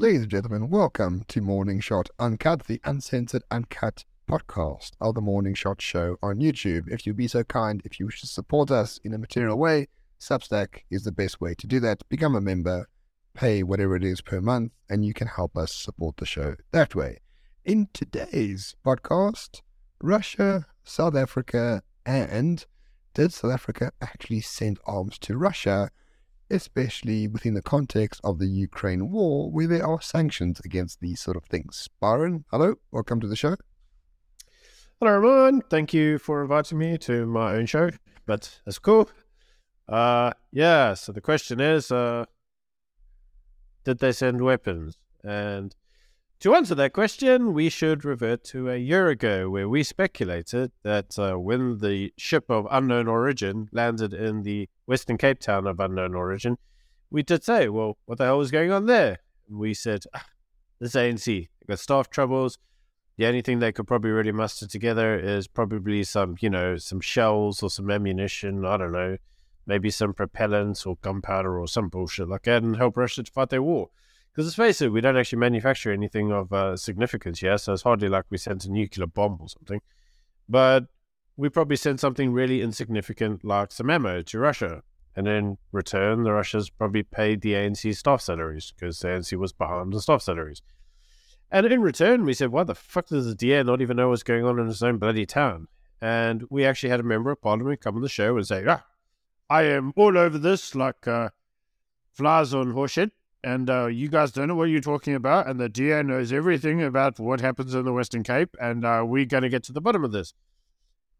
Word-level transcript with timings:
Ladies 0.00 0.22
and 0.22 0.30
gentlemen, 0.30 0.70
welcome 0.70 1.26
to 1.28 1.42
Morning 1.42 1.78
Shot 1.78 2.08
Uncut, 2.18 2.64
the 2.64 2.80
uncensored, 2.84 3.42
uncut 3.50 4.06
podcast 4.26 4.92
of 4.98 5.14
the 5.14 5.20
Morning 5.20 5.52
Shot 5.52 5.82
Show 5.82 6.16
on 6.22 6.36
YouTube. 6.40 6.90
If 6.90 7.06
you'd 7.06 7.18
be 7.18 7.28
so 7.28 7.44
kind, 7.44 7.82
if 7.84 8.00
you 8.00 8.06
wish 8.06 8.22
to 8.22 8.26
support 8.26 8.70
us 8.70 8.98
in 9.04 9.12
a 9.12 9.18
material 9.18 9.58
way, 9.58 9.88
Substack 10.18 10.84
is 10.90 11.04
the 11.04 11.12
best 11.12 11.38
way 11.38 11.54
to 11.54 11.66
do 11.66 11.80
that. 11.80 12.08
Become 12.08 12.34
a 12.34 12.40
member, 12.40 12.88
pay 13.34 13.62
whatever 13.62 13.94
it 13.94 14.02
is 14.02 14.22
per 14.22 14.40
month, 14.40 14.72
and 14.88 15.04
you 15.04 15.12
can 15.12 15.28
help 15.28 15.54
us 15.54 15.74
support 15.74 16.16
the 16.16 16.24
show 16.24 16.54
that 16.72 16.94
way. 16.94 17.18
In 17.66 17.90
today's 17.92 18.76
podcast, 18.82 19.60
Russia, 20.02 20.64
South 20.82 21.14
Africa, 21.14 21.82
and 22.06 22.64
did 23.12 23.34
South 23.34 23.52
Africa 23.52 23.92
actually 24.00 24.40
send 24.40 24.78
arms 24.86 25.18
to 25.18 25.36
Russia? 25.36 25.90
Especially 26.50 27.28
within 27.28 27.54
the 27.54 27.62
context 27.62 28.20
of 28.24 28.38
the 28.38 28.46
Ukraine 28.46 29.10
war, 29.10 29.50
where 29.50 29.66
there 29.66 29.86
are 29.86 30.00
sanctions 30.00 30.60
against 30.64 31.00
these 31.00 31.20
sort 31.20 31.36
of 31.36 31.44
things. 31.44 31.88
Byron, 32.00 32.44
hello, 32.50 32.74
welcome 32.90 33.20
to 33.20 33.28
the 33.28 33.36
show. 33.36 33.56
Hello, 35.00 35.16
everyone. 35.16 35.62
Thank 35.70 35.94
you 35.94 36.18
for 36.18 36.42
inviting 36.42 36.78
me 36.78 36.98
to 36.98 37.24
my 37.26 37.54
own 37.54 37.66
show, 37.66 37.90
but 38.26 38.60
that's 38.64 38.78
cool. 38.78 39.08
Uh, 39.88 40.32
yeah, 40.52 40.94
so 40.94 41.12
the 41.12 41.20
question 41.20 41.60
is 41.60 41.90
uh, 41.90 42.24
Did 43.84 43.98
they 43.98 44.12
send 44.12 44.40
weapons? 44.40 44.98
And 45.24 45.74
to 46.40 46.54
answer 46.54 46.74
that 46.74 46.94
question, 46.94 47.52
we 47.52 47.68
should 47.68 48.02
revert 48.02 48.44
to 48.44 48.70
a 48.70 48.76
year 48.78 49.08
ago, 49.08 49.50
where 49.50 49.68
we 49.68 49.82
speculated 49.82 50.72
that 50.82 51.18
uh, 51.18 51.34
when 51.34 51.78
the 51.78 52.14
ship 52.16 52.46
of 52.48 52.66
unknown 52.70 53.08
origin 53.08 53.68
landed 53.72 54.14
in 54.14 54.42
the 54.42 54.66
Western 54.86 55.18
Cape 55.18 55.38
town 55.38 55.66
of 55.66 55.78
unknown 55.78 56.14
origin, 56.14 56.56
we 57.10 57.22
did 57.22 57.44
say, 57.44 57.68
well, 57.68 57.98
what 58.06 58.16
the 58.16 58.24
hell 58.24 58.38
was 58.38 58.50
going 58.50 58.72
on 58.72 58.86
there? 58.86 59.18
We 59.50 59.74
said, 59.74 60.04
ah, 60.14 60.24
this 60.78 60.94
ANC, 60.94 61.48
got 61.68 61.78
staff 61.78 62.08
troubles. 62.08 62.56
The 63.18 63.26
only 63.26 63.42
thing 63.42 63.58
they 63.58 63.72
could 63.72 63.86
probably 63.86 64.10
really 64.10 64.32
muster 64.32 64.66
together 64.66 65.18
is 65.18 65.46
probably 65.46 66.04
some, 66.04 66.36
you 66.40 66.48
know, 66.48 66.78
some 66.78 67.02
shells 67.02 67.62
or 67.62 67.68
some 67.68 67.90
ammunition. 67.90 68.64
I 68.64 68.78
don't 68.78 68.92
know, 68.92 69.18
maybe 69.66 69.90
some 69.90 70.14
propellants 70.14 70.86
or 70.86 70.96
gunpowder 71.02 71.60
or 71.60 71.68
some 71.68 71.90
bullshit 71.90 72.28
like 72.28 72.44
that, 72.44 72.62
and 72.62 72.76
help 72.76 72.96
Russia 72.96 73.24
to 73.24 73.30
fight 73.30 73.50
their 73.50 73.62
war. 73.62 73.90
Because 74.32 74.46
let's 74.46 74.56
face 74.56 74.80
it, 74.80 74.92
we 74.92 75.00
don't 75.00 75.16
actually 75.16 75.40
manufacture 75.40 75.92
anything 75.92 76.30
of 76.30 76.52
uh, 76.52 76.76
significance 76.76 77.40
here, 77.40 77.58
so 77.58 77.72
it's 77.72 77.82
hardly 77.82 78.08
like 78.08 78.26
we 78.30 78.38
sent 78.38 78.64
a 78.64 78.70
nuclear 78.70 79.06
bomb 79.06 79.38
or 79.40 79.48
something. 79.48 79.80
But 80.48 80.86
we 81.36 81.48
probably 81.48 81.76
sent 81.76 82.00
something 82.00 82.32
really 82.32 82.62
insignificant 82.62 83.44
like 83.44 83.72
some 83.72 83.90
ammo 83.90 84.22
to 84.22 84.38
Russia. 84.38 84.82
And 85.16 85.26
in 85.26 85.58
return, 85.72 86.22
the 86.22 86.32
Russians 86.32 86.70
probably 86.70 87.02
paid 87.02 87.40
the 87.40 87.54
ANC 87.54 87.96
staff 87.96 88.20
salaries 88.20 88.72
because 88.72 89.00
the 89.00 89.08
ANC 89.08 89.36
was 89.36 89.52
behind 89.52 89.92
the 89.92 90.00
staff 90.00 90.22
salaries. 90.22 90.62
And 91.50 91.66
in 91.66 91.82
return, 91.82 92.24
we 92.24 92.34
said, 92.34 92.52
why 92.52 92.62
the 92.62 92.76
fuck 92.76 93.08
does 93.08 93.26
the 93.26 93.34
DA 93.34 93.64
not 93.64 93.80
even 93.80 93.96
know 93.96 94.10
what's 94.10 94.22
going 94.22 94.44
on 94.44 94.60
in 94.60 94.68
his 94.68 94.82
own 94.82 94.98
bloody 94.98 95.26
town? 95.26 95.66
And 96.00 96.44
we 96.48 96.64
actually 96.64 96.90
had 96.90 97.00
a 97.00 97.04
member 97.04 97.32
of 97.32 97.42
parliament 97.42 97.80
come 97.80 97.96
on 97.96 98.02
the 98.02 98.08
show 98.08 98.36
and 98.36 98.46
say, 98.46 98.64
ah, 98.68 98.84
I 99.48 99.64
am 99.64 99.92
all 99.96 100.16
over 100.16 100.38
this 100.38 100.76
like 100.76 101.08
uh, 101.08 101.30
flies 102.12 102.54
on 102.54 102.72
horseshit 102.72 103.10
and 103.42 103.70
uh, 103.70 103.86
you 103.86 104.08
guys 104.08 104.32
don't 104.32 104.48
know 104.48 104.54
what 104.54 104.68
you're 104.68 104.80
talking 104.80 105.14
about, 105.14 105.46
and 105.46 105.58
the 105.58 105.68
DA 105.68 106.02
knows 106.02 106.32
everything 106.32 106.82
about 106.82 107.18
what 107.18 107.40
happens 107.40 107.74
in 107.74 107.84
the 107.84 107.92
Western 107.92 108.22
Cape, 108.22 108.56
and 108.60 108.84
uh, 108.84 109.02
we're 109.06 109.24
going 109.24 109.42
to 109.42 109.48
get 109.48 109.62
to 109.64 109.72
the 109.72 109.80
bottom 109.80 110.04
of 110.04 110.12
this. 110.12 110.34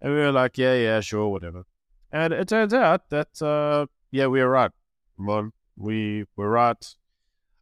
And 0.01 0.13
we 0.13 0.19
were 0.19 0.33
like, 0.33 0.57
yeah, 0.59 0.75
yeah, 0.75 1.01
sure, 1.01 1.29
whatever. 1.29 1.65
And 2.13 2.33
it 2.33 2.49
turns 2.49 2.75
out 2.75 3.11
that, 3.11 3.41
uh, 3.41 3.87
yeah, 4.11 4.27
we 4.27 4.41
were 4.41 4.51
right. 4.51 4.71
On, 5.19 5.53
we 5.77 6.25
were 6.37 6.51
right. 6.51 6.95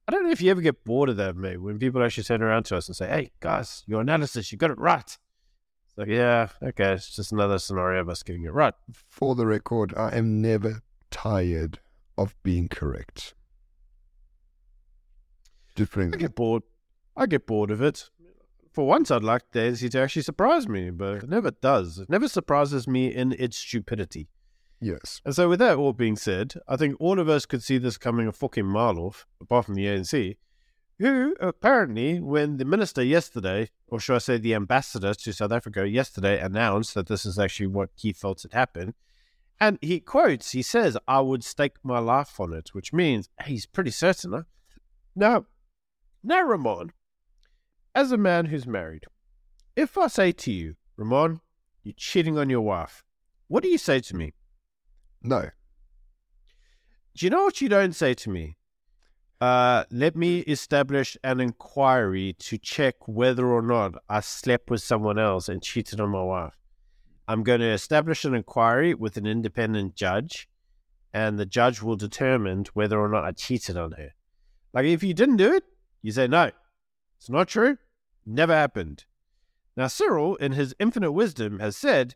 I 0.06 0.12
don't 0.12 0.24
know 0.24 0.30
if 0.30 0.40
you 0.40 0.50
ever 0.50 0.60
get 0.60 0.84
bored 0.84 1.08
of 1.08 1.16
that, 1.18 1.36
mate, 1.36 1.60
when 1.60 1.78
people 1.78 2.02
actually 2.02 2.24
turn 2.24 2.42
around 2.42 2.64
to 2.64 2.76
us 2.76 2.88
and 2.88 2.96
say, 2.96 3.08
hey, 3.08 3.30
guys, 3.40 3.84
your 3.86 4.00
analysis, 4.00 4.50
you 4.50 4.58
got 4.58 4.70
it 4.70 4.78
right. 4.78 5.04
It's 5.04 5.98
like, 5.98 6.08
yeah, 6.08 6.48
okay, 6.62 6.92
it's 6.92 7.14
just 7.14 7.32
another 7.32 7.58
scenario 7.58 8.00
of 8.00 8.08
us 8.08 8.22
getting 8.22 8.44
it 8.44 8.52
right. 8.52 8.74
For 8.92 9.34
the 9.34 9.46
record, 9.46 9.92
I 9.96 10.16
am 10.16 10.40
never 10.40 10.82
tired 11.10 11.80
of 12.16 12.34
being 12.42 12.68
correct 12.68 13.34
different. 15.78 16.14
I 16.14 16.18
get 16.18 16.34
bored. 16.34 16.62
I 17.16 17.26
get 17.26 17.46
bored 17.46 17.70
of 17.70 17.80
it. 17.80 18.10
For 18.72 18.86
once, 18.86 19.10
I'd 19.10 19.24
like 19.24 19.50
Daisy 19.52 19.88
to 19.88 20.00
actually 20.00 20.22
surprise 20.22 20.68
me, 20.68 20.90
but 20.90 21.24
it 21.24 21.28
never 21.28 21.50
does. 21.50 21.98
It 21.98 22.10
never 22.10 22.28
surprises 22.28 22.86
me 22.86 23.12
in 23.14 23.32
its 23.32 23.56
stupidity. 23.56 24.28
Yes. 24.80 25.20
And 25.24 25.34
so, 25.34 25.48
with 25.48 25.58
that 25.58 25.76
all 25.76 25.92
being 25.92 26.16
said, 26.16 26.54
I 26.68 26.76
think 26.76 26.96
all 27.00 27.18
of 27.18 27.28
us 27.28 27.46
could 27.46 27.62
see 27.62 27.78
this 27.78 27.98
coming 27.98 28.28
a 28.28 28.32
fucking 28.32 28.66
mile 28.66 28.98
off, 28.98 29.26
apart 29.40 29.66
from 29.66 29.74
the 29.74 29.86
ANC, 29.86 30.36
who 30.98 31.34
apparently, 31.40 32.20
when 32.20 32.58
the 32.58 32.64
minister 32.64 33.02
yesterday, 33.02 33.70
or 33.88 33.98
should 33.98 34.16
I 34.16 34.18
say 34.18 34.38
the 34.38 34.54
ambassador 34.54 35.14
to 35.14 35.32
South 35.32 35.52
Africa 35.52 35.88
yesterday, 35.88 36.40
announced 36.40 36.94
that 36.94 37.08
this 37.08 37.24
is 37.26 37.38
actually 37.38 37.68
what 37.68 37.90
he 37.96 38.12
felt 38.12 38.42
had 38.42 38.52
happened, 38.52 38.94
and 39.60 39.78
he 39.80 39.98
quotes, 39.98 40.52
he 40.52 40.62
says, 40.62 40.96
I 41.08 41.20
would 41.20 41.42
stake 41.42 41.78
my 41.82 41.98
life 41.98 42.38
on 42.38 42.52
it, 42.52 42.68
which 42.72 42.92
means 42.92 43.28
he's 43.44 43.66
pretty 43.66 43.90
certain. 43.90 44.32
Huh? 44.32 44.42
Now, 45.16 45.46
now, 46.22 46.42
Ramon, 46.42 46.92
as 47.94 48.12
a 48.12 48.16
man 48.16 48.46
who's 48.46 48.66
married, 48.66 49.04
if 49.76 49.96
I 49.96 50.08
say 50.08 50.32
to 50.32 50.52
you, 50.52 50.74
Ramon, 50.96 51.40
you're 51.84 51.94
cheating 51.96 52.38
on 52.38 52.50
your 52.50 52.60
wife, 52.60 53.04
what 53.46 53.62
do 53.62 53.68
you 53.68 53.78
say 53.78 54.00
to 54.00 54.16
me? 54.16 54.34
No. 55.22 55.50
Do 57.14 57.26
you 57.26 57.30
know 57.30 57.44
what 57.44 57.60
you 57.60 57.68
don't 57.68 57.94
say 57.94 58.14
to 58.14 58.30
me? 58.30 58.56
Uh, 59.40 59.84
let 59.90 60.16
me 60.16 60.40
establish 60.40 61.16
an 61.22 61.40
inquiry 61.40 62.34
to 62.40 62.58
check 62.58 63.06
whether 63.06 63.46
or 63.46 63.62
not 63.62 63.94
I 64.08 64.20
slept 64.20 64.68
with 64.68 64.82
someone 64.82 65.18
else 65.18 65.48
and 65.48 65.62
cheated 65.62 66.00
on 66.00 66.10
my 66.10 66.22
wife. 66.22 66.58
I'm 67.28 67.44
going 67.44 67.60
to 67.60 67.70
establish 67.70 68.24
an 68.24 68.34
inquiry 68.34 68.94
with 68.94 69.16
an 69.16 69.26
independent 69.26 69.94
judge, 69.94 70.48
and 71.12 71.38
the 71.38 71.46
judge 71.46 71.82
will 71.82 71.96
determine 71.96 72.64
whether 72.74 72.98
or 72.98 73.08
not 73.08 73.24
I 73.24 73.32
cheated 73.32 73.76
on 73.76 73.92
her. 73.92 74.14
Like, 74.72 74.86
if 74.86 75.02
you 75.02 75.14
didn't 75.14 75.36
do 75.36 75.52
it, 75.52 75.64
you 76.02 76.12
say, 76.12 76.26
no, 76.26 76.50
it's 77.18 77.30
not 77.30 77.48
true. 77.48 77.78
Never 78.24 78.54
happened. 78.54 79.04
Now, 79.76 79.86
Cyril, 79.86 80.36
in 80.36 80.52
his 80.52 80.74
infinite 80.78 81.12
wisdom, 81.12 81.60
has 81.60 81.76
said, 81.76 82.14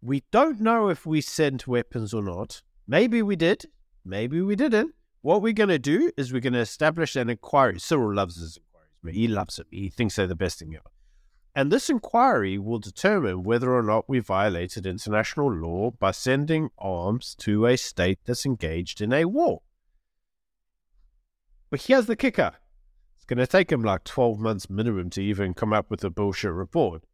we 0.00 0.24
don't 0.30 0.60
know 0.60 0.88
if 0.88 1.06
we 1.06 1.20
sent 1.20 1.68
weapons 1.68 2.12
or 2.12 2.22
not. 2.22 2.62
Maybe 2.88 3.22
we 3.22 3.36
did. 3.36 3.66
Maybe 4.04 4.40
we 4.40 4.56
didn't. 4.56 4.94
What 5.20 5.42
we're 5.42 5.52
going 5.52 5.68
to 5.68 5.78
do 5.78 6.10
is 6.16 6.32
we're 6.32 6.40
going 6.40 6.54
to 6.54 6.58
establish 6.58 7.14
an 7.14 7.30
inquiry. 7.30 7.78
Cyril 7.78 8.14
loves 8.14 8.36
his 8.36 8.58
inquiries. 8.58 9.16
He 9.16 9.28
loves 9.28 9.58
it. 9.58 9.66
He 9.70 9.88
thinks 9.88 10.16
they're 10.16 10.26
the 10.26 10.34
best 10.34 10.58
thing 10.58 10.74
ever. 10.74 10.90
And 11.54 11.70
this 11.70 11.90
inquiry 11.90 12.58
will 12.58 12.78
determine 12.78 13.42
whether 13.42 13.72
or 13.72 13.82
not 13.82 14.08
we 14.08 14.18
violated 14.18 14.86
international 14.86 15.52
law 15.52 15.90
by 15.90 16.10
sending 16.10 16.70
arms 16.78 17.36
to 17.40 17.66
a 17.66 17.76
state 17.76 18.18
that's 18.24 18.46
engaged 18.46 19.00
in 19.00 19.12
a 19.12 19.26
war. 19.26 19.60
But 21.70 21.82
here's 21.82 22.06
the 22.06 22.16
kicker 22.16 22.52
it's 23.22 23.28
going 23.28 23.38
to 23.38 23.46
take 23.46 23.70
him 23.70 23.84
like 23.84 24.02
12 24.02 24.40
months 24.40 24.68
minimum 24.68 25.08
to 25.10 25.22
even 25.22 25.54
come 25.54 25.72
up 25.72 25.88
with 25.88 26.02
a 26.02 26.10
bullshit 26.10 26.50
report. 26.50 27.04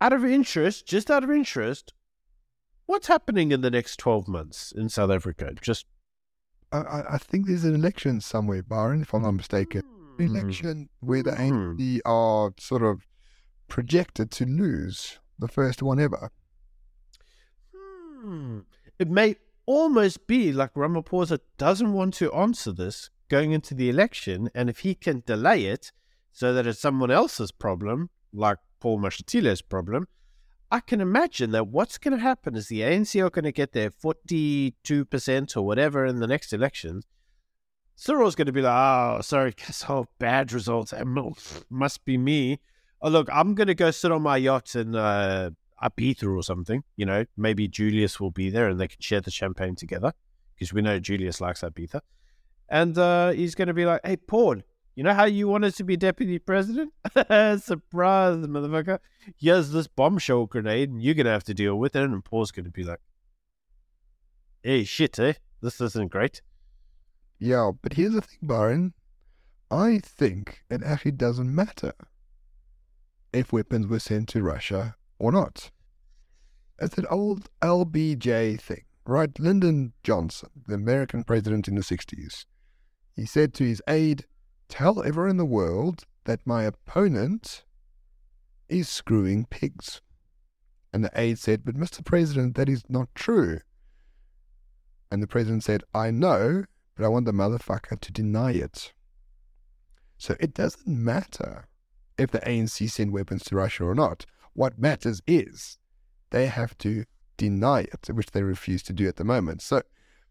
Out 0.00 0.12
of 0.12 0.24
interest, 0.24 0.84
just 0.84 1.12
out 1.12 1.22
of 1.22 1.30
interest, 1.30 1.94
what's 2.86 3.06
happening 3.06 3.52
in 3.52 3.60
the 3.60 3.70
next 3.70 3.98
12 3.98 4.26
months 4.26 4.72
in 4.72 4.88
South 4.88 5.12
Africa? 5.12 5.52
Just. 5.60 5.86
I, 6.72 7.02
I 7.12 7.18
think 7.18 7.46
there's 7.46 7.62
an 7.62 7.76
election 7.76 8.20
somewhere, 8.20 8.64
Byron, 8.64 9.02
if 9.02 9.14
I'm 9.14 9.22
not 9.22 9.30
mistaken. 9.30 9.82
Mm. 10.18 10.28
Election 10.28 10.88
where 10.98 11.22
the 11.22 11.30
ANC 11.30 11.76
mm. 11.76 12.00
are 12.04 12.52
sort 12.58 12.82
of 12.82 13.06
projected 13.68 14.32
to 14.32 14.44
lose 14.44 15.20
the 15.38 15.46
first 15.46 15.84
one 15.84 16.00
ever. 16.00 16.32
Hmm. 17.72 18.60
It 18.98 19.08
may 19.08 19.36
almost 19.66 20.26
be 20.26 20.52
like 20.52 20.74
Ramaphosa 20.74 21.38
doesn't 21.58 21.92
want 21.92 22.14
to 22.14 22.32
answer 22.32 22.72
this 22.72 23.10
going 23.32 23.52
into 23.52 23.74
the 23.74 23.88
election, 23.88 24.50
and 24.54 24.68
if 24.68 24.80
he 24.80 24.94
can 24.94 25.22
delay 25.24 25.64
it 25.64 25.90
so 26.32 26.52
that 26.52 26.66
it's 26.66 26.78
someone 26.78 27.10
else's 27.10 27.50
problem, 27.50 28.10
like 28.30 28.58
Paul 28.78 29.00
Mashatile 29.00 29.58
problem, 29.70 30.06
I 30.70 30.80
can 30.80 31.00
imagine 31.00 31.50
that 31.52 31.68
what's 31.68 31.96
going 31.96 32.14
to 32.14 32.22
happen 32.22 32.54
is 32.54 32.68
the 32.68 32.82
ANC 32.82 33.18
are 33.24 33.30
going 33.30 33.46
to 33.46 33.52
get 33.52 33.72
their 33.72 33.90
42% 33.90 35.56
or 35.56 35.62
whatever 35.62 36.04
in 36.04 36.20
the 36.20 36.26
next 36.26 36.52
elections. 36.52 37.06
Cyril's 37.96 38.34
going 38.34 38.48
to 38.48 38.52
be 38.52 38.60
like, 38.60 38.74
oh, 38.74 39.22
sorry, 39.22 39.52
guess 39.56 39.86
oh, 39.88 40.08
bad 40.18 40.52
results. 40.52 40.92
It 40.92 41.06
Must 41.70 42.04
be 42.04 42.18
me. 42.18 42.60
Oh, 43.00 43.08
look, 43.08 43.30
I'm 43.32 43.54
going 43.54 43.68
to 43.68 43.74
go 43.74 43.90
sit 43.90 44.12
on 44.12 44.20
my 44.20 44.36
yacht 44.36 44.76
in 44.76 44.94
uh, 44.94 45.50
Ibiza 45.82 46.36
or 46.36 46.42
something. 46.42 46.84
You 46.96 47.06
know, 47.06 47.24
maybe 47.38 47.66
Julius 47.66 48.20
will 48.20 48.30
be 48.30 48.50
there 48.50 48.68
and 48.68 48.78
they 48.78 48.88
can 48.88 49.00
share 49.00 49.22
the 49.22 49.30
champagne 49.30 49.74
together 49.74 50.12
because 50.54 50.74
we 50.74 50.82
know 50.82 50.98
Julius 50.98 51.40
likes 51.40 51.62
Ibiza 51.62 52.02
and 52.68 52.96
uh, 52.96 53.30
he's 53.30 53.54
going 53.54 53.68
to 53.68 53.74
be 53.74 53.86
like, 53.86 54.00
"Hey, 54.04 54.16
Paul, 54.16 54.56
you 54.94 55.02
know 55.02 55.14
how 55.14 55.24
you 55.24 55.48
wanted 55.48 55.74
to 55.76 55.84
be 55.84 55.96
deputy 55.96 56.38
president? 56.38 56.92
Surprise, 57.14 58.36
motherfucker! 58.46 58.98
Here's 59.36 59.70
this 59.70 59.86
bombshell 59.86 60.46
grenade, 60.46 60.90
and 60.90 61.02
you're 61.02 61.14
going 61.14 61.26
to 61.26 61.32
have 61.32 61.44
to 61.44 61.54
deal 61.54 61.76
with 61.76 61.96
it." 61.96 62.02
And 62.02 62.24
Paul's 62.24 62.52
going 62.52 62.66
to 62.66 62.70
be 62.70 62.84
like, 62.84 63.00
"Hey, 64.62 64.84
shit, 64.84 65.18
eh? 65.18 65.34
This 65.60 65.80
isn't 65.80 66.10
great." 66.10 66.42
Yeah, 67.38 67.72
but 67.82 67.94
here's 67.94 68.12
the 68.12 68.20
thing, 68.20 68.38
Byron. 68.42 68.94
I 69.70 70.00
think 70.04 70.62
it 70.70 70.82
actually 70.82 71.12
doesn't 71.12 71.52
matter 71.52 71.94
if 73.32 73.52
weapons 73.52 73.86
were 73.86 73.98
sent 73.98 74.28
to 74.28 74.42
Russia 74.42 74.96
or 75.18 75.32
not. 75.32 75.70
It's 76.78 76.98
an 76.98 77.06
old 77.08 77.48
LBJ 77.62 78.60
thing, 78.60 78.84
right? 79.06 79.30
Lyndon 79.38 79.92
Johnson, 80.02 80.50
the 80.66 80.74
American 80.74 81.24
president 81.24 81.68
in 81.68 81.76
the 81.76 81.80
60s, 81.80 82.44
he 83.14 83.26
said 83.26 83.54
to 83.54 83.64
his 83.64 83.82
aide, 83.88 84.24
Tell 84.68 85.02
everyone 85.02 85.30
in 85.30 85.36
the 85.36 85.44
world 85.44 86.04
that 86.24 86.46
my 86.46 86.64
opponent 86.64 87.64
is 88.68 88.88
screwing 88.88 89.44
pigs. 89.46 90.00
And 90.92 91.04
the 91.04 91.10
aide 91.14 91.38
said, 91.38 91.64
But 91.64 91.76
Mr. 91.76 92.04
President, 92.04 92.54
that 92.56 92.68
is 92.68 92.84
not 92.88 93.14
true. 93.14 93.60
And 95.10 95.22
the 95.22 95.26
president 95.26 95.64
said, 95.64 95.82
I 95.94 96.10
know, 96.10 96.64
but 96.96 97.04
I 97.04 97.08
want 97.08 97.26
the 97.26 97.32
motherfucker 97.32 98.00
to 98.00 98.12
deny 98.12 98.52
it. 98.52 98.92
So 100.16 100.36
it 100.40 100.54
doesn't 100.54 100.86
matter 100.86 101.68
if 102.16 102.30
the 102.30 102.40
ANC 102.40 102.90
send 102.90 103.12
weapons 103.12 103.44
to 103.44 103.56
Russia 103.56 103.84
or 103.84 103.94
not. 103.94 104.24
What 104.54 104.78
matters 104.78 105.20
is 105.26 105.78
they 106.30 106.46
have 106.46 106.78
to 106.78 107.04
deny 107.36 107.80
it, 107.80 108.08
which 108.10 108.30
they 108.30 108.42
refuse 108.42 108.82
to 108.84 108.92
do 108.92 109.08
at 109.08 109.16
the 109.16 109.24
moment. 109.24 109.62
So 109.62 109.82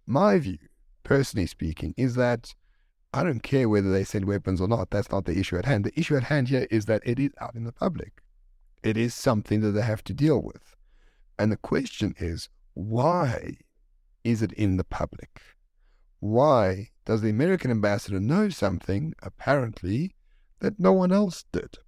my 0.08 0.40
view, 0.40 0.58
personally 1.04 1.48
speaking, 1.48 1.94
is 1.98 2.16
that 2.16 2.56
I 3.14 3.24
don't 3.24 3.44
care 3.44 3.68
whether 3.68 3.92
they 3.92 4.06
send 4.06 4.26
weapons 4.26 4.62
or 4.62 4.68
not. 4.68 4.90
That's 4.90 5.12
not 5.12 5.26
the 5.26 5.38
issue 5.38 5.58
at 5.58 5.66
hand. 5.66 5.84
The 5.84 6.00
issue 6.00 6.16
at 6.16 6.24
hand 6.24 6.48
here 6.48 6.68
is 6.72 6.86
that 6.86 7.02
it 7.06 7.20
is 7.20 7.32
out 7.42 7.56
in 7.56 7.66
the 7.66 7.74
public. 7.74 8.22
It 8.84 8.96
is 8.96 9.14
something 9.14 9.60
that 9.62 9.72
they 9.72 9.82
have 9.82 10.04
to 10.06 10.14
deal 10.14 10.42
with. 10.42 10.76
And 11.38 11.52
the 11.52 11.58
question 11.58 12.16
is, 12.20 12.48
why 12.74 13.58
is 14.24 14.42
it 14.42 14.54
in 14.54 14.78
the 14.78 14.84
public? 14.84 15.42
Why 16.20 16.90
does 17.06 17.22
the 17.22 17.30
American 17.30 17.70
ambassador 17.70 18.20
know 18.20 18.50
something, 18.50 19.14
apparently, 19.22 20.16
that 20.60 20.80
no 20.80 20.94
one 20.94 21.12
else 21.12 21.44
did? 21.52 21.80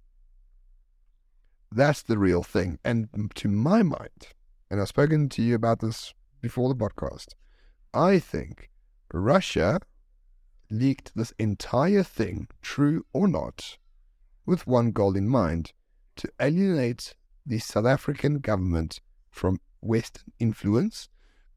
That's 1.72 2.02
the 2.02 2.18
real 2.18 2.42
thing. 2.42 2.78
And 2.84 3.08
to 3.36 3.48
my 3.48 3.82
mind, 3.82 4.28
and 4.70 4.80
I've 4.80 4.88
spoken 4.88 5.28
to 5.30 5.42
you 5.42 5.54
about 5.54 5.80
this 5.80 6.12
before 6.40 6.68
the 6.68 6.74
podcast, 6.74 7.28
I 7.94 8.18
think 8.18 8.70
Russia 9.12 9.80
leaked 10.78 11.14
this 11.14 11.32
entire 11.38 12.02
thing, 12.02 12.48
true 12.62 13.04
or 13.12 13.28
not, 13.28 13.78
with 14.46 14.66
one 14.66 14.90
goal 14.90 15.16
in 15.16 15.28
mind 15.28 15.72
to 16.16 16.28
alienate 16.40 17.14
the 17.46 17.58
South 17.58 17.86
African 17.86 18.38
government 18.38 19.00
from 19.30 19.60
Western 19.80 20.32
influence 20.38 21.08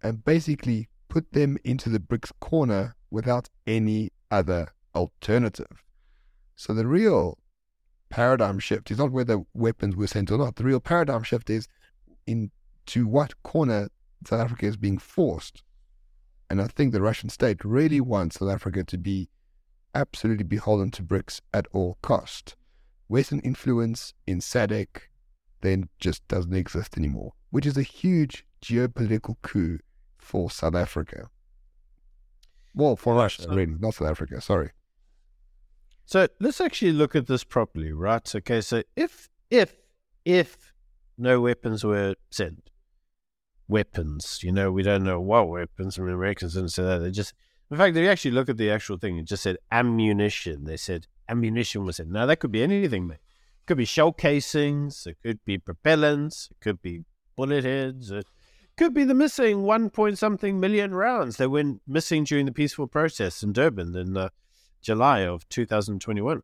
and 0.03 0.23
basically 0.23 0.89
put 1.09 1.31
them 1.31 1.57
into 1.63 1.89
the 1.89 1.99
BRICS 1.99 2.31
corner 2.39 2.95
without 3.09 3.49
any 3.65 4.11
other 4.29 4.67
alternative. 4.93 5.83
So 6.55 6.73
the 6.73 6.87
real 6.87 7.39
paradigm 8.09 8.59
shift 8.59 8.91
is 8.91 8.97
not 8.97 9.11
whether 9.11 9.43
weapons 9.53 9.95
were 9.95 10.07
sent 10.07 10.31
or 10.31 10.37
not. 10.37 10.55
The 10.55 10.63
real 10.63 10.79
paradigm 10.79 11.23
shift 11.23 11.49
is 11.49 11.67
into 12.25 13.07
what 13.07 13.41
corner 13.43 13.89
South 14.25 14.41
Africa 14.41 14.65
is 14.65 14.77
being 14.77 14.97
forced 14.97 15.63
and 16.49 16.61
I 16.61 16.67
think 16.67 16.93
the 16.93 17.01
Russian 17.01 17.29
state 17.29 17.63
really 17.63 18.01
wants 18.01 18.39
South 18.39 18.49
Africa 18.49 18.83
to 18.83 18.97
be 18.97 19.29
absolutely 19.93 20.43
beholden 20.43 20.91
to 20.91 21.03
BRICS 21.03 21.41
at 21.53 21.67
all 21.73 21.97
cost. 22.01 22.55
Western 23.07 23.39
influence 23.39 24.13
in 24.25 24.39
SADC 24.39 24.87
then 25.61 25.89
just 25.99 26.27
doesn't 26.27 26.53
exist 26.53 26.97
anymore, 26.97 27.33
which 27.49 27.65
is 27.65 27.77
a 27.77 27.83
huge 27.83 28.45
geopolitical 28.61 29.35
coup 29.41 29.79
for 30.17 30.51
South 30.51 30.75
Africa. 30.75 31.29
Well, 32.75 32.95
for 32.95 33.15
Russia, 33.15 33.43
so, 33.43 33.49
really, 33.49 33.75
not 33.79 33.95
South 33.95 34.09
Africa, 34.09 34.39
sorry. 34.39 34.71
So 36.05 36.27
let's 36.39 36.61
actually 36.61 36.91
look 36.91 37.15
at 37.15 37.27
this 37.27 37.43
properly, 37.43 37.91
right? 37.91 38.35
Okay, 38.35 38.61
so 38.61 38.83
if, 38.95 39.29
if, 39.49 39.75
if 40.25 40.73
no 41.17 41.41
weapons 41.41 41.83
were 41.83 42.15
sent, 42.29 42.69
weapons. 43.67 44.39
You 44.43 44.51
know, 44.51 44.71
we 44.71 44.83
don't 44.83 45.03
know 45.03 45.19
what 45.19 45.49
weapons. 45.49 45.97
I 45.97 46.01
mean, 46.01 46.13
Americans 46.13 46.53
didn't 46.53 46.69
say 46.69 46.83
that. 46.83 46.99
They 46.99 47.11
just, 47.11 47.33
in 47.69 47.77
fact, 47.77 47.93
they 47.95 48.07
actually 48.07 48.31
look 48.31 48.49
at 48.49 48.57
the 48.57 48.71
actual 48.71 48.97
thing. 48.97 49.17
It 49.17 49.25
just 49.25 49.43
said 49.43 49.57
ammunition. 49.71 50.65
They 50.65 50.77
said 50.77 51.07
ammunition 51.29 51.85
was 51.85 51.99
it. 51.99 52.07
Now 52.07 52.25
that 52.25 52.37
could 52.37 52.51
be 52.51 52.63
anything, 52.63 53.07
mate. 53.07 53.15
It 53.15 53.65
could 53.67 53.77
be 53.77 53.85
shell 53.85 54.13
casings. 54.13 55.05
It 55.05 55.17
could 55.21 55.39
be 55.45 55.57
propellants. 55.57 56.51
It 56.51 56.59
could 56.61 56.81
be 56.81 57.03
bullet 57.35 57.63
heads. 57.63 58.11
It 58.11 58.25
could 58.77 58.93
be 58.93 59.03
the 59.03 59.13
missing 59.13 59.63
one 59.63 59.89
point 59.89 60.17
something 60.17 60.59
million 60.59 60.93
rounds 60.93 61.37
that 61.37 61.49
went 61.49 61.81
missing 61.87 62.23
during 62.23 62.45
the 62.45 62.51
peaceful 62.51 62.87
protest 62.87 63.43
in 63.43 63.51
Durban 63.51 63.95
in 63.95 64.15
uh, 64.15 64.29
July 64.81 65.21
of 65.21 65.47
2021. 65.49 66.43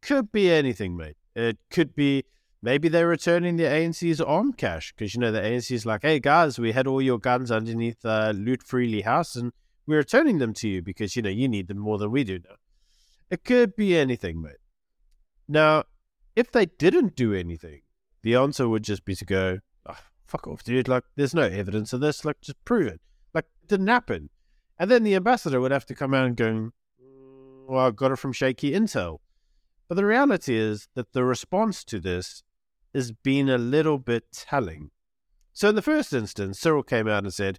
Could 0.00 0.30
be 0.30 0.50
anything, 0.50 0.96
mate. 0.96 1.16
It 1.34 1.58
could 1.70 1.94
be 1.94 2.24
Maybe 2.60 2.88
they're 2.88 3.06
returning 3.06 3.56
the 3.56 3.64
ANC's 3.64 4.20
arm 4.20 4.52
cache 4.52 4.92
because 4.92 5.14
you 5.14 5.20
know 5.20 5.30
the 5.30 5.40
ANC 5.40 5.70
is 5.70 5.86
like, 5.86 6.02
"Hey 6.02 6.18
guys, 6.18 6.58
we 6.58 6.72
had 6.72 6.88
all 6.88 7.00
your 7.00 7.18
guns 7.18 7.52
underneath 7.52 8.04
uh, 8.04 8.32
Loot 8.34 8.64
Freely 8.64 9.02
House, 9.02 9.36
and 9.36 9.52
we're 9.86 9.98
returning 9.98 10.38
them 10.38 10.54
to 10.54 10.68
you 10.68 10.82
because 10.82 11.14
you 11.14 11.22
know 11.22 11.30
you 11.30 11.48
need 11.48 11.68
them 11.68 11.78
more 11.78 11.98
than 11.98 12.10
we 12.10 12.24
do 12.24 12.40
now." 12.40 12.56
It 13.30 13.44
could 13.44 13.76
be 13.76 13.96
anything, 13.96 14.42
mate. 14.42 14.56
Now, 15.46 15.84
if 16.34 16.50
they 16.50 16.66
didn't 16.66 17.14
do 17.14 17.32
anything, 17.32 17.82
the 18.22 18.34
answer 18.34 18.68
would 18.68 18.82
just 18.82 19.04
be 19.04 19.14
to 19.14 19.24
go, 19.24 19.58
oh, 19.86 19.98
"Fuck 20.24 20.48
off, 20.48 20.64
dude! 20.64 20.88
Like, 20.88 21.04
there's 21.14 21.34
no 21.34 21.42
evidence 21.42 21.92
of 21.92 22.00
this. 22.00 22.24
Like, 22.24 22.40
just 22.40 22.62
prove 22.64 22.88
it. 22.88 23.00
Like, 23.34 23.46
it 23.62 23.68
didn't 23.68 23.86
happen." 23.86 24.30
And 24.80 24.90
then 24.90 25.04
the 25.04 25.14
ambassador 25.14 25.60
would 25.60 25.70
have 25.70 25.86
to 25.86 25.94
come 25.94 26.12
out 26.12 26.26
and 26.26 26.36
go, 26.36 26.44
mm, 26.44 26.72
"Well, 27.68 27.86
I 27.86 27.90
got 27.92 28.10
it 28.10 28.16
from 28.16 28.32
shaky 28.32 28.72
intel." 28.72 29.18
But 29.86 29.94
the 29.94 30.04
reality 30.04 30.56
is 30.56 30.88
that 30.94 31.12
the 31.12 31.24
response 31.24 31.84
to 31.84 32.00
this 32.00 32.42
has 32.94 33.12
been 33.12 33.48
a 33.48 33.58
little 33.58 33.98
bit 33.98 34.24
telling. 34.32 34.90
So, 35.52 35.68
in 35.68 35.74
the 35.74 35.82
first 35.82 36.12
instance, 36.12 36.60
Cyril 36.60 36.82
came 36.82 37.08
out 37.08 37.24
and 37.24 37.32
said, 37.32 37.58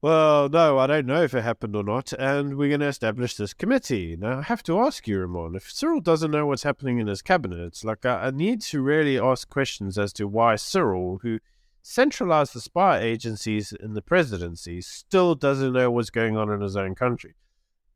Well, 0.00 0.48
no, 0.48 0.78
I 0.78 0.86
don't 0.86 1.06
know 1.06 1.22
if 1.22 1.34
it 1.34 1.42
happened 1.42 1.74
or 1.74 1.82
not, 1.82 2.12
and 2.12 2.56
we're 2.56 2.68
going 2.68 2.80
to 2.80 2.86
establish 2.86 3.34
this 3.34 3.54
committee. 3.54 4.16
Now, 4.16 4.38
I 4.38 4.42
have 4.42 4.62
to 4.64 4.78
ask 4.78 5.08
you, 5.08 5.18
Ramon, 5.18 5.56
if 5.56 5.70
Cyril 5.70 6.00
doesn't 6.00 6.30
know 6.30 6.46
what's 6.46 6.62
happening 6.62 6.98
in 6.98 7.06
his 7.06 7.22
cabinet, 7.22 7.60
it's 7.60 7.84
like 7.84 8.06
I, 8.06 8.26
I 8.26 8.30
need 8.30 8.62
to 8.62 8.82
really 8.82 9.18
ask 9.18 9.48
questions 9.48 9.98
as 9.98 10.12
to 10.14 10.28
why 10.28 10.56
Cyril, 10.56 11.18
who 11.22 11.40
centralized 11.82 12.54
the 12.54 12.60
spy 12.60 13.00
agencies 13.00 13.72
in 13.72 13.94
the 13.94 14.02
presidency, 14.02 14.80
still 14.80 15.34
doesn't 15.34 15.72
know 15.72 15.90
what's 15.90 16.10
going 16.10 16.36
on 16.36 16.50
in 16.50 16.60
his 16.60 16.76
own 16.76 16.94
country 16.94 17.34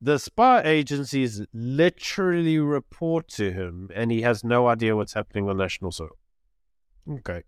the 0.05 0.19
spy 0.19 0.61
agencies 0.62 1.41
literally 1.55 2.59
report 2.59 3.26
to 3.26 3.50
him 3.50 3.88
and 3.95 4.12
he 4.12 4.21
has 4.21 4.45
no 4.45 4.69
idea 4.69 4.95
what's 4.95 5.14
happening 5.14 5.49
on 5.49 5.57
national 5.57 5.90
soil. 5.90 6.19
Okay. 7.11 7.43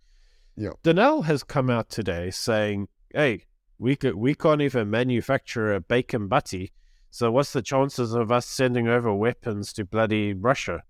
Yeah. 0.56 0.70
Denel 0.82 1.26
has 1.26 1.42
come 1.42 1.68
out 1.68 1.90
today 1.90 2.30
saying, 2.30 2.88
hey, 3.12 3.44
we 3.78 3.94
could 3.94 4.14
we 4.14 4.34
can't 4.34 4.62
even 4.62 4.88
manufacture 4.88 5.74
a 5.74 5.80
bacon 5.80 6.28
butty. 6.28 6.72
So 7.10 7.30
what's 7.30 7.52
the 7.52 7.60
chances 7.60 8.14
of 8.14 8.32
us 8.32 8.46
sending 8.46 8.88
over 8.88 9.12
weapons 9.12 9.74
to 9.74 9.84
bloody 9.84 10.32
Russia? 10.32 10.82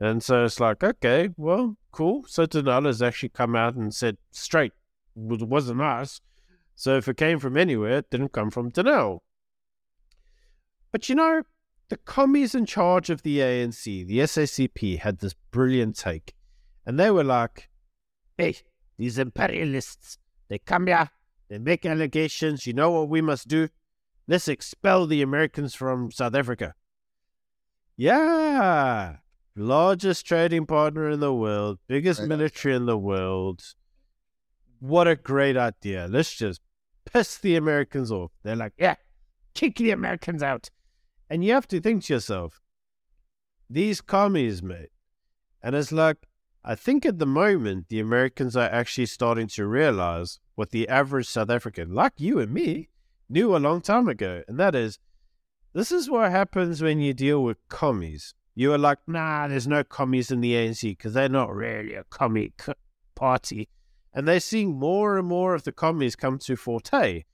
And 0.00 0.22
so 0.22 0.46
it's 0.46 0.58
like, 0.58 0.82
okay, 0.82 1.28
well, 1.36 1.76
cool. 1.92 2.24
So 2.26 2.46
Denel 2.46 2.86
has 2.86 3.02
actually 3.02 3.30
come 3.30 3.54
out 3.54 3.74
and 3.74 3.94
said 3.94 4.16
straight, 4.30 4.72
it 5.14 5.42
wasn't 5.42 5.82
us. 5.82 6.22
So 6.76 6.96
if 6.96 7.08
it 7.08 7.18
came 7.18 7.40
from 7.40 7.58
anywhere, 7.58 7.98
it 7.98 8.10
didn't 8.10 8.32
come 8.32 8.50
from 8.50 8.70
Denel. 8.70 9.20
But 10.98 11.08
you 11.08 11.14
know, 11.14 11.42
the 11.90 11.96
commies 11.96 12.56
in 12.56 12.66
charge 12.66 13.08
of 13.08 13.22
the 13.22 13.38
ANC, 13.38 14.04
the 14.04 14.18
SACP, 14.18 14.98
had 14.98 15.20
this 15.20 15.32
brilliant 15.52 15.94
take. 15.94 16.34
And 16.84 16.98
they 16.98 17.12
were 17.12 17.22
like, 17.22 17.68
hey, 18.36 18.56
these 18.96 19.16
imperialists, 19.16 20.18
they 20.48 20.58
come 20.58 20.88
here, 20.88 21.08
they 21.48 21.58
make 21.58 21.86
allegations. 21.86 22.66
You 22.66 22.72
know 22.72 22.90
what 22.90 23.08
we 23.08 23.20
must 23.20 23.46
do? 23.46 23.68
Let's 24.26 24.48
expel 24.48 25.06
the 25.06 25.22
Americans 25.22 25.72
from 25.76 26.10
South 26.10 26.34
Africa. 26.34 26.74
Yeah. 27.96 29.18
Largest 29.54 30.26
trading 30.26 30.66
partner 30.66 31.08
in 31.08 31.20
the 31.20 31.32
world, 31.32 31.78
biggest 31.86 32.22
military 32.22 32.74
in 32.74 32.86
the 32.86 32.98
world. 32.98 33.62
What 34.80 35.06
a 35.06 35.14
great 35.14 35.56
idea. 35.56 36.08
Let's 36.10 36.34
just 36.34 36.60
piss 37.04 37.38
the 37.38 37.54
Americans 37.54 38.10
off. 38.10 38.32
They're 38.42 38.56
like, 38.56 38.72
yeah, 38.76 38.96
kick 39.54 39.76
the 39.76 39.92
Americans 39.92 40.42
out. 40.42 40.70
And 41.30 41.44
you 41.44 41.52
have 41.52 41.68
to 41.68 41.80
think 41.80 42.04
to 42.04 42.14
yourself, 42.14 42.60
these 43.68 44.00
commies, 44.00 44.62
mate. 44.62 44.90
And 45.62 45.74
it's 45.74 45.92
like, 45.92 46.26
I 46.64 46.74
think 46.74 47.04
at 47.04 47.18
the 47.18 47.26
moment, 47.26 47.88
the 47.88 48.00
Americans 48.00 48.56
are 48.56 48.68
actually 48.68 49.06
starting 49.06 49.46
to 49.48 49.66
realize 49.66 50.40
what 50.54 50.70
the 50.70 50.88
average 50.88 51.26
South 51.26 51.50
African, 51.50 51.94
like 51.94 52.14
you 52.18 52.38
and 52.38 52.52
me, 52.52 52.88
knew 53.28 53.54
a 53.54 53.58
long 53.58 53.80
time 53.80 54.08
ago. 54.08 54.42
And 54.48 54.58
that 54.58 54.74
is, 54.74 54.98
this 55.72 55.92
is 55.92 56.10
what 56.10 56.30
happens 56.30 56.82
when 56.82 57.00
you 57.00 57.12
deal 57.12 57.42
with 57.42 57.58
commies. 57.68 58.34
You 58.54 58.72
are 58.72 58.78
like, 58.78 58.98
nah, 59.06 59.48
there's 59.48 59.68
no 59.68 59.84
commies 59.84 60.30
in 60.30 60.40
the 60.40 60.54
ANC 60.54 60.82
because 60.82 61.14
they're 61.14 61.28
not 61.28 61.54
really 61.54 61.94
a 61.94 62.04
commie 62.04 62.52
party. 63.14 63.68
And 64.12 64.26
they're 64.26 64.40
seeing 64.40 64.74
more 64.78 65.18
and 65.18 65.28
more 65.28 65.54
of 65.54 65.64
the 65.64 65.72
commies 65.72 66.16
come 66.16 66.38
to 66.40 66.56
Forte. 66.56 67.24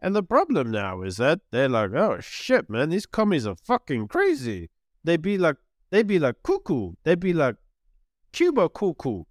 And 0.00 0.14
the 0.14 0.22
problem 0.22 0.70
now 0.70 1.02
is 1.02 1.16
that 1.16 1.40
they're 1.50 1.68
like, 1.68 1.92
oh 1.92 2.20
shit, 2.20 2.70
man, 2.70 2.90
these 2.90 3.06
commies 3.06 3.46
are 3.46 3.56
fucking 3.64 4.08
crazy. 4.08 4.70
They'd 5.02 5.22
be 5.22 5.38
like, 5.38 5.56
they'd 5.90 6.06
be 6.06 6.18
like 6.18 6.36
cuckoo. 6.42 6.92
They'd 7.02 7.20
be 7.20 7.32
like 7.32 7.56
Cuba 8.32 8.68
cuckoo. 8.68 9.24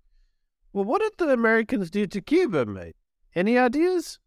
Well, 0.73 0.85
what 0.85 1.01
did 1.01 1.13
the 1.17 1.31
Americans 1.33 1.89
do 1.89 2.05
to 2.07 2.21
Cuba, 2.21 2.65
mate? 2.65 2.95
Any 3.33 3.57
ideas? 3.57 4.19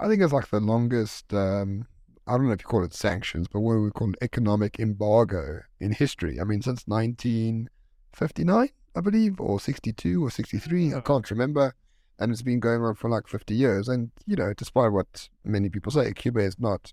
I 0.00 0.08
think 0.08 0.22
it's 0.22 0.32
like 0.32 0.48
the 0.48 0.60
longest, 0.60 1.32
um, 1.32 1.86
I 2.26 2.32
don't 2.32 2.46
know 2.46 2.52
if 2.52 2.60
you 2.60 2.66
call 2.66 2.84
it 2.84 2.94
sanctions, 2.94 3.48
but 3.48 3.60
what 3.60 3.74
we 3.76 3.90
call 3.90 4.08
an 4.08 4.14
economic 4.22 4.78
embargo 4.78 5.60
in 5.80 5.92
history. 5.92 6.40
I 6.40 6.44
mean, 6.44 6.62
since 6.62 6.84
1959, 6.86 8.68
I 8.96 9.00
believe, 9.00 9.40
or 9.40 9.58
62 9.60 10.24
or 10.24 10.30
63, 10.30 10.94
I 10.94 11.00
can't 11.00 11.30
remember. 11.30 11.74
And 12.18 12.30
it's 12.30 12.42
been 12.42 12.60
going 12.60 12.82
on 12.82 12.94
for 12.94 13.10
like 13.10 13.26
50 13.26 13.54
years. 13.54 13.88
And, 13.88 14.10
you 14.26 14.36
know, 14.36 14.52
despite 14.54 14.92
what 14.92 15.28
many 15.44 15.68
people 15.68 15.92
say, 15.92 16.12
Cuba 16.12 16.40
is 16.40 16.58
not 16.58 16.92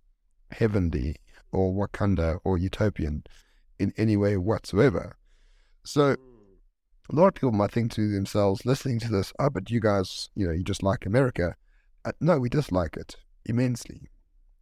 heavenly 0.52 1.18
or 1.52 1.74
Wakanda 1.74 2.40
or 2.44 2.58
utopian 2.58 3.24
in 3.80 3.94
any 3.98 4.18
way 4.18 4.38
whatsoever. 4.38 5.16
So 5.84 6.16
a 7.12 7.16
lot 7.16 7.28
of 7.28 7.34
people 7.34 7.52
might 7.52 7.72
think 7.72 7.92
to 7.94 8.12
themselves, 8.12 8.66
listening 8.66 9.00
to 9.00 9.10
this, 9.10 9.34
oh, 9.40 9.50
but 9.50 9.70
you 9.70 9.80
guys, 9.80 10.30
you 10.36 10.48
know, 10.48 10.54
you 10.54 10.64
just 10.64 10.84
like 10.84 11.06
America. 11.06 11.56
Uh, 12.06 12.12
no, 12.20 12.40
we 12.40 12.50
dislike 12.50 12.98
it 12.98 13.16
immensely. 13.46 14.10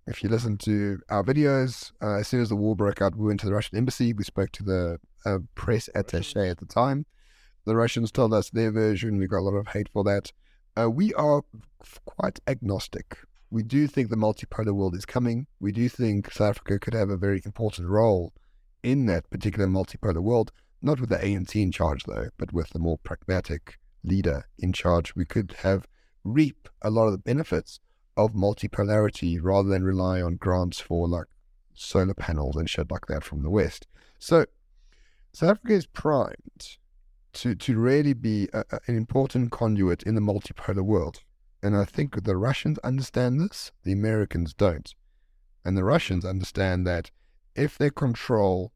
If 0.07 0.23
you 0.23 0.29
listen 0.29 0.57
to 0.59 0.99
our 1.09 1.23
videos, 1.23 1.91
uh, 2.01 2.15
as 2.15 2.27
soon 2.27 2.41
as 2.41 2.49
the 2.49 2.55
war 2.55 2.75
broke 2.75 3.01
out, 3.01 3.15
we 3.15 3.27
went 3.27 3.39
to 3.41 3.45
the 3.45 3.53
Russian 3.53 3.77
embassy. 3.77 4.13
We 4.13 4.23
spoke 4.23 4.51
to 4.53 4.63
the 4.63 4.99
uh, 5.25 5.39
press 5.53 5.89
attaché 5.95 6.49
at 6.49 6.57
the 6.57 6.65
time. 6.65 7.05
The 7.65 7.75
Russians 7.75 8.11
told 8.11 8.33
us 8.33 8.49
their 8.49 8.71
version. 8.71 9.19
We 9.19 9.27
got 9.27 9.39
a 9.39 9.41
lot 9.41 9.55
of 9.55 9.67
hate 9.67 9.89
for 9.89 10.03
that. 10.05 10.31
Uh, 10.79 10.89
we 10.89 11.13
are 11.15 11.41
quite 12.05 12.39
agnostic. 12.47 13.17
We 13.49 13.63
do 13.63 13.87
think 13.87 14.09
the 14.09 14.15
multipolar 14.15 14.71
world 14.71 14.95
is 14.95 15.05
coming. 15.05 15.47
We 15.59 15.71
do 15.71 15.89
think 15.89 16.31
South 16.31 16.51
Africa 16.51 16.79
could 16.79 16.93
have 16.93 17.09
a 17.09 17.17
very 17.17 17.41
important 17.43 17.89
role 17.89 18.31
in 18.81 19.05
that 19.07 19.29
particular 19.29 19.67
multipolar 19.67 20.21
world, 20.21 20.51
not 20.81 21.01
with 21.01 21.09
the 21.09 21.17
ANC 21.17 21.55
in 21.55 21.71
charge, 21.71 22.03
though, 22.05 22.29
but 22.37 22.53
with 22.53 22.73
a 22.75 22.79
more 22.79 22.97
pragmatic 22.99 23.77
leader 24.03 24.45
in 24.57 24.71
charge. 24.71 25.15
We 25.15 25.25
could 25.25 25.55
have 25.63 25.85
reap 26.23 26.69
a 26.81 26.89
lot 26.89 27.07
of 27.07 27.11
the 27.11 27.17
benefits 27.17 27.81
of 28.15 28.31
multipolarity 28.33 29.37
rather 29.41 29.67
than 29.67 29.83
rely 29.83 30.21
on 30.21 30.35
grants 30.35 30.79
for 30.79 31.09
like 31.09 31.27
solar 31.73 32.13
panels 32.13 32.55
and 32.55 32.69
shit 32.69 32.89
like 32.89 33.07
that 33.07 33.23
from 33.23 33.41
the 33.41 33.49
West. 33.49 33.87
So 34.17 34.45
South 35.33 35.49
Africa 35.49 35.73
is 35.73 35.87
primed 35.87 36.77
to, 37.41 37.55
to 37.55 37.79
really 37.79 38.13
be 38.13 38.49
a, 38.53 38.63
an 38.87 38.95
important 38.95 39.51
conduit 39.51 40.03
in 40.03 40.15
the 40.15 40.21
multipolar 40.21 40.81
world. 40.81 41.21
And 41.63 41.75
I 41.75 41.85
think 41.85 42.23
the 42.23 42.37
Russians 42.37 42.77
understand 42.79 43.39
this, 43.39 43.71
the 43.83 43.91
Americans 43.91 44.53
don't. 44.53 44.93
And 45.63 45.77
the 45.77 45.83
Russians 45.83 46.25
understand 46.25 46.87
that 46.87 47.11
if 47.55 47.77
they 47.77 47.89
control 47.89 48.71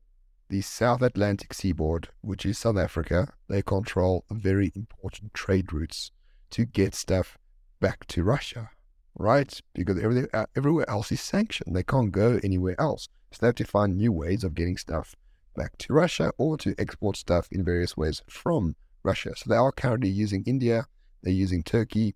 the 0.50 0.62
South 0.62 1.01
Atlantic 1.01 1.53
seaboard, 1.53 2.10
which 2.22 2.46
is 2.46 2.58
South 2.58 2.77
Africa, 2.77 3.34
they 3.48 3.62
control 3.62 4.25
very 4.29 4.72
important 4.75 5.34
trade 5.34 5.72
routes 5.72 6.12
to 6.51 6.65
get 6.65 6.93
stuff 6.93 7.38
back 7.79 8.05
to 8.08 8.24
Russia, 8.24 8.70
right? 9.15 9.60
Because 9.74 9.98
uh, 10.34 10.46
everywhere 10.55 10.89
else 10.89 11.12
is 11.12 11.22
sanctioned. 11.22 11.75
They 11.75 11.84
can't 11.84 12.12
go 12.12 12.39
anywhere 12.43 12.79
else. 12.79 13.08
So 13.32 13.39
they 13.41 13.48
have 13.48 13.55
to 13.55 13.65
find 13.65 13.98
new 13.98 14.12
ways 14.12 14.43
of 14.43 14.53
getting 14.53 14.77
stuff 14.77 15.15
back 15.53 15.77
to 15.79 15.93
Russia 15.93 16.31
or 16.38 16.57
to 16.57 16.75
export 16.77 17.17
stuff 17.17 17.48
in 17.51 17.63
various 17.63 17.95
ways 17.95 18.22
from 18.27 18.75
Russia. 19.03 19.33
So 19.36 19.50
they 19.50 19.55
are 19.55 19.72
currently 19.72 20.10
using 20.10 20.43
India, 20.45 20.88
they're 21.22 21.33
using 21.33 21.63
Turkey. 21.63 22.15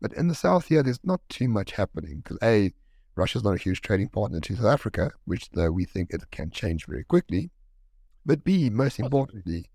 But 0.00 0.12
in 0.12 0.28
the 0.28 0.34
south 0.34 0.66
here, 0.66 0.82
there's 0.82 1.00
not 1.02 1.20
too 1.28 1.48
much 1.48 1.72
happening 1.72 2.20
because 2.22 2.38
A, 2.42 2.72
Russia's 3.14 3.44
not 3.44 3.54
a 3.54 3.62
huge 3.62 3.80
trading 3.80 4.08
partner 4.08 4.40
to 4.40 4.56
South 4.56 4.66
Africa, 4.66 5.12
which 5.24 5.50
though 5.50 5.70
we 5.70 5.84
think 5.84 6.10
it 6.10 6.30
can 6.30 6.50
change 6.50 6.86
very 6.86 7.04
quickly. 7.04 7.50
But 8.26 8.44
B, 8.44 8.68
most 8.68 8.98
importantly, 8.98 9.70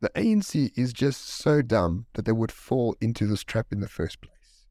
the 0.00 0.10
ANC 0.10 0.72
is 0.78 0.92
just 0.92 1.28
so 1.28 1.62
dumb 1.62 2.06
that 2.14 2.24
they 2.24 2.32
would 2.32 2.52
fall 2.52 2.96
into 3.00 3.26
this 3.26 3.42
trap 3.42 3.66
in 3.72 3.80
the 3.80 3.88
first 3.88 4.20
place. 4.20 4.66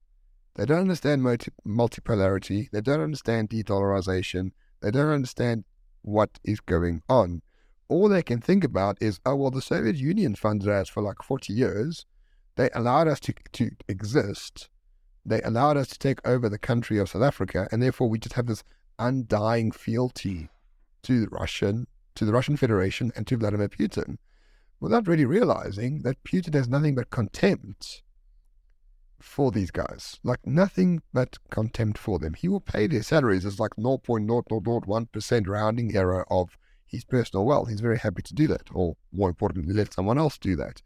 They 0.55 0.65
don't 0.65 0.81
understand 0.81 1.23
multi- 1.23 1.51
multipolarity. 1.67 2.69
They 2.71 2.81
don't 2.81 3.01
understand 3.01 3.49
de-dollarization. 3.49 4.51
They 4.81 4.91
don't 4.91 5.09
understand 5.09 5.65
what 6.01 6.39
is 6.43 6.59
going 6.59 7.03
on. 7.07 7.41
All 7.89 8.07
they 8.07 8.23
can 8.23 8.39
think 8.39 8.63
about 8.63 8.97
is, 9.01 9.19
oh, 9.25 9.35
well, 9.35 9.51
the 9.51 9.61
Soviet 9.61 9.95
Union 9.95 10.35
funded 10.35 10.69
us 10.69 10.87
for 10.87 11.01
like 11.01 11.21
40 11.23 11.51
years. 11.51 12.05
They 12.55 12.69
allowed 12.73 13.07
us 13.07 13.19
to, 13.21 13.33
to 13.53 13.71
exist. 13.87 14.69
They 15.25 15.41
allowed 15.41 15.75
us 15.75 15.89
to 15.89 15.99
take 15.99 16.25
over 16.25 16.47
the 16.47 16.59
country 16.59 16.99
of 16.99 17.09
South 17.09 17.23
Africa. 17.23 17.67
And 17.71 17.81
therefore, 17.81 18.07
we 18.07 18.19
just 18.19 18.35
have 18.35 18.45
this 18.45 18.63
undying 18.99 19.71
fealty 19.71 20.49
to 21.03 21.21
the 21.21 21.29
Russian, 21.29 21.87
to 22.15 22.25
the 22.25 22.33
Russian 22.33 22.57
Federation 22.57 23.11
and 23.15 23.25
to 23.27 23.37
Vladimir 23.37 23.69
Putin 23.69 24.17
without 24.79 25.07
really 25.07 25.25
realizing 25.25 26.03
that 26.03 26.23
Putin 26.23 26.53
has 26.53 26.69
nothing 26.69 26.95
but 26.95 27.09
contempt 27.09 28.01
for 29.19 29.51
these 29.51 29.71
guys. 29.71 30.19
Like 30.23 30.45
nothing 30.45 31.01
but 31.13 31.37
contempt 31.49 31.97
for 31.97 32.19
them. 32.19 32.33
He 32.33 32.47
will 32.47 32.61
pay 32.61 32.87
their 32.87 33.03
salaries 33.03 33.45
as 33.45 33.59
like 33.59 33.71
0.0001% 33.77 35.47
rounding 35.47 35.95
error 35.95 36.25
of 36.31 36.57
his 36.89 37.05
personal 37.05 37.45
wealth. 37.45 37.69
He's 37.69 37.81
very 37.81 37.97
happy 37.97 38.21
to 38.23 38.33
do 38.33 38.47
that, 38.47 38.69
or 38.73 38.97
more 39.11 39.29
importantly, 39.29 39.73
let 39.73 39.93
someone 39.93 40.17
else 40.17 40.37
do 40.37 40.55
that. 40.57 40.81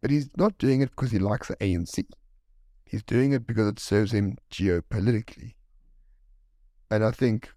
But 0.00 0.10
he's 0.10 0.30
not 0.36 0.58
doing 0.58 0.80
it 0.80 0.90
because 0.90 1.10
he 1.10 1.18
likes 1.18 1.48
the 1.48 1.56
ANC. 1.56 2.04
He's 2.84 3.02
doing 3.02 3.32
it 3.32 3.46
because 3.46 3.68
it 3.68 3.78
serves 3.78 4.12
him 4.12 4.36
geopolitically. 4.50 5.54
And 6.90 7.04
I 7.04 7.10
think, 7.10 7.50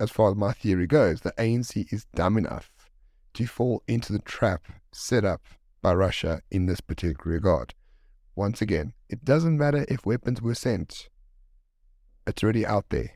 as 0.00 0.10
far 0.10 0.30
as 0.30 0.36
my 0.36 0.52
theory 0.52 0.86
goes, 0.86 1.20
the 1.20 1.32
ANC 1.32 1.92
is 1.92 2.06
dumb 2.14 2.36
enough 2.36 2.70
to 3.34 3.46
fall 3.46 3.82
into 3.86 4.12
the 4.12 4.18
trap 4.20 4.64
set 4.92 5.24
up 5.24 5.42
by 5.82 5.94
Russia 5.94 6.40
in 6.50 6.66
this 6.66 6.80
particular 6.80 7.34
regard. 7.34 7.74
Once 8.34 8.60
again, 8.60 8.92
it 9.08 9.24
doesn't 9.24 9.58
matter 9.58 9.84
if 9.88 10.04
weapons 10.04 10.42
were 10.42 10.54
sent. 10.54 11.08
It's 12.26 12.42
already 12.42 12.66
out 12.66 12.86
there. 12.90 13.10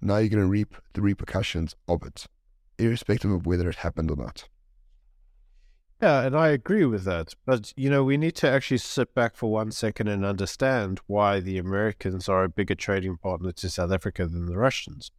Now 0.00 0.16
you're 0.18 0.30
going 0.30 0.42
to 0.42 0.48
reap 0.48 0.74
the 0.94 1.02
repercussions 1.02 1.76
of 1.88 2.02
it, 2.04 2.26
irrespective 2.82 3.30
of 3.30 3.46
whether 3.46 3.68
it 3.68 3.76
happened 3.76 4.10
or 4.10 4.16
not. 4.16 4.48
Yeah, 6.02 6.22
and 6.22 6.36
I 6.36 6.48
agree 6.48 6.84
with 6.84 7.04
that. 7.04 7.34
But, 7.46 7.72
you 7.76 7.88
know, 7.88 8.02
we 8.02 8.16
need 8.16 8.34
to 8.36 8.50
actually 8.50 8.78
sit 8.78 9.14
back 9.14 9.36
for 9.36 9.52
one 9.52 9.70
second 9.70 10.08
and 10.08 10.24
understand 10.24 11.00
why 11.06 11.38
the 11.38 11.58
Americans 11.58 12.28
are 12.28 12.42
a 12.42 12.48
bigger 12.48 12.74
trading 12.74 13.18
partner 13.18 13.52
to 13.52 13.70
South 13.70 13.92
Africa 13.92 14.26
than 14.26 14.46
the 14.46 14.58
Russians. 14.58 15.12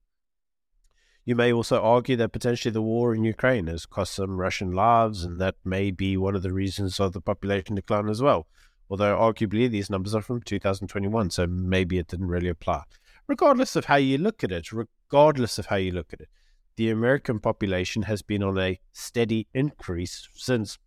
You 1.25 1.35
may 1.35 1.51
also 1.51 1.81
argue 1.81 2.15
that 2.15 2.31
potentially 2.31 2.71
the 2.71 2.81
war 2.81 3.13
in 3.13 3.25
Ukraine 3.25 3.67
has 3.67 3.85
cost 3.85 4.15
some 4.15 4.37
Russian 4.37 4.71
lives, 4.71 5.25
and 5.25 5.41
that 5.41 5.55
may 5.65 5.91
be 5.91 6.15
one 6.15 6.35
of 6.35 6.41
the 6.41 6.53
reasons 6.53 6.99
of 7.01 7.11
the 7.11 7.19
population 7.19 7.75
decline 7.75 8.07
as 8.07 8.21
well. 8.21 8.47
Although 8.89 9.17
arguably 9.17 9.69
these 9.69 9.89
numbers 9.89 10.15
are 10.15 10.21
from 10.21 10.41
2021, 10.41 11.29
so 11.31 11.45
maybe 11.45 11.97
it 11.97 12.07
didn't 12.07 12.27
really 12.27 12.47
apply. 12.47 12.83
Regardless 13.27 13.75
of 13.75 13.85
how 13.85 13.97
you 13.97 14.17
look 14.17 14.41
at 14.41 14.53
it, 14.53 14.71
regardless 14.71 15.59
of 15.59 15.65
how 15.65 15.75
you 15.75 15.91
look 15.91 16.13
at 16.13 16.21
it, 16.21 16.29
the 16.77 16.89
American 16.89 17.39
population 17.39 18.03
has 18.03 18.21
been 18.21 18.41
on 18.41 18.57
a 18.57 18.79
steady 18.93 19.47
increase 19.53 20.29
since 20.33 20.77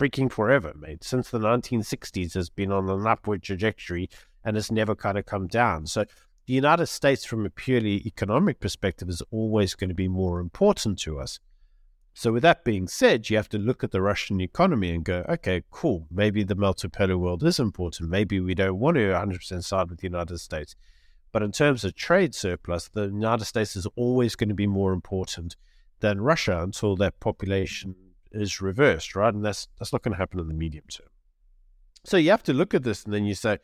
freaking 0.00 0.32
forever, 0.32 0.72
mate. 0.78 1.04
Since 1.04 1.30
the 1.30 1.38
1960s, 1.38 2.32
has 2.32 2.48
been 2.48 2.72
on 2.72 2.88
an 2.88 3.06
upward 3.06 3.42
trajectory 3.42 4.08
and 4.42 4.56
has 4.56 4.72
never 4.72 4.94
kind 4.94 5.18
of 5.18 5.26
come 5.26 5.46
down. 5.46 5.86
So 5.86 6.06
the 6.46 6.54
United 6.54 6.86
States, 6.86 7.26
from 7.26 7.44
a 7.44 7.50
purely 7.50 7.96
economic 8.06 8.60
perspective, 8.60 9.10
is 9.10 9.22
always 9.30 9.74
going 9.74 9.90
to 9.90 9.94
be 9.94 10.08
more 10.08 10.40
important 10.40 10.98
to 11.00 11.20
us. 11.20 11.38
So, 12.12 12.32
with 12.32 12.42
that 12.42 12.64
being 12.64 12.88
said, 12.88 13.30
you 13.30 13.36
have 13.36 13.48
to 13.50 13.58
look 13.58 13.84
at 13.84 13.92
the 13.92 14.02
Russian 14.02 14.40
economy 14.40 14.90
and 14.90 15.04
go, 15.04 15.24
okay, 15.28 15.62
cool. 15.70 16.08
Maybe 16.10 16.42
the 16.42 16.56
multipolar 16.56 17.16
world 17.16 17.44
is 17.44 17.60
important. 17.60 18.10
Maybe 18.10 18.40
we 18.40 18.54
don't 18.54 18.80
want 18.80 18.96
to 18.96 19.12
100% 19.12 19.62
side 19.62 19.90
with 19.90 20.00
the 20.00 20.08
United 20.08 20.38
States. 20.38 20.74
But 21.30 21.44
in 21.44 21.52
terms 21.52 21.84
of 21.84 21.94
trade 21.94 22.34
surplus, 22.34 22.88
the 22.88 23.04
United 23.04 23.44
States 23.44 23.76
is 23.76 23.86
always 23.94 24.34
going 24.34 24.48
to 24.48 24.56
be 24.56 24.66
more 24.66 24.92
important 24.92 25.54
than 26.00 26.20
Russia 26.20 26.60
until 26.60 26.96
that 26.96 27.20
population 27.20 27.94
is 28.32 28.60
reversed, 28.60 29.14
right? 29.14 29.32
And 29.32 29.44
that's 29.44 29.68
that's 29.78 29.92
not 29.92 30.02
going 30.02 30.12
to 30.12 30.18
happen 30.18 30.40
in 30.40 30.48
the 30.48 30.54
medium 30.54 30.84
term. 30.88 31.08
So 32.04 32.16
you 32.16 32.30
have 32.30 32.42
to 32.44 32.52
look 32.52 32.74
at 32.74 32.82
this 32.82 33.04
and 33.04 33.12
then 33.12 33.24
you 33.24 33.34
say, 33.34 33.58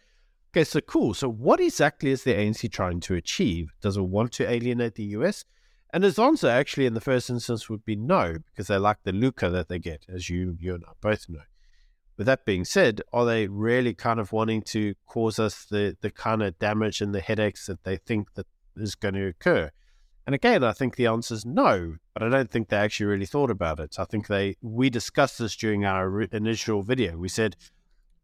okay, 0.52 0.64
so 0.64 0.80
cool. 0.80 1.14
So 1.14 1.28
what 1.28 1.60
exactly 1.60 2.10
is 2.10 2.24
the 2.24 2.34
ANC 2.34 2.70
trying 2.70 3.00
to 3.00 3.14
achieve? 3.14 3.72
Does 3.80 3.96
it 3.96 4.02
want 4.02 4.32
to 4.32 4.50
alienate 4.50 4.94
the 4.94 5.04
US? 5.04 5.44
And 5.92 6.04
his 6.04 6.18
answer 6.18 6.48
actually 6.48 6.86
in 6.86 6.94
the 6.94 7.00
first 7.00 7.30
instance 7.30 7.70
would 7.70 7.84
be 7.84 7.96
no, 7.96 8.36
because 8.50 8.66
they 8.66 8.76
like 8.76 8.98
the 9.04 9.12
lucre 9.12 9.48
that 9.48 9.68
they 9.68 9.78
get, 9.78 10.04
as 10.12 10.28
you 10.28 10.56
you 10.60 10.74
and 10.74 10.84
I 10.86 10.92
both 11.00 11.28
know. 11.28 11.40
With 12.16 12.26
that 12.26 12.44
being 12.44 12.64
said, 12.64 13.02
are 13.12 13.26
they 13.26 13.46
really 13.46 13.94
kind 13.94 14.18
of 14.18 14.32
wanting 14.32 14.62
to 14.62 14.94
cause 15.06 15.38
us 15.38 15.66
the, 15.66 15.96
the 16.00 16.10
kind 16.10 16.42
of 16.42 16.58
damage 16.58 17.02
and 17.02 17.14
the 17.14 17.20
headaches 17.20 17.66
that 17.66 17.84
they 17.84 17.98
think 17.98 18.32
that 18.34 18.46
is 18.76 18.94
going 18.94 19.14
to 19.14 19.26
occur? 19.26 19.70
And 20.26 20.34
again, 20.34 20.64
I 20.64 20.72
think 20.72 20.96
the 20.96 21.06
answer 21.06 21.34
is 21.34 21.46
no, 21.46 21.96
but 22.12 22.22
I 22.24 22.28
don't 22.28 22.50
think 22.50 22.68
they 22.68 22.76
actually 22.76 23.06
really 23.06 23.26
thought 23.26 23.50
about 23.50 23.78
it. 23.78 23.96
I 23.98 24.04
think 24.04 24.26
they 24.26 24.56
we 24.60 24.90
discussed 24.90 25.38
this 25.38 25.54
during 25.54 25.84
our 25.84 26.22
initial 26.22 26.82
video. 26.82 27.16
We 27.16 27.28
said, 27.28 27.54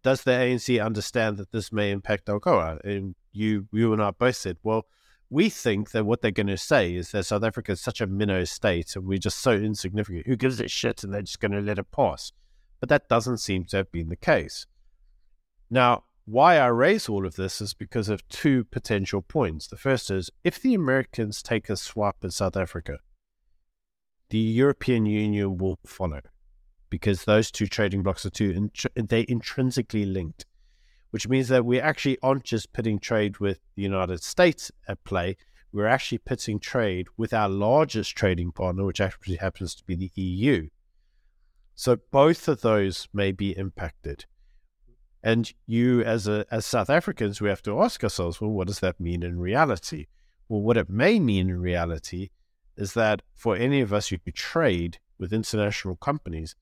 does 0.03 0.25
the 0.25 0.33
ANC 0.33 0.85
understand 0.85 1.37
that 1.37 1.53
this 1.53 1.71
may 1.71 1.93
impact 1.93 2.27
AGOA? 2.27 2.81
And 2.85 3.15
you 3.33 3.69
you 3.73 3.93
and 3.93 4.03
I 4.03 4.11
both 4.11 4.35
said, 4.35 4.57
well, 4.65 4.87
we 5.31 5.49
think 5.49 5.93
that 5.93 6.05
what 6.05 6.21
they're 6.21 6.33
going 6.33 6.49
to 6.49 6.59
say 6.59 6.95
is 6.95 7.13
that 7.13 7.25
South 7.25 7.45
Africa 7.45 7.73
is 7.73 7.81
such 7.81 8.01
a 8.01 8.07
minnow 8.07 8.45
state 8.45 8.97
and 8.97 9.07
we're 9.07 9.19
just 9.19 9.39
so 9.39 9.53
insignificant. 9.53 10.27
Who 10.27 10.37
gives 10.37 10.61
a 10.61 10.69
shit? 10.69 11.05
And 11.05 11.15
they're 11.15 11.23
just 11.23 11.41
going 11.41 11.53
to 11.53 11.61
let 11.61 11.79
it 11.79 11.91
pass. 11.93 12.33
But 12.81 12.89
that 12.89 13.09
doesn't 13.09 13.39
seem 13.39 13.65
to 13.67 13.79
have 13.79 13.93
been 13.93 14.09
the 14.09 14.17
case. 14.17 14.67
Now, 15.71 16.05
why 16.25 16.57
I 16.57 16.67
raise 16.67 17.09
all 17.09 17.27
of 17.27 17.37
this 17.37 17.61
is 17.61 17.75
because 17.75 18.09
of 18.09 18.27
two 18.29 18.65
potential 18.65 19.23
points. 19.23 19.67
The 19.67 19.77
first 19.77 20.11
is 20.11 20.31
if 20.45 20.61
the 20.61 20.75
Americans 20.75 21.43
take 21.43 21.69
a 21.69 21.77
swap 21.77 22.19
in 22.23 22.31
South 22.31 22.57
Africa, 22.57 22.99
the 24.31 24.39
European 24.39 25.05
Union 25.05 25.59
will 25.59 25.79
follow 25.85 26.21
because 26.89 27.25
those 27.25 27.51
two 27.51 27.67
trading 27.67 28.03
blocks 28.03 28.25
are 28.25 28.31
too 28.31 28.71
they 28.95 29.25
intrinsically 29.29 30.05
linked, 30.05 30.47
which 31.11 31.29
means 31.29 31.49
that 31.49 31.65
we 31.65 31.81
actually 31.81 32.19
aren't 32.23 32.45
just 32.45 32.73
putting 32.73 32.99
trade 32.99 33.39
with 33.39 33.61
the 33.75 33.83
United 33.83 34.23
States 34.23 34.71
at 34.87 35.03
play. 35.05 35.37
We're 35.73 35.87
actually 35.87 36.19
putting 36.19 36.61
trade 36.61 37.09
with 37.17 37.33
our 37.33 37.49
largest 37.49 38.15
trading 38.15 38.53
partner, 38.53 38.85
which 38.85 39.01
actually 39.01 39.37
happens 39.37 39.75
to 39.75 39.85
be 39.85 39.97
the 39.97 40.11
EU. 40.15 40.69
So 41.75 41.97
both 42.11 42.47
of 42.47 42.61
those 42.61 43.09
may 43.13 43.33
be 43.33 43.57
impacted. 43.57 44.27
And 45.23 45.53
you, 45.67 46.03
as 46.03 46.27
a 46.27 46.45
as 46.51 46.67
South 46.67 46.91
Africans, 46.91 47.41
we 47.41 47.49
have 47.49 47.63
to 47.63 47.81
ask 47.81 48.03
ourselves, 48.03 48.41
well, 48.41 48.51
what 48.51 48.67
does 48.67 48.81
that 48.81 48.99
mean 48.99 49.23
in 49.23 49.39
reality? 49.39 50.07
Well, 50.49 50.63
what 50.63 50.77
it 50.77 50.91
may 50.91 51.21
mean 51.21 51.49
in 51.49 51.61
reality 51.61 52.31
is 52.77 52.95
that 52.95 53.23
for 53.35 53.57
any 53.57 53.81
of 53.81 53.93
us 53.93 54.09
who 54.09 54.19
trade 54.35 54.99
with 55.19 55.33
international 55.33 55.97
companies, 55.97 56.57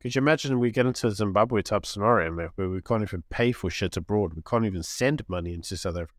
could 0.00 0.14
you 0.14 0.20
imagine 0.20 0.58
we 0.58 0.70
get 0.70 0.86
into 0.86 1.08
a 1.08 1.10
Zimbabwe 1.10 1.60
type 1.60 1.84
scenario 1.84 2.50
where 2.54 2.68
we 2.70 2.80
can't 2.80 3.02
even 3.02 3.22
pay 3.28 3.52
for 3.52 3.68
shit 3.68 3.98
abroad? 3.98 4.32
We 4.32 4.42
can't 4.42 4.64
even 4.64 4.82
send 4.82 5.28
money 5.28 5.52
into 5.52 5.76
South 5.76 5.96
Africa. 5.96 6.14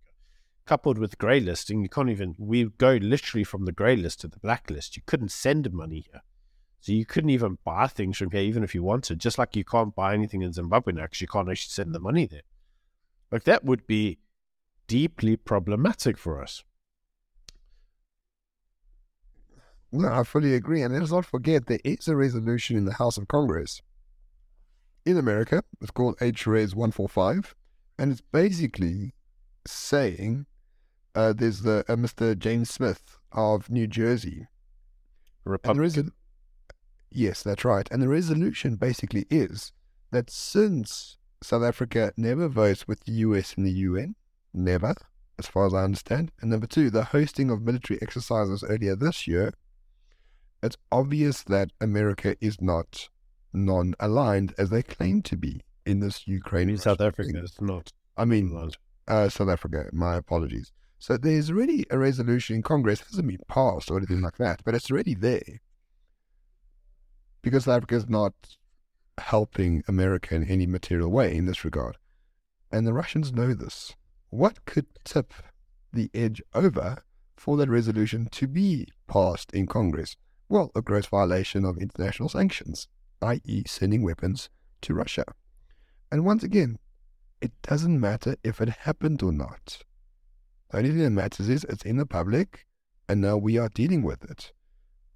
Coupled 0.67 1.00
with 1.00 1.17
grey 1.17 1.39
listing, 1.39 1.82
you 1.82 1.89
can't 1.89 2.12
even, 2.12 2.36
we 2.38 2.65
go 2.65 2.94
literally 3.02 3.44
from 3.44 3.65
the 3.65 3.72
grey 3.72 3.96
list 3.96 4.22
to 4.22 4.28
the 4.28 4.39
black 4.39 4.70
list. 4.70 4.96
You 4.96 5.02
couldn't 5.08 5.32
send 5.32 5.74
money 5.74 6.06
here. 6.12 6.22
So 6.82 6.94
you 6.94 7.06
couldn't 7.06 7.30
even 7.30 7.60
buy 7.63 7.86
things 7.88 8.17
from 8.17 8.32
here, 8.32 8.41
even 8.41 8.63
if 8.63 8.74
you 8.74 8.82
wanted. 8.82 9.20
Just 9.20 9.38
like 9.38 9.56
you 9.56 9.63
can't 9.63 9.96
buy 9.96 10.15
anything 10.15 10.41
in 10.41 10.52
Zimbabwe 10.52 10.94
now 10.94 11.04
because 11.04 11.22
you 11.22 11.28
can't 11.28 11.48
actually 11.48 11.70
send 11.70 11.94
the 11.94 12.00
money 12.00 12.26
there. 12.26 12.41
Like 13.32 13.44
that 13.44 13.63
would 13.63 13.86
be 13.86 14.17
deeply 14.88 15.38
problematic 15.38 16.17
for 16.17 16.41
us. 16.41 16.63
No, 19.91 20.12
I 20.12 20.24
fully 20.24 20.56
agree. 20.56 20.82
And 20.82 20.98
let's 20.98 21.12
not 21.12 21.26
forget 21.26 21.67
there 21.67 21.80
is 21.84 22.08
a 22.08 22.15
resolution 22.15 22.78
in 22.78 22.86
the 22.86 22.94
House 22.94 23.17
of 23.17 23.28
Congress 23.28 23.84
in 25.06 25.17
America. 25.17 25.63
It's 25.82 25.91
called 25.91 26.17
HRES 26.17 26.74
145. 26.74 27.54
And 28.00 28.12
it's 28.12 28.22
basically 28.22 29.13
saying 29.67 30.48
uh, 31.13 31.34
there's 31.34 31.62
the 31.62 31.86
uh, 31.88 31.96
Mr. 31.96 32.38
James 32.38 32.72
Smith 32.72 33.20
of 33.32 33.70
New 33.70 33.86
Jersey. 33.86 34.48
Republican. 35.44 36.12
Yes, 37.12 37.43
that's 37.43 37.65
right. 37.65 37.88
And 37.91 38.02
the 38.02 38.08
resolution 38.08 38.78
basically 38.78 39.26
is 39.30 39.74
that 40.12 40.30
since 40.30 41.17
South 41.43 41.63
Africa 41.63 42.13
never 42.15 42.47
votes 42.47 42.88
with 42.88 43.02
the 43.02 43.12
US 43.13 43.54
in 43.56 43.63
the 43.63 43.71
UN, 43.71 44.15
never, 44.54 44.95
as 45.38 45.47
far 45.47 45.65
as 45.65 45.74
I 45.74 45.84
understand, 45.84 46.32
and 46.39 46.50
number 46.50 46.67
two, 46.67 46.89
the 46.89 47.06
hosting 47.06 47.50
of 47.50 47.62
military 47.62 48.02
exercises 48.02 48.63
earlier 48.63 48.95
this 48.95 49.28
year, 49.28 49.54
it's 50.63 50.78
obvious 50.91 51.43
that 51.43 51.71
America 51.82 52.36
is 52.39 52.62
not 52.62 53.10
non 53.52 53.93
aligned 54.00 54.54
as 54.58 54.69
they 54.69 54.84
claim 54.84 55.21
to 55.24 55.36
be 55.36 55.62
in 55.86 56.00
this 56.00 56.28
Ukraine. 56.28 56.63
I 56.63 56.71
mean, 56.71 56.78
South 56.78 57.02
Africa 57.02 57.41
is 57.43 57.60
not. 57.60 57.91
I 58.15 58.24
mean, 58.24 58.71
uh, 59.08 59.30
South 59.30 59.50
Africa, 59.50 59.89
my 59.91 60.15
apologies. 60.15 60.71
So 61.00 61.17
there's 61.17 61.50
already 61.50 61.86
a 61.89 61.97
resolution 61.97 62.58
in 62.58 62.62
Congress, 62.62 63.02
it 63.02 63.08
hasn't 63.08 63.28
been 63.28 63.39
passed 63.47 63.89
or 63.89 63.97
anything 63.97 64.21
like 64.21 64.38
that, 64.38 64.62
but 64.63 64.76
it's 64.76 64.91
already 64.91 65.15
there 65.15 65.60
because 67.41 67.67
Africa 67.67 67.95
is 67.95 68.10
not 68.10 68.34
helping 69.17 69.84
America 69.88 70.36
in 70.36 70.43
any 70.45 70.65
material 70.65 71.10
way 71.10 71.36
in 71.36 71.45
this 71.45 71.63
regard. 71.63 71.97
And 72.71 72.88
the 72.88 72.93
Russians 72.93 73.34
know 73.34 73.54
this. 73.54 73.95
What 74.30 74.65
could 74.65 74.88
tip 75.04 75.34
the 75.91 76.10
edge 76.13 76.41
over 76.54 77.04
for 77.36 77.58
that 77.58 77.69
resolution 77.69 78.30
to 78.32 78.47
be 78.47 78.88
passed 79.08 79.51
in 79.51 79.67
Congress? 79.67 80.15
Well, 80.47 80.71
a 80.75 80.82
gross 80.82 81.06
violation 81.06 81.65
of 81.65 81.77
international 81.77 82.30
sanctions, 82.30 82.88
i.e., 83.21 83.63
sending 83.67 84.04
weapons 84.04 84.49
to 84.82 84.93
Russia. 84.93 85.25
And 86.12 86.25
once 86.25 86.43
again, 86.43 86.77
it 87.41 87.51
doesn't 87.62 87.99
matter 87.99 88.36
if 88.43 88.62
it 88.62 88.69
happened 88.69 89.23
or 89.23 89.32
not. 89.32 89.84
The 90.69 90.77
only 90.77 90.89
thing 90.89 90.99
that 90.99 91.10
matters 91.12 91.49
is 91.49 91.65
it's 91.65 91.84
in 91.84 91.97
the 91.97 92.06
public, 92.06 92.65
and 93.10 93.19
now 93.19 93.38
we 93.38 93.58
are 93.58 93.69
dealing 93.69 94.04
with 94.04 94.23
it. 94.30 94.54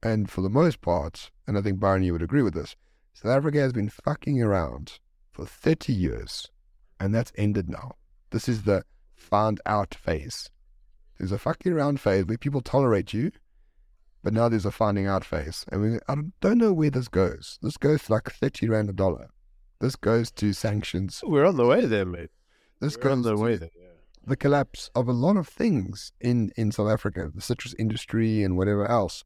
And 0.03 0.29
for 0.29 0.41
the 0.41 0.49
most 0.49 0.81
part, 0.81 1.31
and 1.47 1.57
I 1.57 1.61
think 1.61 1.79
Byron, 1.79 2.03
you 2.03 2.13
would 2.13 2.21
agree 2.21 2.41
with 2.41 2.53
this, 2.53 2.75
South 3.13 3.31
Africa 3.31 3.59
has 3.59 3.73
been 3.73 3.89
fucking 3.89 4.41
around 4.41 4.99
for 5.31 5.45
30 5.45 5.93
years, 5.93 6.51
and 6.99 7.13
that's 7.13 7.31
ended 7.37 7.69
now. 7.69 7.93
This 8.31 8.49
is 8.49 8.63
the 8.63 8.83
found 9.15 9.61
out 9.65 9.95
phase. 9.95 10.49
There's 11.17 11.31
a 11.31 11.37
fucking 11.37 11.71
around 11.71 11.99
phase 12.01 12.25
where 12.25 12.37
people 12.37 12.61
tolerate 12.61 13.13
you, 13.13 13.31
but 14.21 14.33
now 14.33 14.49
there's 14.49 14.65
a 14.65 14.71
finding 14.71 15.07
out 15.07 15.23
phase. 15.23 15.65
And 15.71 15.81
we, 15.81 15.99
I 16.07 16.15
don't 16.41 16.57
know 16.57 16.73
where 16.73 16.89
this 16.89 17.07
goes. 17.07 17.57
This 17.61 17.77
goes 17.77 18.03
to 18.03 18.13
like 18.13 18.31
30 18.31 18.67
Rand 18.69 18.89
a 18.89 18.93
dollar. 18.93 19.29
This 19.79 19.95
goes 19.95 20.31
to 20.31 20.51
sanctions. 20.53 21.23
We're 21.25 21.45
on 21.45 21.57
the 21.57 21.65
way 21.65 21.85
there, 21.85 22.05
mate. 22.05 22.31
This 22.81 22.97
We're 22.97 23.03
goes 23.03 23.11
on 23.11 23.21
the 23.21 23.37
way 23.37 23.55
there. 23.55 23.69
Yeah. 23.75 23.87
The 24.25 24.35
collapse 24.35 24.89
of 24.95 25.07
a 25.07 25.13
lot 25.13 25.37
of 25.37 25.47
things 25.47 26.11
in, 26.19 26.51
in 26.57 26.71
South 26.71 26.91
Africa, 26.91 27.31
the 27.33 27.41
citrus 27.41 27.75
industry 27.77 28.43
and 28.43 28.57
whatever 28.57 28.89
else 28.89 29.23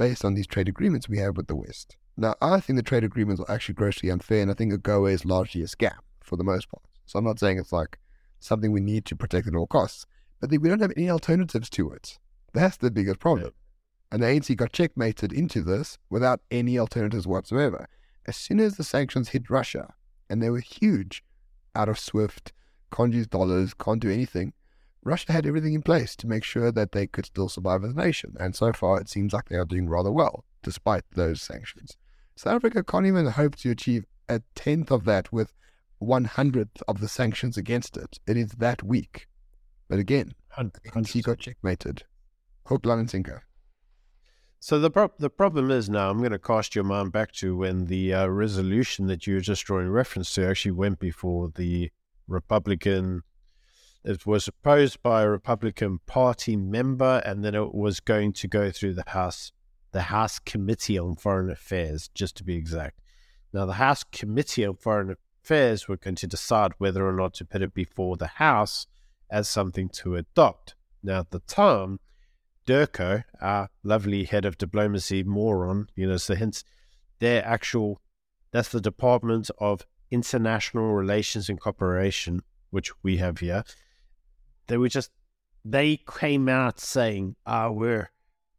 based 0.00 0.24
on 0.24 0.32
these 0.32 0.46
trade 0.46 0.66
agreements 0.66 1.10
we 1.10 1.18
have 1.18 1.36
with 1.36 1.46
the 1.46 1.54
West. 1.54 1.98
Now, 2.16 2.34
I 2.40 2.58
think 2.60 2.78
the 2.78 2.82
trade 2.82 3.04
agreements 3.04 3.38
are 3.42 3.54
actually 3.54 3.74
grossly 3.74 4.10
unfair, 4.10 4.40
and 4.40 4.50
I 4.50 4.54
think 4.54 4.72
AGOA 4.72 5.12
is 5.12 5.26
largely 5.26 5.60
a 5.60 5.66
scam 5.66 5.98
for 6.22 6.36
the 6.36 6.42
most 6.42 6.70
part. 6.70 6.82
So 7.04 7.18
I'm 7.18 7.24
not 7.26 7.38
saying 7.38 7.58
it's 7.58 7.70
like 7.70 7.98
something 8.38 8.72
we 8.72 8.80
need 8.80 9.04
to 9.04 9.14
protect 9.14 9.46
at 9.46 9.54
all 9.54 9.66
costs, 9.66 10.06
but 10.40 10.50
we 10.50 10.56
don't 10.70 10.80
have 10.80 10.94
any 10.96 11.10
alternatives 11.10 11.68
to 11.70 11.90
it. 11.90 12.18
That's 12.54 12.78
the 12.78 12.90
biggest 12.90 13.18
problem. 13.20 13.52
And 14.10 14.22
the 14.22 14.28
ANC 14.28 14.56
got 14.56 14.72
checkmated 14.72 15.34
into 15.34 15.60
this 15.60 15.98
without 16.08 16.40
any 16.50 16.78
alternatives 16.78 17.26
whatsoever. 17.26 17.86
As 18.26 18.36
soon 18.36 18.58
as 18.58 18.78
the 18.78 18.84
sanctions 18.84 19.28
hit 19.28 19.50
Russia, 19.50 19.92
and 20.30 20.42
they 20.42 20.48
were 20.48 20.60
huge, 20.60 21.22
out 21.74 21.90
of 21.90 21.98
SWIFT, 21.98 22.54
can't 22.90 23.12
use 23.12 23.26
dollars, 23.26 23.74
can't 23.74 24.00
do 24.00 24.10
anything, 24.10 24.54
Russia 25.02 25.32
had 25.32 25.46
everything 25.46 25.74
in 25.74 25.82
place 25.82 26.14
to 26.16 26.26
make 26.26 26.44
sure 26.44 26.70
that 26.70 26.92
they 26.92 27.06
could 27.06 27.26
still 27.26 27.48
survive 27.48 27.84
as 27.84 27.92
a 27.92 27.96
nation. 27.96 28.34
And 28.38 28.54
so 28.54 28.72
far, 28.72 29.00
it 29.00 29.08
seems 29.08 29.32
like 29.32 29.48
they 29.48 29.56
are 29.56 29.64
doing 29.64 29.88
rather 29.88 30.12
well, 30.12 30.44
despite 30.62 31.04
those 31.14 31.40
sanctions. 31.40 31.96
South 32.36 32.56
Africa 32.56 32.84
can't 32.84 33.06
even 33.06 33.26
hope 33.26 33.56
to 33.56 33.70
achieve 33.70 34.04
a 34.28 34.42
tenth 34.54 34.90
of 34.90 35.04
that 35.04 35.32
with 35.32 35.52
one 35.98 36.24
hundredth 36.24 36.82
of 36.86 37.00
the 37.00 37.08
sanctions 37.08 37.56
against 37.56 37.96
it. 37.96 38.18
It 38.26 38.36
is 38.36 38.52
that 38.52 38.82
weak. 38.82 39.26
But 39.88 39.98
again, 39.98 40.34
he 41.06 41.22
got 41.22 41.38
checkmated. 41.38 42.04
Hook, 42.66 42.86
line, 42.86 43.00
and 43.00 43.10
sinker. 43.10 43.44
So 44.60 44.78
the 44.78 44.90
pro- 44.90 45.12
the 45.18 45.30
problem 45.30 45.70
is 45.70 45.88
now 45.88 46.10
I'm 46.10 46.18
going 46.18 46.32
to 46.32 46.38
cast 46.38 46.74
your 46.74 46.84
mind 46.84 47.12
back 47.12 47.32
to 47.32 47.56
when 47.56 47.86
the 47.86 48.12
uh, 48.12 48.26
resolution 48.26 49.06
that 49.06 49.26
you 49.26 49.34
were 49.34 49.40
just 49.40 49.64
drawing 49.64 49.88
reference 49.88 50.32
to 50.34 50.46
actually 50.46 50.72
went 50.72 50.98
before 50.98 51.50
the 51.54 51.90
Republican. 52.28 53.22
It 54.02 54.24
was 54.24 54.48
opposed 54.48 55.02
by 55.02 55.22
a 55.22 55.28
Republican 55.28 55.98
Party 56.06 56.56
member, 56.56 57.20
and 57.26 57.44
then 57.44 57.54
it 57.54 57.74
was 57.74 58.00
going 58.00 58.32
to 58.34 58.48
go 58.48 58.70
through 58.70 58.94
the 58.94 59.04
House, 59.06 59.52
the 59.92 60.02
House 60.02 60.38
Committee 60.38 60.98
on 60.98 61.16
Foreign 61.16 61.50
Affairs, 61.50 62.08
just 62.14 62.36
to 62.38 62.44
be 62.44 62.56
exact. 62.56 62.98
Now, 63.52 63.66
the 63.66 63.74
House 63.74 64.02
Committee 64.04 64.64
on 64.64 64.76
Foreign 64.76 65.14
Affairs 65.44 65.86
were 65.86 65.98
going 65.98 66.14
to 66.16 66.26
decide 66.26 66.72
whether 66.78 67.06
or 67.06 67.12
not 67.12 67.34
to 67.34 67.44
put 67.44 67.60
it 67.60 67.74
before 67.74 68.16
the 68.16 68.26
House 68.26 68.86
as 69.30 69.48
something 69.48 69.90
to 69.90 70.16
adopt. 70.16 70.74
Now, 71.02 71.20
at 71.20 71.30
the 71.30 71.40
time, 71.40 72.00
DIRCO, 72.66 73.24
our 73.42 73.68
lovely 73.82 74.24
head 74.24 74.46
of 74.46 74.56
diplomacy 74.56 75.24
moron, 75.24 75.88
you 75.94 76.08
know, 76.08 76.16
so 76.16 76.34
hence 76.34 76.64
their 77.18 77.44
actual, 77.44 78.00
that's 78.50 78.70
the 78.70 78.80
Department 78.80 79.50
of 79.58 79.84
International 80.10 80.94
Relations 80.94 81.50
and 81.50 81.60
Cooperation, 81.60 82.40
which 82.70 82.92
we 83.02 83.18
have 83.18 83.40
here. 83.40 83.62
They 84.70 84.78
were 84.78 84.88
just, 84.88 85.10
they 85.64 85.96
came 85.96 86.48
out 86.48 86.78
saying, 86.78 87.34
ah, 87.44 87.66
oh, 87.66 87.72
we're 87.72 88.10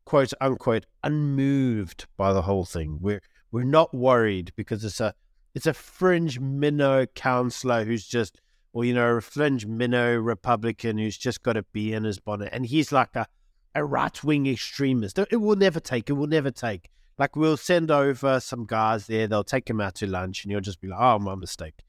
quote 0.04 0.34
unquote 0.42 0.86
unmoved 1.04 2.06
by 2.18 2.34
the 2.34 2.42
whole 2.42 2.66
thing. 2.66 2.98
We're, 3.00 3.22
we're 3.50 3.64
not 3.64 3.94
worried 3.94 4.52
because 4.58 4.84
it's 4.84 5.00
a, 5.00 5.14
it's 5.56 5.68
a 5.68 5.74
fringe 5.74 6.38
minnow 6.38 7.06
counselor 7.06 7.86
who's 7.86 8.06
just, 8.06 8.42
or, 8.74 8.84
you 8.84 8.94
know, 8.94 9.16
a 9.16 9.22
fringe 9.22 9.66
minnow 9.66 10.18
Republican 10.18 10.98
who's 10.98 11.18
just 11.18 11.44
got 11.44 11.56
a 11.56 11.64
bee 11.64 11.94
in 11.94 12.04
his 12.04 12.20
bonnet. 12.20 12.50
And 12.52 12.66
he's 12.66 12.92
like 12.92 13.16
a, 13.16 13.26
a 13.74 13.86
right 13.86 14.22
wing 14.22 14.48
extremist. 14.48 15.18
It 15.18 15.38
will 15.38 15.56
never 15.56 15.80
take. 15.80 16.10
It 16.10 16.14
will 16.14 16.28
never 16.28 16.52
take. 16.52 16.90
Like 17.18 17.38
we'll 17.38 17.56
send 17.56 17.90
over 17.90 18.42
some 18.42 18.66
guys 18.66 19.08
there. 19.08 19.28
They'll 19.28 19.46
take 19.46 19.70
him 19.70 19.80
out 19.80 19.96
to 19.96 20.08
lunch, 20.08 20.44
and 20.44 20.52
you'll 20.52 20.60
just 20.60 20.82
be 20.82 20.88
like, 20.88 21.00
"Oh, 21.00 21.20
my 21.20 21.36
mistake." 21.36 21.84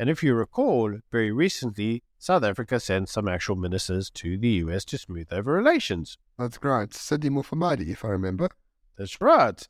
And 0.00 0.08
if 0.08 0.22
you 0.22 0.32
recall, 0.34 1.00
very 1.10 1.32
recently, 1.32 2.04
South 2.20 2.44
Africa 2.44 2.78
sent 2.78 3.08
some 3.08 3.26
actual 3.26 3.56
ministers 3.56 4.10
to 4.10 4.38
the 4.38 4.48
US 4.64 4.84
to 4.86 4.96
smooth 4.96 5.26
over 5.32 5.52
relations. 5.52 6.16
That's 6.38 6.56
right. 6.62 6.94
Sydney 6.94 7.30
Mufamadi, 7.30 7.88
if 7.88 8.04
I 8.04 8.08
remember. 8.08 8.48
That's 8.96 9.20
right. 9.20 9.68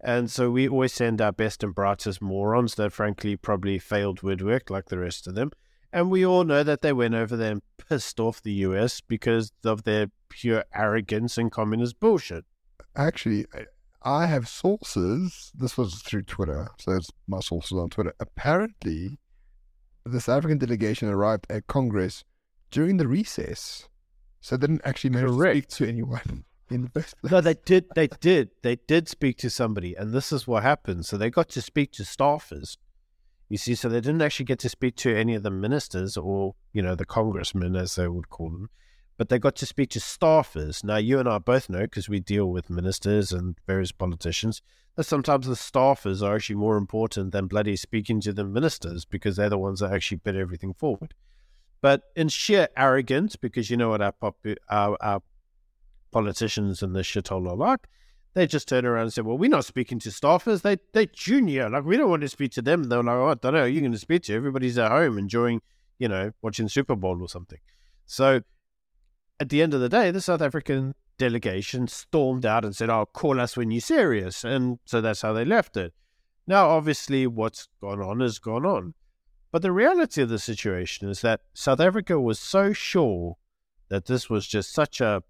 And 0.00 0.30
so 0.30 0.48
we 0.52 0.68
always 0.68 0.92
send 0.92 1.20
our 1.20 1.32
best 1.32 1.64
and 1.64 1.74
brightest 1.74 2.22
morons 2.22 2.76
that 2.76 2.92
frankly 2.92 3.36
probably 3.36 3.80
failed 3.80 4.22
woodwork 4.22 4.70
like 4.70 4.90
the 4.90 4.98
rest 4.98 5.26
of 5.26 5.34
them. 5.34 5.50
And 5.92 6.08
we 6.08 6.24
all 6.24 6.44
know 6.44 6.62
that 6.62 6.82
they 6.82 6.92
went 6.92 7.14
over 7.14 7.36
there 7.36 7.52
and 7.52 7.62
pissed 7.76 8.20
off 8.20 8.40
the 8.40 8.52
US 8.52 9.00
because 9.00 9.50
of 9.64 9.82
their 9.82 10.06
pure 10.28 10.64
arrogance 10.72 11.36
and 11.36 11.50
communist 11.50 11.98
bullshit. 11.98 12.44
Actually, 12.94 13.46
I 14.02 14.26
have 14.26 14.46
sources. 14.46 15.50
This 15.52 15.76
was 15.76 15.96
through 16.02 16.22
Twitter, 16.22 16.68
so 16.78 16.92
it's 16.92 17.10
my 17.26 17.40
sources 17.40 17.76
on 17.76 17.90
Twitter. 17.90 18.14
Apparently, 18.20 19.18
the 20.04 20.20
South 20.20 20.38
African 20.38 20.58
delegation 20.58 21.08
arrived 21.08 21.46
at 21.50 21.66
Congress 21.66 22.24
during 22.70 22.96
the 22.96 23.08
recess, 23.08 23.88
so 24.40 24.56
they 24.56 24.66
didn't 24.66 24.82
actually 24.84 25.10
manage 25.10 25.30
Correct. 25.30 25.54
to 25.54 25.74
speak 25.74 25.86
to 25.86 25.92
anyone 25.92 26.44
in 26.70 26.82
the 26.82 26.88
first 26.90 27.18
place. 27.18 27.30
No, 27.30 27.40
they 27.40 27.54
did. 27.54 27.86
They 27.94 28.08
did. 28.08 28.50
They 28.62 28.76
did 28.76 29.08
speak 29.08 29.38
to 29.38 29.50
somebody, 29.50 29.94
and 29.94 30.12
this 30.12 30.32
is 30.32 30.46
what 30.46 30.62
happened. 30.62 31.06
So 31.06 31.16
they 31.16 31.30
got 31.30 31.48
to 31.50 31.62
speak 31.62 31.92
to 31.92 32.02
staffers 32.02 32.76
you 33.48 33.58
see, 33.58 33.74
so 33.74 33.88
they 33.88 34.00
didn't 34.00 34.22
actually 34.22 34.46
get 34.46 34.58
to 34.60 34.68
speak 34.68 34.96
to 34.96 35.14
any 35.14 35.34
of 35.34 35.42
the 35.42 35.50
ministers 35.50 36.16
or, 36.16 36.54
you 36.72 36.82
know, 36.82 36.94
the 36.94 37.04
congressmen, 37.04 37.76
as 37.76 37.94
they 37.94 38.08
would 38.08 38.30
call 38.30 38.50
them, 38.50 38.70
but 39.16 39.28
they 39.28 39.38
got 39.38 39.54
to 39.56 39.66
speak 39.66 39.90
to 39.90 40.00
staffers. 40.00 40.82
Now, 40.82 40.96
you 40.96 41.18
and 41.18 41.28
I 41.28 41.38
both 41.38 41.68
know, 41.68 41.82
because 41.82 42.08
we 42.08 42.20
deal 42.20 42.46
with 42.46 42.70
ministers 42.70 43.32
and 43.32 43.56
various 43.66 43.92
politicians, 43.92 44.62
that 44.96 45.04
sometimes 45.04 45.46
the 45.46 45.54
staffers 45.54 46.22
are 46.22 46.36
actually 46.36 46.56
more 46.56 46.76
important 46.76 47.32
than 47.32 47.46
bloody 47.46 47.76
speaking 47.76 48.20
to 48.20 48.32
the 48.32 48.44
ministers 48.44 49.04
because 49.04 49.36
they're 49.36 49.50
the 49.50 49.58
ones 49.58 49.80
that 49.80 49.92
actually 49.92 50.18
put 50.18 50.36
everything 50.36 50.72
forward. 50.74 51.14
But 51.80 52.02
in 52.16 52.28
sheer 52.28 52.68
arrogance, 52.76 53.36
because 53.36 53.70
you 53.70 53.76
know 53.76 53.90
what 53.90 54.00
our, 54.00 54.12
pop- 54.12 54.46
our, 54.68 54.96
our 55.00 55.22
politicians 56.12 56.82
and 56.82 56.94
the 56.94 57.00
shithole 57.00 57.48
are 57.50 57.56
like, 57.56 57.88
they 58.34 58.46
just 58.46 58.68
turn 58.68 58.84
around 58.84 59.02
and 59.02 59.12
say, 59.12 59.22
"Well, 59.22 59.38
we're 59.38 59.48
not 59.48 59.64
speaking 59.64 60.00
to 60.00 60.08
staffers. 60.08 60.62
They 60.62 60.76
they 60.92 61.06
junior. 61.06 61.70
Like 61.70 61.84
we 61.84 61.96
don't 61.96 62.10
want 62.10 62.22
to 62.22 62.28
speak 62.28 62.50
to 62.52 62.62
them." 62.62 62.84
They're 62.84 63.02
like, 63.02 63.14
"Oh, 63.14 63.28
I 63.28 63.34
don't 63.34 63.54
know. 63.54 63.64
You're 63.64 63.80
going 63.80 63.92
to 63.92 63.98
speak 63.98 64.22
to 64.24 64.34
everybody's 64.34 64.76
at 64.76 64.90
home 64.90 65.18
enjoying, 65.18 65.62
you 65.98 66.08
know, 66.08 66.32
watching 66.42 66.68
Super 66.68 66.96
Bowl 66.96 67.22
or 67.22 67.28
something." 67.28 67.60
So, 68.06 68.40
at 69.38 69.50
the 69.50 69.62
end 69.62 69.72
of 69.72 69.80
the 69.80 69.88
day, 69.88 70.10
the 70.10 70.20
South 70.20 70.42
African 70.42 70.94
delegation 71.18 71.88
stormed 71.88 72.44
out 72.46 72.64
and 72.64 72.74
said, 72.74 72.90
"Oh, 72.90 73.06
call 73.06 73.40
us 73.40 73.56
when 73.56 73.70
you're 73.70 73.80
serious," 73.80 74.44
and 74.44 74.78
so 74.84 75.00
that's 75.00 75.22
how 75.22 75.32
they 75.32 75.44
left 75.44 75.76
it. 75.76 75.92
Now, 76.46 76.68
obviously, 76.68 77.26
what's 77.26 77.68
gone 77.80 78.00
on 78.00 78.20
has 78.20 78.38
gone 78.38 78.66
on, 78.66 78.94
but 79.50 79.62
the 79.62 79.72
reality 79.72 80.20
of 80.22 80.28
the 80.28 80.38
situation 80.38 81.08
is 81.08 81.20
that 81.20 81.42
South 81.54 81.80
Africa 81.80 82.20
was 82.20 82.38
so 82.38 82.72
sure 82.72 83.36
that 83.88 84.06
this 84.06 84.28
was 84.28 84.46
just 84.46 84.72
such 84.72 85.00
a 85.00 85.22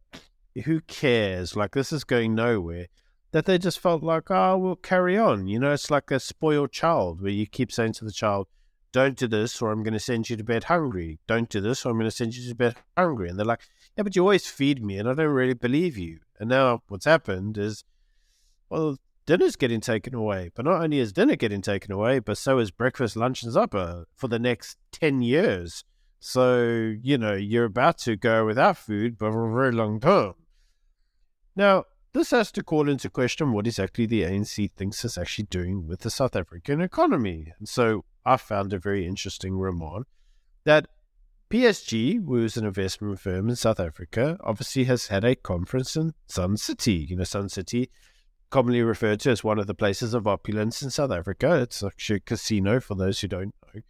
who 0.64 0.80
cares? 0.80 1.56
Like 1.56 1.72
this 1.72 1.92
is 1.92 2.04
going 2.04 2.34
nowhere. 2.34 2.86
That 3.32 3.46
they 3.46 3.58
just 3.58 3.80
felt 3.80 4.02
like, 4.02 4.30
oh, 4.30 4.56
we'll 4.56 4.76
carry 4.76 5.18
on. 5.18 5.48
You 5.48 5.58
know, 5.58 5.72
it's 5.72 5.90
like 5.90 6.10
a 6.10 6.20
spoiled 6.20 6.70
child 6.70 7.20
where 7.20 7.32
you 7.32 7.46
keep 7.46 7.72
saying 7.72 7.94
to 7.94 8.04
the 8.04 8.12
child, 8.12 8.46
don't 8.94 9.16
do 9.16 9.26
this 9.26 9.60
or 9.60 9.72
I'm 9.72 9.82
going 9.82 9.92
to 9.92 9.98
send 9.98 10.30
you 10.30 10.36
to 10.36 10.44
bed 10.44 10.64
hungry. 10.64 11.18
Don't 11.26 11.48
do 11.48 11.60
this 11.60 11.84
or 11.84 11.90
I'm 11.90 11.98
going 11.98 12.08
to 12.08 12.16
send 12.16 12.36
you 12.36 12.48
to 12.48 12.54
bed 12.54 12.76
hungry. 12.96 13.28
And 13.28 13.36
they're 13.36 13.44
like, 13.44 13.62
yeah, 13.96 14.04
but 14.04 14.14
you 14.14 14.22
always 14.22 14.46
feed 14.46 14.84
me 14.84 14.98
and 14.98 15.08
I 15.08 15.14
don't 15.14 15.26
really 15.26 15.52
believe 15.52 15.98
you. 15.98 16.20
And 16.38 16.48
now 16.48 16.82
what's 16.86 17.04
happened 17.04 17.58
is, 17.58 17.82
well, 18.70 18.96
dinner's 19.26 19.56
getting 19.56 19.80
taken 19.80 20.14
away. 20.14 20.52
But 20.54 20.64
not 20.66 20.80
only 20.80 21.00
is 21.00 21.12
dinner 21.12 21.34
getting 21.34 21.60
taken 21.60 21.90
away, 21.90 22.20
but 22.20 22.38
so 22.38 22.60
is 22.60 22.70
breakfast, 22.70 23.16
lunch, 23.16 23.42
and 23.42 23.52
supper 23.52 24.04
for 24.14 24.28
the 24.28 24.38
next 24.38 24.78
10 24.92 25.22
years. 25.22 25.82
So, 26.20 26.94
you 27.02 27.18
know, 27.18 27.34
you're 27.34 27.64
about 27.64 27.98
to 27.98 28.14
go 28.14 28.46
without 28.46 28.76
food 28.76 29.18
for 29.18 29.26
a 29.26 29.52
very 29.52 29.72
long 29.72 29.98
time. 29.98 30.34
Now, 31.56 31.84
this 32.14 32.30
has 32.30 32.52
to 32.52 32.62
call 32.62 32.88
into 32.88 33.10
question 33.10 33.52
what 33.52 33.66
exactly 33.66 34.06
the 34.06 34.22
ANC 34.22 34.70
thinks 34.72 35.04
it's 35.04 35.18
actually 35.18 35.46
doing 35.50 35.86
with 35.88 36.00
the 36.00 36.10
South 36.10 36.36
African 36.36 36.80
economy. 36.80 37.52
And 37.58 37.68
so 37.68 38.04
I 38.24 38.36
found 38.36 38.72
a 38.72 38.78
very 38.78 39.04
interesting 39.04 39.58
remark 39.58 40.06
that 40.64 40.86
PSG, 41.50 42.24
who 42.24 42.42
is 42.44 42.56
an 42.56 42.64
investment 42.64 43.18
firm 43.18 43.48
in 43.48 43.56
South 43.56 43.80
Africa, 43.80 44.38
obviously 44.42 44.84
has 44.84 45.08
had 45.08 45.24
a 45.24 45.34
conference 45.34 45.96
in 45.96 46.14
Sun 46.28 46.56
City. 46.56 47.06
You 47.08 47.16
know, 47.16 47.24
Sun 47.24 47.48
City, 47.48 47.90
commonly 48.48 48.82
referred 48.82 49.18
to 49.20 49.30
as 49.30 49.42
one 49.42 49.58
of 49.58 49.66
the 49.66 49.74
places 49.74 50.14
of 50.14 50.28
opulence 50.28 50.82
in 50.82 50.90
South 50.90 51.10
Africa. 51.10 51.60
It's 51.60 51.82
actually 51.82 52.16
a 52.16 52.20
casino 52.20 52.78
for 52.78 52.94
those 52.94 53.20
who 53.20 53.28
don't 53.28 53.54
know. 53.74 53.82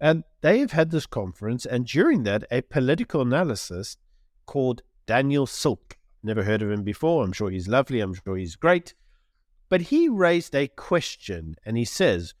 And 0.00 0.24
they 0.40 0.60
have 0.60 0.72
had 0.72 0.90
this 0.90 1.04
conference, 1.04 1.66
and 1.66 1.86
during 1.86 2.22
that, 2.22 2.44
a 2.50 2.62
political 2.62 3.20
analyst 3.20 3.98
called 4.46 4.80
Daniel 5.06 5.46
Silke 5.46 5.98
Never 6.22 6.44
heard 6.44 6.62
of 6.62 6.70
him 6.70 6.82
before. 6.82 7.24
I'm 7.24 7.32
sure 7.32 7.50
he's 7.50 7.68
lovely. 7.68 8.00
I'm 8.00 8.14
sure 8.14 8.36
he's 8.36 8.56
great. 8.56 8.94
But 9.68 9.82
he 9.82 10.08
raised 10.08 10.54
a 10.54 10.68
question 10.68 11.54
and 11.64 11.76
he 11.76 11.84
says, 11.84 12.34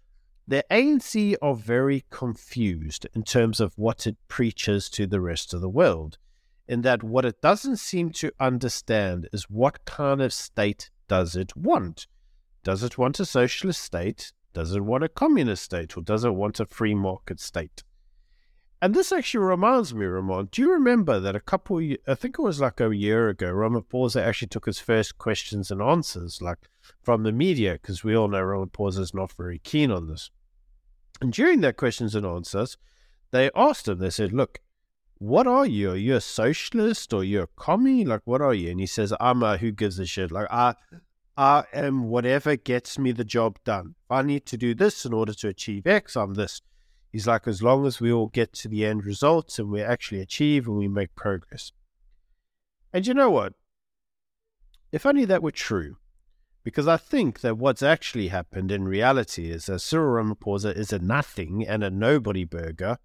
the 0.48 0.64
ANC 0.68 1.36
are 1.40 1.54
very 1.54 2.04
confused 2.10 3.06
in 3.14 3.22
terms 3.22 3.60
of 3.60 3.72
what 3.76 4.06
it 4.06 4.16
preaches 4.26 4.90
to 4.90 5.06
the 5.06 5.20
rest 5.20 5.54
of 5.54 5.60
the 5.60 5.68
world, 5.68 6.18
in 6.66 6.82
that 6.82 7.04
what 7.04 7.24
it 7.24 7.40
doesn't 7.40 7.76
seem 7.76 8.10
to 8.10 8.32
understand 8.40 9.28
is 9.32 9.48
what 9.48 9.84
kind 9.84 10.20
of 10.20 10.32
state 10.32 10.90
does 11.06 11.36
it 11.36 11.56
want? 11.56 12.08
Does 12.64 12.82
it 12.82 12.98
want 12.98 13.20
a 13.20 13.24
socialist 13.24 13.80
state? 13.80 14.32
Does 14.52 14.74
it 14.74 14.80
want 14.80 15.04
a 15.04 15.08
communist 15.08 15.62
state? 15.62 15.96
Or 15.96 16.02
does 16.02 16.24
it 16.24 16.34
want 16.34 16.58
a 16.58 16.66
free 16.66 16.94
market 16.94 17.38
state? 17.38 17.84
And 18.82 18.94
this 18.94 19.12
actually 19.12 19.44
reminds 19.44 19.92
me, 19.92 20.06
Ramon. 20.06 20.48
Do 20.50 20.62
you 20.62 20.72
remember 20.72 21.20
that 21.20 21.36
a 21.36 21.40
couple? 21.40 21.80
I 21.80 22.14
think 22.14 22.38
it 22.38 22.42
was 22.42 22.60
like 22.60 22.80
a 22.80 22.96
year 22.96 23.28
ago, 23.28 23.52
Ramaphosa 23.52 24.22
actually 24.22 24.48
took 24.48 24.64
his 24.64 24.78
first 24.78 25.18
questions 25.18 25.70
and 25.70 25.82
answers, 25.82 26.40
like 26.40 26.70
from 27.02 27.22
the 27.22 27.32
media, 27.32 27.74
because 27.74 28.02
we 28.02 28.16
all 28.16 28.28
know 28.28 28.40
Ramaphosa 28.42 29.00
is 29.00 29.12
not 29.12 29.32
very 29.32 29.58
keen 29.58 29.90
on 29.90 30.06
this. 30.06 30.30
And 31.20 31.30
during 31.30 31.60
their 31.60 31.74
questions 31.74 32.14
and 32.14 32.24
answers, 32.24 32.78
they 33.32 33.50
asked 33.54 33.86
him. 33.86 33.98
They 33.98 34.08
said, 34.08 34.32
"Look, 34.32 34.60
what 35.18 35.46
are 35.46 35.66
you? 35.66 35.90
Are 35.90 35.96
you 35.96 36.16
a 36.16 36.20
socialist 36.22 37.12
or 37.12 37.22
you 37.22 37.42
a 37.42 37.46
commie? 37.48 38.06
Like, 38.06 38.22
what 38.24 38.40
are 38.40 38.54
you?" 38.54 38.70
And 38.70 38.80
he 38.80 38.86
says, 38.86 39.12
"I'm 39.20 39.42
a 39.42 39.58
who 39.58 39.72
gives 39.72 39.98
a 39.98 40.06
shit. 40.06 40.32
Like, 40.32 40.48
I, 40.50 40.74
I 41.36 41.64
am 41.74 42.08
whatever 42.08 42.56
gets 42.56 42.98
me 42.98 43.12
the 43.12 43.24
job 43.24 43.58
done. 43.62 43.96
I 44.08 44.22
need 44.22 44.46
to 44.46 44.56
do 44.56 44.74
this 44.74 45.04
in 45.04 45.12
order 45.12 45.34
to 45.34 45.48
achieve 45.48 45.86
X, 45.86 46.16
I'm 46.16 46.32
this." 46.32 46.62
He's 47.10 47.26
like, 47.26 47.48
as 47.48 47.62
long 47.62 47.86
as 47.86 48.00
we 48.00 48.12
all 48.12 48.28
get 48.28 48.52
to 48.54 48.68
the 48.68 48.86
end 48.86 49.04
results 49.04 49.58
and 49.58 49.70
we 49.70 49.82
actually 49.82 50.20
achieve 50.20 50.66
and 50.66 50.76
we 50.76 50.88
make 50.88 51.14
progress. 51.16 51.72
And 52.92 53.06
you 53.06 53.14
know 53.14 53.30
what? 53.30 53.54
If 54.92 55.04
only 55.04 55.24
that 55.24 55.42
were 55.42 55.50
true, 55.50 55.96
Because 56.62 56.86
I 56.86 56.98
think 56.98 57.40
that 57.40 57.56
what's 57.56 57.82
actually 57.82 58.28
happened 58.28 58.70
in 58.70 58.84
reality 58.84 59.50
is 59.50 59.66
that 59.66 59.80
Cyril 59.80 60.22
Ramaphosa 60.22 60.76
is 60.76 60.92
a 60.92 60.98
nothing 60.98 61.66
and 61.66 61.82
a 61.82 61.90
nobody 61.90 62.44
burger. 62.44 62.98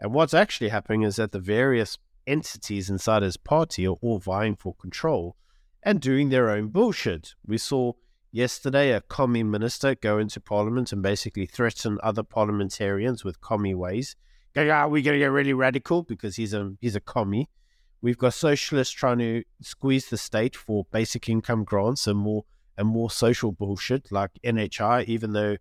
And 0.00 0.14
what's 0.14 0.34
actually 0.34 0.68
happening 0.68 1.02
is 1.02 1.16
that 1.16 1.32
the 1.32 1.40
various 1.40 1.98
entities 2.26 2.88
inside 2.88 3.22
his 3.22 3.36
party 3.36 3.86
are 3.86 3.96
all 4.00 4.18
vying 4.18 4.54
for 4.54 4.74
control 4.74 5.36
and 5.82 6.00
doing 6.00 6.28
their 6.28 6.50
own 6.50 6.68
bullshit. 6.68 7.34
We 7.44 7.58
saw 7.58 7.94
yesterday 8.32 8.92
a 8.92 9.00
commie 9.00 9.42
minister 9.42 9.94
go 9.94 10.18
into 10.18 10.40
parliament 10.40 10.92
and 10.92 11.02
basically 11.02 11.46
threaten 11.46 11.98
other 12.02 12.22
parliamentarians 12.22 13.24
with 13.24 13.40
commie 13.40 13.74
ways. 13.74 14.16
Go, 14.54 14.68
Are 14.68 14.88
we 14.88 15.02
going 15.02 15.14
to 15.14 15.18
get 15.18 15.30
really 15.30 15.52
radical 15.52 16.02
because 16.02 16.36
he's 16.36 16.54
a 16.54 16.72
he's 16.80 16.96
a 16.96 17.00
commie? 17.00 17.48
We've 18.02 18.18
got 18.18 18.34
socialists 18.34 18.94
trying 18.94 19.18
to 19.18 19.44
squeeze 19.60 20.08
the 20.08 20.16
state 20.16 20.56
for 20.56 20.86
basic 20.90 21.28
income 21.28 21.64
grants 21.64 22.06
and 22.06 22.18
more 22.18 22.44
and 22.78 22.88
more 22.88 23.10
social 23.10 23.52
bullshit 23.52 24.10
like 24.10 24.30
NHI, 24.44 25.04
even 25.04 25.32
though 25.32 25.58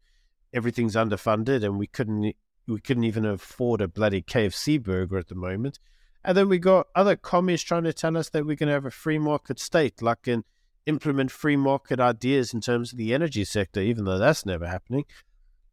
everything's 0.53 0.95
underfunded 0.95 1.63
and 1.63 1.77
we 1.77 1.87
couldn't 1.87 2.35
we 2.67 2.79
couldn't 2.79 3.03
even 3.03 3.25
afford 3.25 3.81
a 3.81 3.87
bloody 3.87 4.21
KFC 4.21 4.81
burger 4.81 5.17
at 5.17 5.27
the 5.27 5.35
moment. 5.35 5.79
And 6.23 6.35
then 6.35 6.49
we 6.49 6.59
got 6.59 6.87
other 6.95 7.15
commies 7.15 7.63
trying 7.63 7.85
to 7.85 7.93
tell 7.93 8.17
us 8.17 8.29
that 8.29 8.45
we're 8.45 8.55
going 8.55 8.67
to 8.67 8.73
have 8.73 8.85
a 8.85 8.91
free 8.91 9.19
market 9.19 9.59
state, 9.59 10.01
like 10.01 10.27
in 10.27 10.43
implement 10.89 11.31
free 11.31 11.55
market 11.55 11.99
ideas 11.99 12.53
in 12.53 12.61
terms 12.61 12.91
of 12.91 12.97
the 12.97 13.13
energy 13.13 13.45
sector, 13.45 13.79
even 13.79 14.03
though 14.03 14.17
that's 14.17 14.45
never 14.45 14.67
happening. 14.67 15.05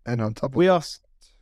And 0.04 0.20
on 0.20 0.34
top 0.34 0.52
of 0.52 0.56
we 0.56 0.68
are. 0.68 0.82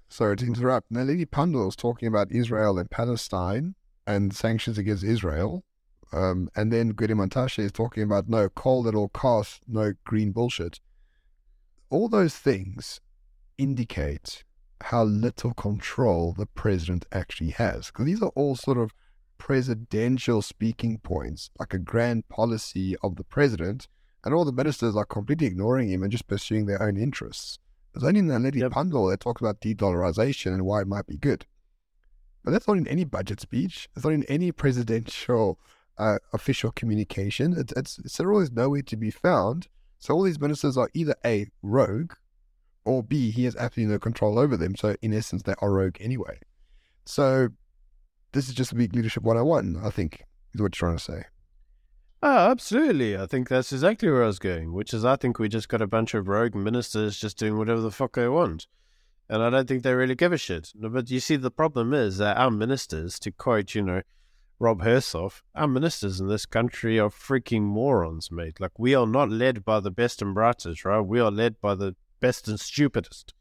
Sorry 0.08 0.36
to 0.36 0.46
interrupt. 0.46 0.92
Naledi 0.92 1.26
Pandor 1.26 1.68
is 1.68 1.76
talking 1.76 2.08
about 2.08 2.32
Israel 2.32 2.78
and 2.78 2.90
Palestine 2.90 3.74
and 4.06 4.34
sanctions 4.34 4.78
against 4.78 5.04
Israel. 5.04 5.64
Um, 6.12 6.48
and 6.54 6.72
then 6.72 6.92
Gwede 6.92 7.10
Mantashe 7.10 7.58
is 7.58 7.72
talking 7.72 8.04
about 8.04 8.28
no 8.28 8.48
coal 8.48 8.86
at 8.86 8.94
all 8.94 9.08
costs, 9.08 9.60
no 9.66 9.94
green 10.04 10.30
bullshit. 10.30 10.80
All 11.90 12.08
those 12.08 12.36
things 12.36 13.00
indicate 13.58 14.44
how 14.82 15.02
little 15.04 15.52
control 15.54 16.32
the 16.32 16.46
president 16.46 17.06
actually 17.10 17.50
has. 17.50 17.86
Because 17.86 18.06
these 18.06 18.22
are 18.22 18.32
all 18.36 18.54
sort 18.54 18.78
of 18.78 18.92
presidential 19.38 20.42
speaking 20.42 20.98
points, 20.98 21.50
like 21.58 21.74
a 21.74 21.78
grand 21.78 22.28
policy 22.28 22.96
of 23.02 23.16
the 23.16 23.24
president, 23.24 23.88
and 24.24 24.34
all 24.34 24.44
the 24.44 24.52
ministers 24.52 24.96
are 24.96 25.04
completely 25.04 25.46
ignoring 25.46 25.90
him 25.90 26.02
and 26.02 26.12
just 26.12 26.26
pursuing 26.26 26.66
their 26.66 26.82
own 26.82 26.96
interests. 26.96 27.58
There's 27.92 28.04
only 28.04 28.20
in 28.20 28.26
the 28.26 28.34
Naledi 28.34 28.60
yep. 28.60 28.72
Pandor 28.72 29.10
that 29.10 29.20
talks 29.20 29.40
about 29.40 29.60
de-dollarization 29.60 30.52
and 30.52 30.64
why 30.64 30.80
it 30.80 30.88
might 30.88 31.06
be 31.06 31.16
good. 31.16 31.46
But 32.42 32.50
that's 32.50 32.66
not 32.66 32.76
in 32.76 32.88
any 32.88 33.04
budget 33.04 33.40
speech. 33.40 33.88
It's 33.94 34.04
not 34.04 34.12
in 34.12 34.24
any 34.24 34.50
presidential 34.52 35.58
uh, 35.96 36.18
official 36.32 36.72
communication. 36.72 37.54
It's, 37.56 37.72
it's, 37.72 38.00
Cyril 38.12 38.40
is 38.40 38.50
nowhere 38.50 38.82
to 38.82 38.96
be 38.96 39.10
found. 39.10 39.68
So 39.98 40.14
all 40.14 40.22
these 40.22 40.40
ministers 40.40 40.76
are 40.76 40.90
either 40.92 41.14
A, 41.24 41.46
rogue, 41.62 42.12
or 42.84 43.02
B, 43.02 43.30
he 43.30 43.44
has 43.44 43.56
absolutely 43.56 43.94
no 43.94 43.98
control 43.98 44.38
over 44.38 44.56
them. 44.56 44.76
So 44.76 44.96
in 45.00 45.14
essence, 45.14 45.42
they 45.42 45.54
are 45.60 45.72
rogue 45.72 45.96
anyway. 46.00 46.40
So 47.06 47.48
this 48.34 48.48
is 48.48 48.54
just 48.54 48.72
weak 48.74 48.92
leadership 48.94 49.22
101, 49.22 49.80
I 49.82 49.90
think, 49.90 50.24
is 50.52 50.60
what 50.60 50.78
you're 50.78 50.88
trying 50.88 50.98
to 50.98 51.02
say. 51.02 51.24
Oh, 52.22 52.50
absolutely. 52.50 53.16
I 53.16 53.26
think 53.26 53.48
that's 53.48 53.72
exactly 53.72 54.10
where 54.10 54.24
I 54.24 54.26
was 54.26 54.38
going, 54.38 54.72
which 54.72 54.94
is 54.94 55.04
I 55.04 55.16
think 55.16 55.38
we 55.38 55.48
just 55.48 55.68
got 55.68 55.82
a 55.82 55.86
bunch 55.86 56.14
of 56.14 56.26
rogue 56.26 56.54
ministers 56.54 57.18
just 57.18 57.38
doing 57.38 57.58
whatever 57.58 57.80
the 57.80 57.90
fuck 57.90 58.14
they 58.14 58.28
want. 58.28 58.66
And 59.28 59.42
I 59.42 59.50
don't 59.50 59.68
think 59.68 59.82
they 59.82 59.94
really 59.94 60.14
give 60.14 60.32
a 60.32 60.38
shit. 60.38 60.72
But 60.74 61.10
you 61.10 61.20
see, 61.20 61.36
the 61.36 61.50
problem 61.50 61.94
is 61.94 62.18
that 62.18 62.36
our 62.36 62.50
ministers, 62.50 63.18
to 63.20 63.30
quote, 63.30 63.74
you 63.74 63.82
know, 63.82 64.02
Rob 64.58 64.82
Hersov, 64.82 65.42
our 65.54 65.68
ministers 65.68 66.20
in 66.20 66.28
this 66.28 66.46
country 66.46 66.98
are 66.98 67.10
freaking 67.10 67.62
morons, 67.62 68.30
mate. 68.30 68.60
Like, 68.60 68.78
we 68.78 68.94
are 68.94 69.06
not 69.06 69.30
led 69.30 69.64
by 69.64 69.80
the 69.80 69.90
best 69.90 70.22
and 70.22 70.34
brightest, 70.34 70.84
right? 70.84 71.00
We 71.00 71.20
are 71.20 71.30
led 71.30 71.60
by 71.60 71.74
the 71.74 71.94
best 72.20 72.48
and 72.48 72.58
stupidest. 72.58 73.34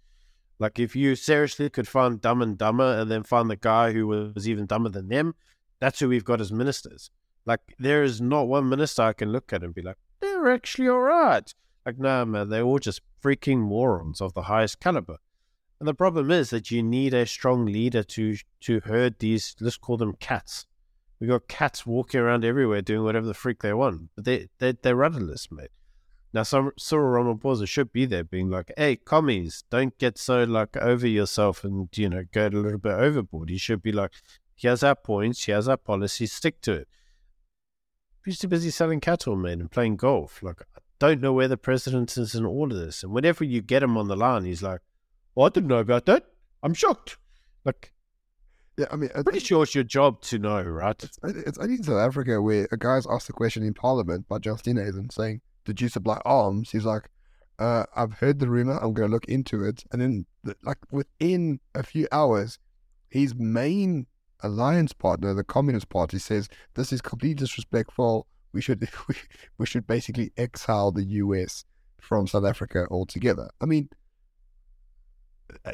Like 0.59 0.79
if 0.79 0.95
you 0.95 1.15
seriously 1.15 1.69
could 1.69 1.87
find 1.87 2.21
Dumb 2.21 2.41
and 2.41 2.57
Dumber 2.57 2.99
and 2.99 3.09
then 3.09 3.23
find 3.23 3.49
the 3.49 3.55
guy 3.55 3.91
who 3.91 4.07
was 4.07 4.47
even 4.47 4.65
dumber 4.65 4.89
than 4.89 5.09
them, 5.09 5.35
that's 5.79 5.99
who 5.99 6.09
we've 6.09 6.23
got 6.23 6.41
as 6.41 6.51
ministers. 6.51 7.11
Like 7.45 7.61
there 7.79 8.03
is 8.03 8.21
not 8.21 8.47
one 8.47 8.69
minister 8.69 9.01
I 9.01 9.13
can 9.13 9.31
look 9.31 9.51
at 9.51 9.63
and 9.63 9.73
be 9.73 9.81
like, 9.81 9.97
they're 10.21 10.51
actually 10.51 10.87
all 10.87 10.99
right. 10.99 11.53
Like 11.85 11.99
no 11.99 12.25
man, 12.25 12.49
they're 12.49 12.63
all 12.63 12.79
just 12.79 13.01
freaking 13.21 13.59
morons 13.59 14.21
of 14.21 14.33
the 14.33 14.43
highest 14.43 14.79
caliber. 14.79 15.17
And 15.79 15.87
the 15.87 15.93
problem 15.93 16.31
is 16.31 16.49
that 16.51 16.71
you 16.71 16.81
need 16.81 17.13
a 17.13 17.25
strong 17.25 17.65
leader 17.65 18.03
to 18.03 18.37
to 18.61 18.79
herd 18.85 19.19
these. 19.19 19.55
Let's 19.59 19.77
call 19.77 19.97
them 19.97 20.15
cats. 20.19 20.65
We 21.19 21.27
got 21.27 21.47
cats 21.47 21.85
walking 21.85 22.19
around 22.19 22.45
everywhere 22.45 22.81
doing 22.81 23.03
whatever 23.03 23.25
the 23.25 23.33
freak 23.33 23.61
they 23.61 23.73
want, 23.73 24.09
but 24.15 24.23
they 24.23 24.47
they 24.59 24.73
they're 24.81 24.95
rudderless, 24.95 25.51
mate. 25.51 25.71
Now, 26.33 26.41
some 26.41 26.71
Cyril 26.79 27.23
Ramaphosa 27.23 27.67
should 27.67 27.93
be 27.93 28.05
there, 28.05 28.23
being 28.23 28.49
like, 28.49 28.71
"Hey, 28.75 28.95
commies, 28.95 29.63
don't 29.69 29.95
get 29.99 30.17
so 30.17 30.43
like 30.43 30.75
over 30.77 31.07
yourself 31.07 31.63
and 31.63 31.95
you 31.95 32.09
know 32.09 32.23
go 32.31 32.47
a 32.47 32.49
little 32.49 32.79
bit 32.79 32.93
overboard." 32.93 33.49
He 33.49 33.59
should 33.59 33.83
be 33.83 33.91
like, 33.91 34.11
"Here's 34.55 34.81
our 34.81 34.95
points, 34.95 35.45
here's 35.45 35.67
our 35.67 35.77
policy, 35.77 36.25
stick 36.25 36.59
to 36.61 36.73
it." 36.73 36.87
He's 38.25 38.39
too 38.39 38.47
busy 38.47 38.71
selling 38.71 38.99
cattle, 38.99 39.35
man, 39.35 39.61
and 39.61 39.69
playing 39.69 39.97
golf. 39.97 40.41
Like, 40.41 40.61
I 40.75 40.79
don't 40.97 41.21
know 41.21 41.33
where 41.33 41.47
the 41.47 41.57
president 41.57 42.17
is 42.17 42.33
in 42.33 42.45
all 42.45 42.71
of 42.71 42.77
this. 42.79 43.03
And 43.03 43.11
whenever 43.11 43.43
you 43.43 43.61
get 43.61 43.83
him 43.83 43.97
on 43.97 44.07
the 44.07 44.15
line, 44.15 44.45
he's 44.45 44.63
like, 44.63 44.81
well, 45.35 45.45
"I 45.45 45.49
didn't 45.49 45.69
know 45.69 45.79
about 45.79 46.07
that. 46.07 46.25
I'm 46.63 46.73
shocked." 46.73 47.17
Like, 47.63 47.93
yeah, 48.77 48.87
I 48.91 48.95
mean, 48.95 49.11
I'm 49.13 49.23
pretty 49.23 49.39
sure 49.39 49.61
it's 49.63 49.75
your 49.75 49.83
job 49.83 50.21
to 50.23 50.39
know, 50.39 50.63
right? 50.63 51.03
It's, 51.03 51.19
it's 51.23 51.57
only 51.59 51.75
in 51.75 51.83
South 51.83 51.99
Africa 51.99 52.41
where 52.41 52.67
a 52.71 52.77
guy's 52.77 53.05
asked 53.05 53.29
a 53.29 53.33
question 53.33 53.61
in 53.61 53.75
Parliament 53.75 54.27
by 54.27 54.39
Justin 54.39 54.77
Nathan 54.77 55.11
saying 55.11 55.41
did 55.65 55.81
you 55.81 55.89
supply 55.89 56.19
arms? 56.25 56.71
He's 56.71 56.85
like, 56.85 57.09
uh, 57.59 57.85
I've 57.95 58.13
heard 58.13 58.39
the 58.39 58.49
rumor. 58.49 58.73
I'm 58.73 58.93
going 58.93 59.09
to 59.09 59.13
look 59.13 59.25
into 59.25 59.63
it. 59.63 59.83
And 59.91 60.01
then, 60.01 60.25
like 60.63 60.79
within 60.91 61.59
a 61.75 61.83
few 61.83 62.07
hours, 62.11 62.59
his 63.09 63.35
main 63.35 64.07
alliance 64.41 64.93
partner, 64.93 65.33
the 65.33 65.43
Communist 65.43 65.89
Party, 65.89 66.19
says 66.19 66.49
this 66.73 66.91
is 66.91 67.01
completely 67.01 67.35
disrespectful. 67.35 68.27
We 68.51 68.61
should 68.61 68.81
we, 69.07 69.15
we 69.57 69.65
should 69.65 69.87
basically 69.87 70.31
exile 70.37 70.91
the 70.91 71.05
U.S. 71.05 71.65
from 72.01 72.27
South 72.27 72.45
Africa 72.45 72.87
altogether. 72.89 73.49
I 73.61 73.65
mean, 73.65 73.89
uh, 75.65 75.73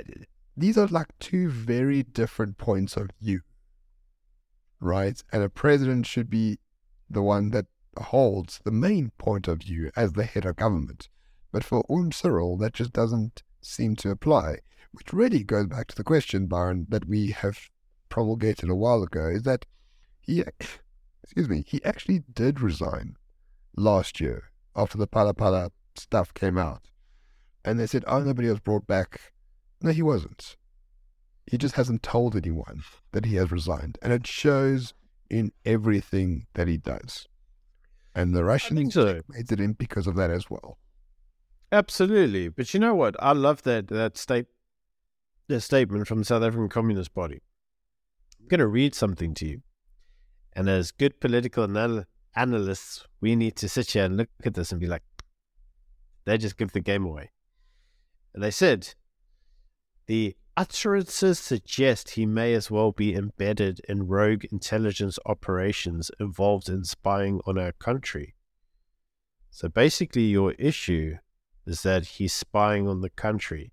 these 0.56 0.78
are 0.78 0.88
like 0.88 1.08
two 1.20 1.50
very 1.50 2.04
different 2.04 2.58
points 2.58 2.98
of 2.98 3.10
view, 3.22 3.42
right? 4.82 5.22
And 5.32 5.42
a 5.42 5.50
president 5.50 6.06
should 6.06 6.30
be 6.30 6.60
the 7.10 7.22
one 7.22 7.52
that 7.52 7.66
holds 7.98 8.60
the 8.64 8.72
main 8.72 9.12
point 9.18 9.48
of 9.48 9.60
view 9.60 9.92
as 9.96 10.14
the 10.14 10.26
head 10.26 10.46
of 10.46 10.56
government. 10.56 11.10
But 11.52 11.64
for 11.64 11.84
Um 11.90 12.12
Cyril, 12.12 12.58
that 12.58 12.74
just 12.74 12.94
doesn't 12.94 13.44
seem 13.62 13.96
to 13.98 14.12
apply, 14.12 14.60
which 14.92 15.14
really 15.14 15.44
goes 15.44 15.68
back 15.68 15.88
to 15.88 15.96
the 15.96 16.04
question, 16.04 16.48
Byron, 16.48 16.86
that 16.90 17.08
we 17.08 17.32
have 17.32 17.70
promulgated 18.10 18.70
a 18.70 18.76
while 18.76 19.04
ago, 19.04 19.28
is 19.28 19.44
that 19.44 19.66
he, 20.22 20.44
excuse 21.24 21.50
me, 21.50 21.64
he 21.68 21.84
actually 21.84 22.24
did 22.34 22.62
resign 22.62 23.16
last 23.76 24.20
year 24.20 24.52
after 24.76 24.98
the 24.98 25.08
Phala 25.08 25.72
stuff 25.96 26.34
came 26.34 26.58
out. 26.58 26.90
And 27.66 27.80
they 27.80 27.88
said, 27.88 28.04
oh, 28.08 28.20
nobody 28.20 28.48
was 28.50 28.60
brought 28.60 28.88
back. 28.88 29.34
No, 29.82 29.92
he 29.92 30.02
wasn't. 30.02 30.56
He 31.46 31.58
just 31.58 31.76
hasn't 31.76 32.04
told 32.04 32.36
anyone 32.36 32.84
that 33.12 33.26
he 33.26 33.36
has 33.36 33.52
resigned. 33.52 33.98
And 34.02 34.14
it 34.14 34.26
shows 34.26 34.94
in 35.30 35.52
everything 35.66 36.48
that 36.54 36.68
he 36.68 36.78
does. 36.78 37.28
And 38.16 38.34
the 38.34 38.44
Russians 38.44 38.94
so. 38.94 39.22
made 39.30 39.52
it 39.52 39.60
in 39.60 39.74
because 39.74 40.08
of 40.08 40.16
that 40.16 40.32
as 40.32 40.50
well. 40.50 40.78
Absolutely. 41.72 42.50
But 42.50 42.74
you 42.74 42.80
know 42.80 42.96
what? 42.96 43.16
I 43.20 43.34
love 43.34 43.64
that 43.64 43.88
that 43.90 44.18
state 44.18 44.48
that 45.48 45.62
statement 45.62 46.08
from 46.08 46.20
the 46.20 46.26
South 46.26 46.44
African 46.44 46.70
Communist 46.70 47.14
Party. 47.14 47.42
I'm 48.40 48.48
going 48.48 48.60
to 48.60 48.68
read 48.68 48.96
something 48.96 49.34
to 49.36 49.48
you. 49.48 49.62
And 50.54 50.70
as 50.70 50.92
good 50.92 51.20
political 51.20 51.64
anal- 51.64 52.06
analysts, 52.36 53.06
we 53.22 53.36
need 53.36 53.56
to 53.58 53.70
sit 53.70 53.92
here 53.92 54.06
and 54.06 54.18
look 54.18 54.30
at 54.44 54.54
this 54.54 54.72
and 54.72 54.80
be 54.80 54.88
like, 54.88 55.04
they 56.26 56.38
just 56.38 56.58
give 56.58 56.72
the 56.72 56.80
game 56.80 57.06
away. 57.06 57.32
And 58.34 58.44
they 58.44 58.52
said, 58.52 58.94
the 60.08 60.36
utterances 60.60 61.40
suggest 61.40 62.12
he 62.12 62.26
may 62.26 62.54
as 62.54 62.70
well 62.70 62.92
be 62.92 63.16
embedded 63.16 63.80
in 63.88 64.06
rogue 64.06 64.44
intelligence 64.52 65.18
operations 65.26 66.12
involved 66.20 66.68
in 66.68 66.84
spying 66.84 67.40
on 67.48 67.58
our 67.58 67.72
country. 67.72 68.36
So 69.50 69.70
basically, 69.70 70.24
your 70.24 70.52
issue 70.60 71.16
is 71.66 71.82
that 71.84 72.06
he's 72.06 72.34
spying 72.34 72.90
on 72.90 73.00
the 73.00 73.10
country. 73.10 73.72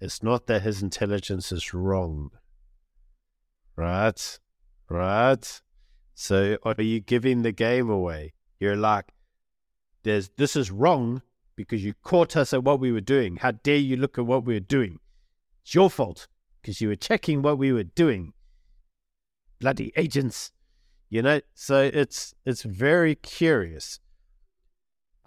It's 0.00 0.22
not 0.22 0.46
that 0.46 0.62
his 0.62 0.82
intelligence 0.82 1.50
is 1.50 1.74
wrong. 1.74 2.30
Right? 3.74 4.38
Right? 4.88 5.62
So 6.14 6.58
are 6.62 6.80
you 6.80 7.00
giving 7.00 7.42
the 7.42 7.50
game 7.50 7.90
away? 7.90 8.34
You're 8.60 8.76
like, 8.76 9.06
there's 10.04 10.30
this 10.36 10.54
is 10.54 10.70
wrong 10.70 11.22
because 11.56 11.82
you 11.82 11.92
caught 12.04 12.36
us 12.36 12.54
at 12.54 12.62
what 12.62 12.78
we 12.78 12.92
were 12.92 13.00
doing. 13.00 13.36
How 13.36 13.50
dare 13.50 13.76
you 13.78 13.96
look 13.96 14.16
at 14.16 14.26
what 14.26 14.44
we 14.44 14.54
were 14.54 14.60
doing? 14.60 15.00
It's 15.64 15.74
your 15.74 15.90
fault 15.90 16.28
because 16.60 16.80
you 16.80 16.88
were 16.88 16.96
checking 16.96 17.42
what 17.42 17.58
we 17.58 17.72
were 17.72 17.84
doing. 17.84 18.32
Bloody 19.60 19.92
agents. 19.96 20.52
You 21.08 21.22
know, 21.22 21.40
so 21.54 21.90
it's 21.92 22.34
it's 22.44 22.62
very 22.62 23.14
curious. 23.14 24.00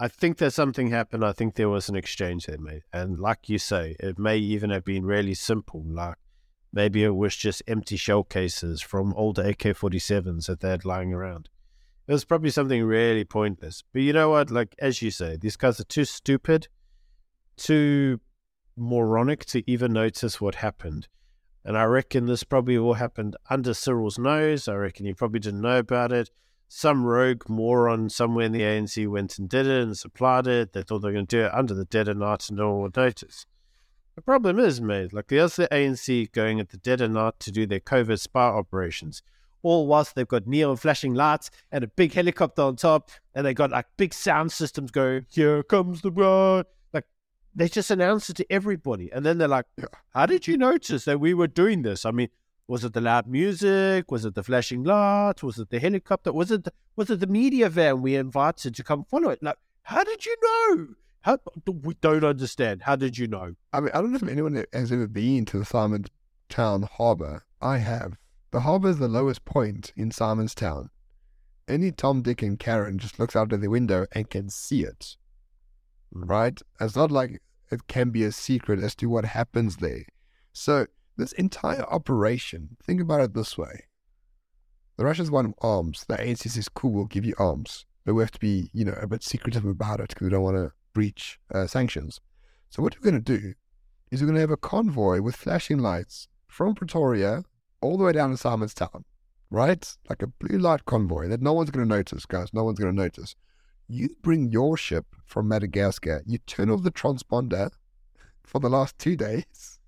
I 0.00 0.06
think 0.06 0.38
there's 0.38 0.54
something 0.54 0.90
happened. 0.90 1.24
I 1.24 1.32
think 1.32 1.54
there 1.54 1.68
was 1.68 1.88
an 1.88 1.96
exchange 1.96 2.46
there, 2.46 2.58
mate. 2.58 2.82
And 2.92 3.18
like 3.18 3.48
you 3.48 3.58
say, 3.58 3.96
it 3.98 4.18
may 4.18 4.36
even 4.36 4.70
have 4.70 4.84
been 4.84 5.04
really 5.04 5.34
simple. 5.34 5.82
Like 5.84 6.16
maybe 6.72 7.02
it 7.02 7.16
was 7.16 7.34
just 7.34 7.62
empty 7.66 7.96
shell 7.96 8.22
cases 8.22 8.80
from 8.80 9.12
older 9.14 9.42
AK 9.42 9.58
47s 9.58 10.46
that 10.46 10.60
they 10.60 10.70
had 10.70 10.84
lying 10.84 11.12
around. 11.12 11.48
It 12.06 12.12
was 12.12 12.24
probably 12.24 12.50
something 12.50 12.84
really 12.84 13.24
pointless. 13.24 13.82
But 13.92 14.02
you 14.02 14.12
know 14.12 14.30
what? 14.30 14.50
Like, 14.50 14.74
as 14.78 15.02
you 15.02 15.10
say, 15.10 15.36
these 15.36 15.56
guys 15.56 15.80
are 15.80 15.84
too 15.84 16.04
stupid, 16.04 16.68
too 17.56 18.20
moronic 18.78 19.44
to 19.46 19.68
even 19.70 19.92
notice 19.92 20.40
what 20.40 20.56
happened. 20.56 21.08
And 21.64 21.76
I 21.76 21.84
reckon 21.84 22.26
this 22.26 22.44
probably 22.44 22.78
all 22.78 22.94
happened 22.94 23.36
under 23.50 23.74
Cyril's 23.74 24.18
nose. 24.18 24.68
I 24.68 24.74
reckon 24.74 25.06
he 25.06 25.12
probably 25.12 25.40
didn't 25.40 25.60
know 25.60 25.78
about 25.78 26.12
it. 26.12 26.30
Some 26.68 27.04
rogue 27.04 27.48
moron 27.48 28.08
somewhere 28.10 28.46
in 28.46 28.52
the 28.52 28.60
ANC 28.60 29.08
went 29.08 29.38
and 29.38 29.48
did 29.48 29.66
it 29.66 29.82
and 29.82 29.96
supplied 29.96 30.46
it. 30.46 30.72
They 30.72 30.82
thought 30.82 31.00
they 31.00 31.08
were 31.08 31.12
going 31.12 31.26
to 31.26 31.36
do 31.36 31.44
it 31.44 31.54
under 31.54 31.74
the 31.74 31.84
dead 31.84 32.08
of 32.08 32.16
night 32.16 32.48
and 32.48 32.58
no 32.58 32.70
one 32.70 32.82
would 32.82 32.96
notice. 32.96 33.46
The 34.14 34.22
problem 34.22 34.58
is, 34.58 34.80
mate, 34.80 35.12
like 35.12 35.28
there's 35.28 35.56
the 35.56 35.68
ANC 35.68 36.32
going 36.32 36.58
at 36.60 36.70
the 36.70 36.76
dead 36.76 37.00
of 37.00 37.10
night 37.10 37.38
to 37.40 37.52
do 37.52 37.66
their 37.66 37.80
covert 37.80 38.20
spy 38.20 38.46
operations. 38.46 39.22
All 39.62 39.86
whilst 39.86 40.14
they've 40.14 40.26
got 40.26 40.46
neon 40.46 40.76
flashing 40.76 41.14
lights 41.14 41.50
and 41.70 41.84
a 41.84 41.88
big 41.88 42.12
helicopter 42.12 42.62
on 42.62 42.76
top, 42.76 43.10
and 43.34 43.44
they 43.44 43.54
got 43.54 43.70
like 43.70 43.86
big 43.96 44.14
sound 44.14 44.52
systems 44.52 44.90
going, 44.90 45.26
Here 45.28 45.62
comes 45.62 46.00
the 46.00 46.10
bride 46.10 46.66
they 47.58 47.68
just 47.68 47.90
announced 47.90 48.30
it 48.30 48.36
to 48.36 48.52
everybody. 48.52 49.10
And 49.12 49.26
then 49.26 49.38
they're 49.38 49.48
like, 49.48 49.66
How 50.14 50.26
did 50.26 50.46
you 50.46 50.56
notice 50.56 51.04
that 51.06 51.18
we 51.18 51.34
were 51.34 51.48
doing 51.48 51.82
this? 51.82 52.06
I 52.06 52.12
mean, 52.12 52.28
was 52.68 52.84
it 52.84 52.92
the 52.92 53.00
loud 53.00 53.26
music? 53.26 54.10
Was 54.12 54.24
it 54.24 54.34
the 54.34 54.44
flashing 54.44 54.84
lights? 54.84 55.42
Was 55.42 55.58
it 55.58 55.70
the 55.70 55.80
helicopter? 55.80 56.32
Was 56.32 56.52
it 56.52 56.64
the, 56.64 56.72
was 56.94 57.10
it 57.10 57.18
the 57.18 57.26
media 57.26 57.68
van 57.68 58.00
we 58.00 58.14
invited 58.14 58.76
to 58.76 58.84
come 58.84 59.04
follow 59.04 59.30
it? 59.30 59.42
Like, 59.42 59.56
how 59.82 60.04
did 60.04 60.24
you 60.24 60.36
know? 60.42 60.88
How 61.22 61.38
we 61.66 61.94
don't 61.94 62.24
understand. 62.24 62.82
How 62.82 62.94
did 62.94 63.18
you 63.18 63.26
know? 63.26 63.54
I 63.72 63.80
mean, 63.80 63.90
I 63.92 64.00
don't 64.00 64.12
know 64.12 64.20
if 64.22 64.28
anyone 64.28 64.64
has 64.72 64.92
ever 64.92 65.08
been 65.08 65.44
to 65.46 65.58
the 65.58 65.64
Simon 65.64 66.04
Town 66.48 66.82
Harbour. 66.82 67.44
I 67.60 67.78
have. 67.78 68.16
The 68.52 68.60
harbour 68.60 68.90
is 68.90 68.98
the 68.98 69.08
lowest 69.08 69.44
point 69.44 69.92
in 69.96 70.12
Simon's 70.12 70.54
Town. 70.54 70.90
Any 71.66 71.90
Tom, 71.90 72.22
Dick, 72.22 72.40
and 72.40 72.58
Karen 72.58 72.98
just 72.98 73.18
looks 73.18 73.34
out 73.34 73.52
of 73.52 73.60
the 73.60 73.68
window 73.68 74.06
and 74.12 74.30
can 74.30 74.48
see 74.48 74.84
it. 74.84 75.16
Right? 76.12 76.60
It's 76.80 76.96
not 76.96 77.10
like 77.10 77.42
it 77.70 77.86
can 77.86 78.10
be 78.10 78.24
a 78.24 78.32
secret 78.32 78.80
as 78.80 78.94
to 78.96 79.06
what 79.06 79.24
happens 79.24 79.76
there. 79.76 80.04
So, 80.52 80.86
this 81.16 81.32
entire 81.32 81.82
operation, 81.82 82.76
think 82.82 83.00
about 83.00 83.20
it 83.20 83.34
this 83.34 83.58
way. 83.58 83.84
The 84.96 85.04
Russians 85.04 85.30
want 85.30 85.56
arms. 85.60 86.04
The 86.08 86.16
ANC 86.16 86.48
says, 86.48 86.68
cool, 86.68 86.92
we'll 86.92 87.04
give 87.04 87.24
you 87.24 87.34
arms. 87.38 87.86
But 88.04 88.14
we 88.14 88.22
have 88.22 88.32
to 88.32 88.40
be, 88.40 88.70
you 88.72 88.84
know, 88.84 88.96
a 89.00 89.06
bit 89.06 89.22
secretive 89.22 89.64
about 89.64 90.00
it 90.00 90.08
because 90.08 90.24
we 90.24 90.30
don't 90.30 90.42
want 90.42 90.56
to 90.56 90.72
breach 90.92 91.38
uh, 91.52 91.66
sanctions. 91.66 92.20
So 92.70 92.82
what 92.82 92.96
we're 92.96 93.10
going 93.10 93.22
to 93.22 93.38
do 93.38 93.54
is 94.10 94.20
we're 94.20 94.26
going 94.26 94.36
to 94.36 94.40
have 94.40 94.50
a 94.50 94.56
convoy 94.56 95.20
with 95.20 95.36
flashing 95.36 95.78
lights 95.78 96.28
from 96.46 96.74
Pretoria 96.74 97.44
all 97.80 97.96
the 97.96 98.04
way 98.04 98.12
down 98.12 98.30
to 98.30 98.36
Simon's 98.36 98.74
Town, 98.74 99.04
right? 99.50 99.96
Like 100.08 100.22
a 100.22 100.26
blue 100.26 100.58
light 100.58 100.84
convoy 100.84 101.28
that 101.28 101.42
no 101.42 101.52
one's 101.52 101.70
going 101.70 101.86
to 101.86 101.94
notice, 101.94 102.26
guys. 102.26 102.52
No 102.52 102.64
one's 102.64 102.78
going 102.78 102.94
to 102.94 103.02
notice 103.02 103.34
you 103.88 104.10
bring 104.22 104.52
your 104.52 104.76
ship 104.76 105.06
from 105.24 105.48
Madagascar, 105.48 106.22
you 106.26 106.38
turn 106.38 106.70
off 106.70 106.82
the 106.82 106.90
transponder 106.90 107.70
for 108.44 108.60
the 108.60 108.68
last 108.68 108.98
two 108.98 109.16
days, 109.16 109.78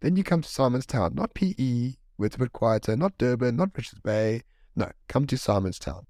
then 0.00 0.16
you 0.16 0.24
come 0.24 0.42
to 0.42 0.48
Simon's 0.48 0.86
Town, 0.86 1.14
not 1.14 1.34
PE, 1.34 1.94
where 2.16 2.26
it's 2.26 2.36
a 2.36 2.38
bit 2.38 2.52
quieter, 2.52 2.96
not 2.96 3.16
Durban, 3.18 3.56
not 3.56 3.70
Richards 3.74 4.00
Bay. 4.00 4.42
No, 4.74 4.90
come 5.08 5.26
to 5.26 5.36
Simon's 5.36 5.78
Town, 5.78 6.06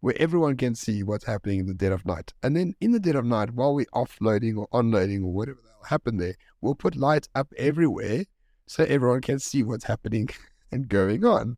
where 0.00 0.14
everyone 0.18 0.56
can 0.56 0.74
see 0.74 1.02
what's 1.02 1.24
happening 1.24 1.60
in 1.60 1.66
the 1.66 1.74
dead 1.74 1.92
of 1.92 2.04
night. 2.06 2.32
And 2.42 2.56
then 2.56 2.74
in 2.80 2.92
the 2.92 3.00
dead 3.00 3.16
of 3.16 3.24
night, 3.24 3.50
while 3.54 3.74
we're 3.74 3.86
offloading 3.94 4.56
or 4.56 4.68
unloading 4.72 5.24
or 5.24 5.32
whatever 5.32 5.58
will 5.62 5.86
happen 5.86 6.16
there, 6.16 6.34
we'll 6.60 6.74
put 6.74 6.96
lights 6.96 7.28
up 7.34 7.52
everywhere 7.56 8.24
so 8.66 8.84
everyone 8.84 9.20
can 9.20 9.38
see 9.38 9.62
what's 9.62 9.84
happening 9.84 10.28
and 10.72 10.88
going 10.88 11.24
on. 11.24 11.56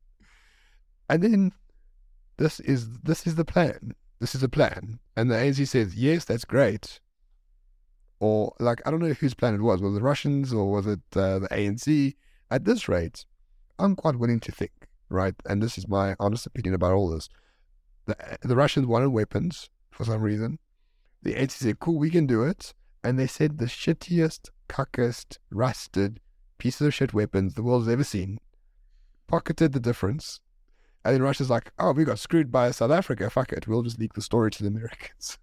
And 1.09 1.23
then 1.23 1.53
this 2.39 2.61
is 2.61 2.99
this 3.01 3.27
is 3.27 3.35
the 3.35 3.45
plan 3.45 3.95
this 4.23 4.37
is 4.37 4.43
a 4.45 4.49
plan. 4.49 5.01
And 5.17 5.29
the 5.29 5.35
ANC 5.35 5.67
says, 5.67 5.97
yes, 5.97 6.25
that's 6.25 6.45
great. 6.45 7.01
Or, 8.21 8.55
like, 8.61 8.81
I 8.87 8.91
don't 8.93 9.01
know 9.01 9.13
whose 9.13 9.35
plan 9.35 9.57
it 9.57 9.61
was. 9.61 9.83
Was 9.83 9.95
it 9.95 9.97
the 9.97 10.05
Russians 10.05 10.53
or 10.53 10.71
was 10.71 10.87
it 10.87 11.01
uh, 11.17 11.41
the 11.41 11.49
ANC? 11.51 12.15
At 12.49 12.65
this 12.65 12.89
rate, 12.89 13.25
I'm 13.81 13.97
quite 13.97 14.21
willing 14.21 14.39
to 14.39 14.53
think, 14.53 14.87
right? 15.09 15.35
And 15.47 15.61
this 15.61 15.77
is 15.77 15.89
my 15.89 16.15
honest 16.21 16.47
opinion 16.47 16.75
about 16.75 16.93
all 16.93 17.09
this. 17.11 17.29
The, 18.07 18.17
the 18.43 18.55
Russians 18.55 18.87
wanted 18.87 19.09
weapons 19.09 19.69
for 19.91 20.05
some 20.05 20.23
reason. 20.23 20.61
The 21.23 21.35
ANC 21.35 21.51
said, 21.51 21.81
cool, 21.81 21.99
we 21.99 22.09
can 22.11 22.29
do 22.29 22.45
it. 22.45 22.75
And 23.03 23.19
they 23.19 23.27
said 23.27 23.59
the 23.59 23.65
shittiest, 23.65 24.51
cuckest, 24.69 25.41
rusted 25.51 26.21
pieces 26.59 26.87
of 26.87 26.95
shit 26.95 27.13
weapons 27.13 27.55
the 27.55 27.63
world's 27.65 27.89
ever 27.89 28.05
seen. 28.05 28.39
Pocketed 29.27 29.73
the 29.73 29.81
difference 29.81 30.39
and 31.05 31.15
then 31.15 31.23
Russia's 31.23 31.51
like, 31.51 31.73
oh, 31.79 31.93
we 31.93 32.05
got 32.05 32.19
screwed 32.19 32.53
by 32.53 32.71
South 32.71 32.91
Africa. 32.91 33.29
Fuck 33.29 33.53
it. 33.53 33.67
We'll 33.67 33.83
just 33.83 33.99
leak 33.99 34.13
the 34.15 34.23
story 34.23 34.51
to 34.53 34.63
the 34.63 34.69
Americans. 34.69 35.39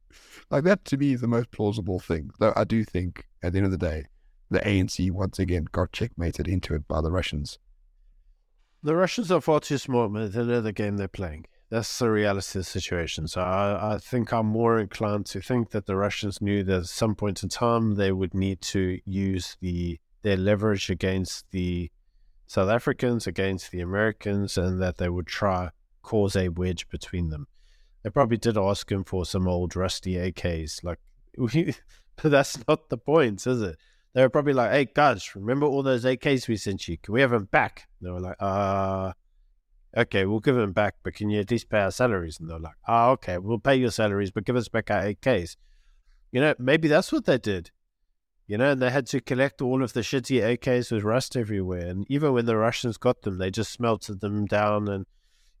like, 0.50 0.64
that 0.64 0.84
to 0.86 0.96
me 0.96 1.14
is 1.14 1.20
the 1.20 1.28
most 1.28 1.50
plausible 1.50 1.98
thing. 1.98 2.30
Though 2.38 2.52
I 2.56 2.64
do 2.64 2.84
think, 2.84 3.26
at 3.42 3.52
the 3.52 3.58
end 3.58 3.66
of 3.66 3.72
the 3.72 3.78
day, 3.78 4.04
the 4.50 4.60
ANC 4.60 5.10
once 5.10 5.38
again 5.38 5.66
got 5.72 5.92
checkmated 5.92 6.46
into 6.46 6.74
it 6.74 6.86
by 6.86 7.00
the 7.00 7.10
Russians. 7.10 7.58
The 8.82 8.96
Russians 8.96 9.30
are 9.30 9.40
far 9.40 9.60
too 9.60 9.78
smart. 9.78 10.12
They 10.12 10.44
know 10.44 10.60
the 10.60 10.72
game 10.72 10.96
they're 10.96 11.08
playing. 11.08 11.46
That's 11.70 11.98
the 11.98 12.10
reality 12.10 12.58
of 12.58 12.64
the 12.64 12.70
situation. 12.70 13.28
So 13.28 13.42
I, 13.42 13.94
I 13.94 13.98
think 13.98 14.32
I'm 14.32 14.46
more 14.46 14.78
inclined 14.78 15.26
to 15.26 15.40
think 15.40 15.70
that 15.70 15.86
the 15.86 15.96
Russians 15.96 16.40
knew 16.40 16.64
that 16.64 16.80
at 16.80 16.86
some 16.86 17.14
point 17.14 17.42
in 17.42 17.48
time 17.48 17.94
they 17.94 18.10
would 18.10 18.34
need 18.34 18.60
to 18.62 18.98
use 19.04 19.56
the 19.60 20.00
their 20.22 20.36
leverage 20.36 20.90
against 20.90 21.50
the 21.50 21.90
South 22.50 22.68
Africans 22.68 23.28
against 23.28 23.70
the 23.70 23.80
Americans 23.80 24.58
and 24.58 24.82
that 24.82 24.96
they 24.96 25.08
would 25.08 25.28
try 25.28 25.70
cause 26.02 26.34
a 26.34 26.48
wedge 26.48 26.88
between 26.88 27.28
them. 27.28 27.46
They 28.02 28.10
probably 28.10 28.38
did 28.38 28.58
ask 28.58 28.90
him 28.90 29.04
for 29.04 29.24
some 29.24 29.46
old 29.46 29.76
rusty 29.76 30.14
AKs. 30.14 30.82
Like, 30.82 30.98
but 31.36 32.28
that's 32.28 32.58
not 32.66 32.88
the 32.88 32.98
point, 32.98 33.46
is 33.46 33.62
it? 33.62 33.76
They 34.14 34.22
were 34.22 34.30
probably 34.30 34.54
like, 34.54 34.72
"Hey 34.72 34.88
guys, 34.92 35.36
remember 35.36 35.64
all 35.64 35.84
those 35.84 36.04
AKs 36.04 36.48
we 36.48 36.56
sent 36.56 36.88
you? 36.88 36.98
Can 36.98 37.14
we 37.14 37.20
have 37.20 37.30
them 37.30 37.44
back?" 37.44 37.86
And 38.00 38.08
they 38.08 38.12
were 38.12 38.18
like, 38.18 38.36
"Uh, 38.40 39.12
okay, 39.96 40.24
we'll 40.24 40.40
give 40.40 40.56
them 40.56 40.72
back, 40.72 40.96
but 41.04 41.14
can 41.14 41.30
you 41.30 41.38
at 41.38 41.52
least 41.52 41.70
pay 41.70 41.78
our 41.78 41.92
salaries?" 41.92 42.40
And 42.40 42.50
they're 42.50 42.58
like, 42.58 42.74
"Ah, 42.88 43.10
okay, 43.10 43.38
we'll 43.38 43.60
pay 43.60 43.76
your 43.76 43.92
salaries, 43.92 44.32
but 44.32 44.44
give 44.44 44.56
us 44.56 44.66
back 44.66 44.90
our 44.90 45.04
AKs." 45.04 45.54
You 46.32 46.40
know, 46.40 46.56
maybe 46.58 46.88
that's 46.88 47.12
what 47.12 47.26
they 47.26 47.38
did 47.38 47.70
you 48.50 48.58
know, 48.58 48.72
and 48.72 48.82
they 48.82 48.90
had 48.90 49.06
to 49.06 49.20
collect 49.20 49.62
all 49.62 49.80
of 49.80 49.92
the 49.92 50.00
shitty 50.00 50.42
AKs 50.42 50.90
with 50.90 51.04
rust 51.04 51.36
everywhere. 51.36 51.86
And 51.86 52.04
even 52.10 52.32
when 52.32 52.46
the 52.46 52.56
Russians 52.56 52.96
got 52.96 53.22
them, 53.22 53.38
they 53.38 53.48
just 53.48 53.78
melted 53.78 54.18
them 54.18 54.44
down 54.44 54.88
and, 54.88 55.06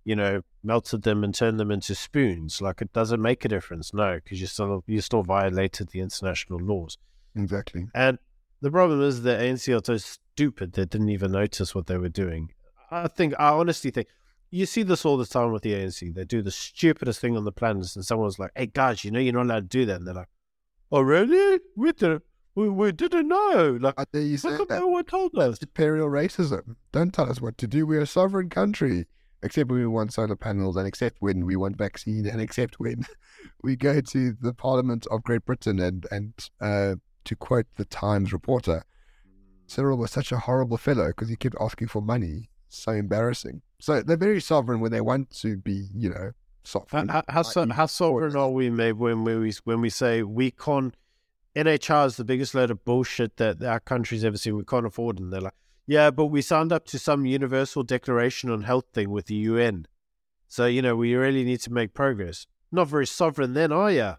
you 0.02 0.16
know, 0.16 0.40
melted 0.64 1.02
them 1.02 1.22
and 1.22 1.32
turned 1.32 1.60
them 1.60 1.70
into 1.70 1.94
spoons. 1.94 2.60
Like 2.60 2.82
it 2.82 2.92
doesn't 2.92 3.22
make 3.22 3.44
a 3.44 3.48
difference, 3.48 3.94
no, 3.94 4.16
because 4.16 4.40
you 4.40 4.48
still 4.48 4.82
you 4.88 5.00
still 5.02 5.22
violated 5.22 5.90
the 5.90 6.00
international 6.00 6.58
laws. 6.58 6.98
Exactly. 7.36 7.86
And 7.94 8.18
the 8.60 8.72
problem 8.72 9.00
is 9.02 9.22
the 9.22 9.36
ANC 9.36 9.72
are 9.72 9.84
so 9.84 9.96
stupid 9.96 10.72
they 10.72 10.84
didn't 10.84 11.10
even 11.10 11.30
notice 11.30 11.76
what 11.76 11.86
they 11.86 11.96
were 11.96 12.08
doing. 12.08 12.50
I 12.90 13.06
think 13.06 13.34
I 13.38 13.50
honestly 13.50 13.92
think 13.92 14.08
you 14.50 14.66
see 14.66 14.82
this 14.82 15.04
all 15.04 15.16
the 15.16 15.26
time 15.26 15.52
with 15.52 15.62
the 15.62 15.74
ANC. 15.74 16.12
They 16.12 16.24
do 16.24 16.42
the 16.42 16.50
stupidest 16.50 17.20
thing 17.20 17.36
on 17.36 17.44
the 17.44 17.52
planet, 17.52 17.94
and 17.94 18.04
someone's 18.04 18.40
like, 18.40 18.50
"Hey 18.56 18.66
guys, 18.66 19.04
you 19.04 19.12
know 19.12 19.20
you're 19.20 19.32
not 19.32 19.44
allowed 19.44 19.70
to 19.70 19.78
do 19.78 19.86
that." 19.86 19.98
And 19.98 20.08
they're 20.08 20.14
like, 20.14 20.28
"Oh 20.90 21.02
really? 21.02 21.60
We 21.76 21.92
did 21.92 22.20
we, 22.60 22.68
we 22.68 22.92
didn't 22.92 23.28
know. 23.28 23.78
Like, 23.80 23.94
I 23.96 24.04
dare 24.12 24.22
you 24.22 24.36
say 24.36 24.50
how 24.50 24.66
no 24.68 24.88
one 24.88 25.04
told 25.04 25.36
us? 25.38 25.58
Imperial 25.62 26.08
racism. 26.08 26.76
Don't 26.92 27.12
tell 27.12 27.30
us 27.30 27.40
what 27.40 27.56
to 27.58 27.66
do. 27.66 27.86
We're 27.86 28.02
a 28.02 28.06
sovereign 28.06 28.50
country. 28.50 29.06
Except 29.42 29.70
when 29.70 29.80
we 29.80 29.86
want 29.86 30.12
solar 30.12 30.36
panels, 30.36 30.76
and 30.76 30.86
except 30.86 31.16
when 31.20 31.46
we 31.46 31.56
want 31.56 31.78
vaccine, 31.78 32.26
and 32.26 32.42
except 32.42 32.78
when 32.78 33.06
we 33.62 33.74
go 33.74 34.02
to 34.02 34.36
the 34.38 34.52
Parliament 34.52 35.06
of 35.10 35.22
Great 35.22 35.46
Britain 35.46 35.80
and 35.80 36.06
and 36.10 36.34
uh, 36.60 36.96
to 37.24 37.36
quote 37.36 37.64
the 37.76 37.86
Times 37.86 38.34
reporter, 38.34 38.84
Cyril 39.66 39.96
was 39.96 40.10
such 40.10 40.30
a 40.30 40.40
horrible 40.40 40.76
fellow 40.76 41.06
because 41.06 41.30
he 41.30 41.36
kept 41.36 41.56
asking 41.58 41.88
for 41.88 42.02
money. 42.02 42.50
So 42.68 42.92
embarrassing. 42.92 43.62
So 43.80 44.02
they're 44.02 44.18
very 44.18 44.42
sovereign 44.42 44.80
when 44.80 44.92
they 44.92 45.00
want 45.00 45.30
to 45.40 45.56
be, 45.56 45.88
you 45.94 46.10
know, 46.10 46.32
sovereign. 46.62 47.08
How, 47.08 47.22
how, 47.26 47.42
how, 47.42 47.66
how 47.68 47.86
sovereign 47.86 48.36
are 48.36 48.50
we, 48.50 48.68
maybe 48.68 48.98
when 48.98 49.24
we 49.24 49.54
when 49.64 49.80
we 49.80 49.88
say 49.88 50.22
we 50.22 50.50
can't 50.50 50.94
NHI 51.56 52.06
is 52.06 52.16
the 52.16 52.24
biggest 52.24 52.54
load 52.54 52.70
of 52.70 52.84
bullshit 52.84 53.36
that 53.38 53.62
our 53.62 53.80
country's 53.80 54.24
ever 54.24 54.36
seen. 54.36 54.56
We 54.56 54.64
can't 54.64 54.86
afford 54.86 55.18
it. 55.18 55.22
And 55.22 55.32
they're 55.32 55.40
like, 55.40 55.54
yeah, 55.86 56.10
but 56.10 56.26
we 56.26 56.42
signed 56.42 56.72
up 56.72 56.86
to 56.86 56.98
some 56.98 57.26
universal 57.26 57.82
declaration 57.82 58.50
on 58.50 58.62
health 58.62 58.84
thing 58.92 59.10
with 59.10 59.26
the 59.26 59.34
UN. 59.34 59.86
So, 60.46 60.66
you 60.66 60.82
know, 60.82 60.94
we 60.94 61.14
really 61.14 61.44
need 61.44 61.60
to 61.62 61.72
make 61.72 61.94
progress. 61.94 62.46
Not 62.70 62.86
very 62.86 63.06
sovereign 63.06 63.54
then, 63.54 63.72
are 63.72 63.90
you? 63.90 64.14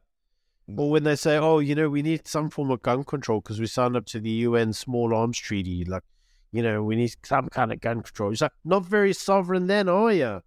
Or 0.78 0.90
when 0.90 1.04
they 1.04 1.16
say, 1.16 1.38
oh, 1.38 1.60
you 1.60 1.76
know, 1.76 1.90
we 1.90 2.02
need 2.02 2.28
some 2.28 2.50
form 2.50 2.72
of 2.72 2.82
gun 2.82 3.04
control 3.04 3.42
because 3.42 3.60
we 3.60 3.68
signed 3.68 3.96
up 3.96 4.06
to 4.08 4.20
the 4.20 4.30
UN 4.30 4.74
Small 4.74 5.14
Arms 5.14 5.38
Treaty. 5.38 5.86
Like, 5.86 6.04
you 6.52 6.62
know, 6.62 6.84
we 6.84 6.96
need 6.96 7.16
some 7.24 7.48
kind 7.50 7.72
of 7.72 7.80
gun 7.80 8.02
control. 8.02 8.32
It's 8.32 8.42
like, 8.42 8.52
not 8.66 8.86
very 8.86 9.14
sovereign 9.14 9.68
then, 9.68 9.88
are 9.88 10.12
you? 10.12 10.42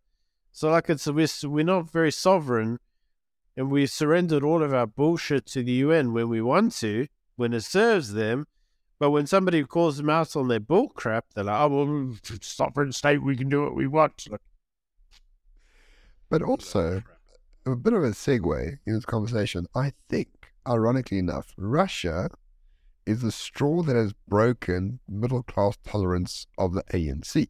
So, 0.52 0.70
like, 0.70 0.88
it's 0.90 1.06
we're, 1.06 1.28
we're 1.44 1.64
not 1.64 1.90
very 1.90 2.12
sovereign 2.12 2.78
and 3.56 3.70
we 3.70 3.86
surrendered 3.86 4.42
all 4.42 4.62
of 4.62 4.74
our 4.74 4.86
bullshit 4.86 5.46
to 5.46 5.62
the 5.62 5.72
UN 5.72 6.12
when 6.12 6.28
we 6.28 6.40
want 6.40 6.74
to, 6.76 7.06
when 7.36 7.52
it 7.52 7.62
serves 7.62 8.12
them. 8.12 8.46
But 8.98 9.10
when 9.10 9.26
somebody 9.26 9.64
calls 9.64 9.96
them 9.96 10.10
out 10.10 10.36
on 10.36 10.48
their 10.48 10.60
bull 10.60 10.88
crap, 10.88 11.26
they're 11.34 11.44
like, 11.44 11.60
"Oh 11.60 11.68
well, 11.68 12.16
sovereign 12.40 12.92
state, 12.92 13.22
we 13.22 13.36
can 13.36 13.48
do 13.48 13.62
what 13.62 13.74
we 13.74 13.86
want." 13.86 14.26
But 16.30 16.42
also, 16.42 17.02
a 17.66 17.76
bit 17.76 17.92
of 17.92 18.04
a 18.04 18.10
segue 18.10 18.78
in 18.86 18.94
this 18.94 19.04
conversation. 19.04 19.66
I 19.74 19.92
think, 20.08 20.28
ironically 20.66 21.18
enough, 21.18 21.54
Russia 21.56 22.30
is 23.06 23.22
the 23.22 23.32
straw 23.32 23.82
that 23.82 23.96
has 23.96 24.14
broken 24.28 25.00
middle 25.08 25.42
class 25.42 25.76
tolerance 25.84 26.46
of 26.56 26.72
the 26.72 26.82
ANC. 26.92 27.48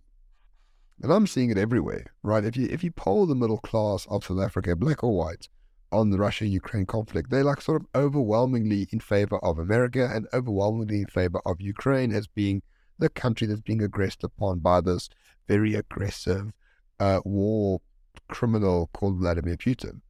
And 1.02 1.12
I'm 1.12 1.26
seeing 1.26 1.50
it 1.50 1.58
everywhere, 1.58 2.06
right? 2.22 2.44
If 2.44 2.56
you 2.56 2.68
if 2.70 2.84
you 2.84 2.90
poll 2.90 3.26
the 3.26 3.34
middle 3.34 3.58
class 3.58 4.06
of 4.08 4.24
South 4.24 4.40
Africa, 4.40 4.76
black 4.76 5.02
or 5.02 5.16
white, 5.16 5.48
on 5.94 6.10
the 6.10 6.18
Russia 6.18 6.46
Ukraine 6.46 6.86
conflict, 6.86 7.30
they're 7.30 7.44
like 7.44 7.60
sort 7.60 7.80
of 7.80 7.88
overwhelmingly 7.94 8.88
in 8.90 9.00
favor 9.00 9.38
of 9.38 9.58
America 9.58 10.10
and 10.12 10.26
overwhelmingly 10.32 11.00
in 11.00 11.06
favor 11.06 11.40
of 11.46 11.60
Ukraine 11.60 12.12
as 12.12 12.26
being 12.26 12.62
the 12.98 13.08
country 13.08 13.46
that's 13.46 13.60
being 13.60 13.82
aggressed 13.82 14.24
upon 14.24 14.58
by 14.58 14.80
this 14.80 15.08
very 15.48 15.74
aggressive 15.74 16.52
uh, 17.00 17.20
war 17.24 17.80
criminal 18.28 18.90
called 18.92 19.18
Vladimir 19.18 19.56
Putin. 19.56 20.00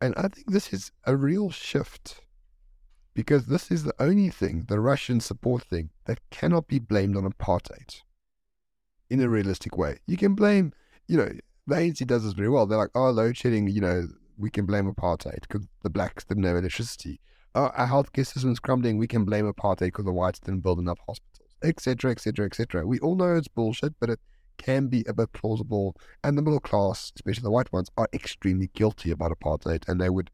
And 0.00 0.14
I 0.16 0.28
think 0.28 0.50
this 0.50 0.72
is 0.72 0.92
a 1.04 1.16
real 1.16 1.50
shift 1.50 2.20
because 3.14 3.46
this 3.46 3.70
is 3.70 3.84
the 3.84 3.94
only 3.98 4.28
thing, 4.28 4.64
the 4.68 4.80
Russian 4.80 5.20
support 5.20 5.62
thing, 5.62 5.90
that 6.06 6.18
cannot 6.30 6.66
be 6.66 6.78
blamed 6.78 7.16
on 7.16 7.30
apartheid 7.30 8.00
in 9.08 9.20
a 9.20 9.28
realistic 9.28 9.78
way. 9.78 10.00
You 10.06 10.16
can 10.16 10.34
blame, 10.34 10.72
you 11.06 11.16
know, 11.16 11.30
the 11.66 11.74
ANC 11.74 12.06
does 12.06 12.24
this 12.24 12.32
very 12.32 12.48
well. 12.48 12.66
They're 12.66 12.78
like, 12.78 12.90
oh, 12.94 13.10
load 13.10 13.36
shedding, 13.36 13.68
you 13.68 13.80
know, 13.80 14.08
we 14.36 14.50
can 14.50 14.66
blame 14.66 14.92
apartheid 14.92 15.40
because 15.42 15.66
the 15.82 15.90
blacks 15.90 16.24
didn't 16.24 16.44
have 16.44 16.56
electricity. 16.56 17.20
Oh, 17.54 17.70
our 17.74 17.86
healthcare 17.86 18.50
is 18.50 18.60
crumbling, 18.60 18.98
we 18.98 19.06
can 19.06 19.24
blame 19.24 19.50
apartheid 19.50 19.86
because 19.86 20.04
the 20.04 20.12
whites 20.12 20.40
didn't 20.40 20.60
build 20.60 20.80
enough 20.80 20.98
hospitals, 21.06 21.50
etc., 21.62 22.10
etc., 22.10 22.46
etc. 22.46 22.86
We 22.86 22.98
all 22.98 23.14
know 23.14 23.36
it's 23.36 23.48
bullshit, 23.48 23.94
but 24.00 24.10
it 24.10 24.18
can 24.58 24.88
be 24.88 25.04
a 25.06 25.12
bit 25.12 25.32
plausible. 25.32 25.96
And 26.24 26.36
the 26.36 26.42
middle 26.42 26.60
class, 26.60 27.12
especially 27.14 27.42
the 27.42 27.50
white 27.50 27.72
ones, 27.72 27.90
are 27.96 28.08
extremely 28.12 28.70
guilty 28.74 29.10
about 29.10 29.32
apartheid, 29.32 29.88
and 29.88 30.00
they 30.00 30.10
would 30.10 30.30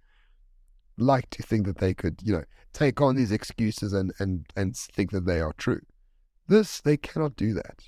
like 0.97 1.29
to 1.31 1.43
think 1.43 1.67
that 1.67 1.79
they 1.79 1.95
could, 1.95 2.21
you 2.23 2.33
know, 2.33 2.45
take 2.73 3.01
on 3.01 3.17
these 3.17 3.33
excuses 3.33 3.93
and 3.93 4.13
and 4.19 4.47
and 4.57 4.77
think 4.77 5.11
that 5.11 5.27
they 5.27 5.41
are 5.41 5.53
true. 5.55 5.81
This 6.49 6.81
they 6.81 6.97
cannot 6.97 7.37
do 7.37 7.53
that. 7.55 7.85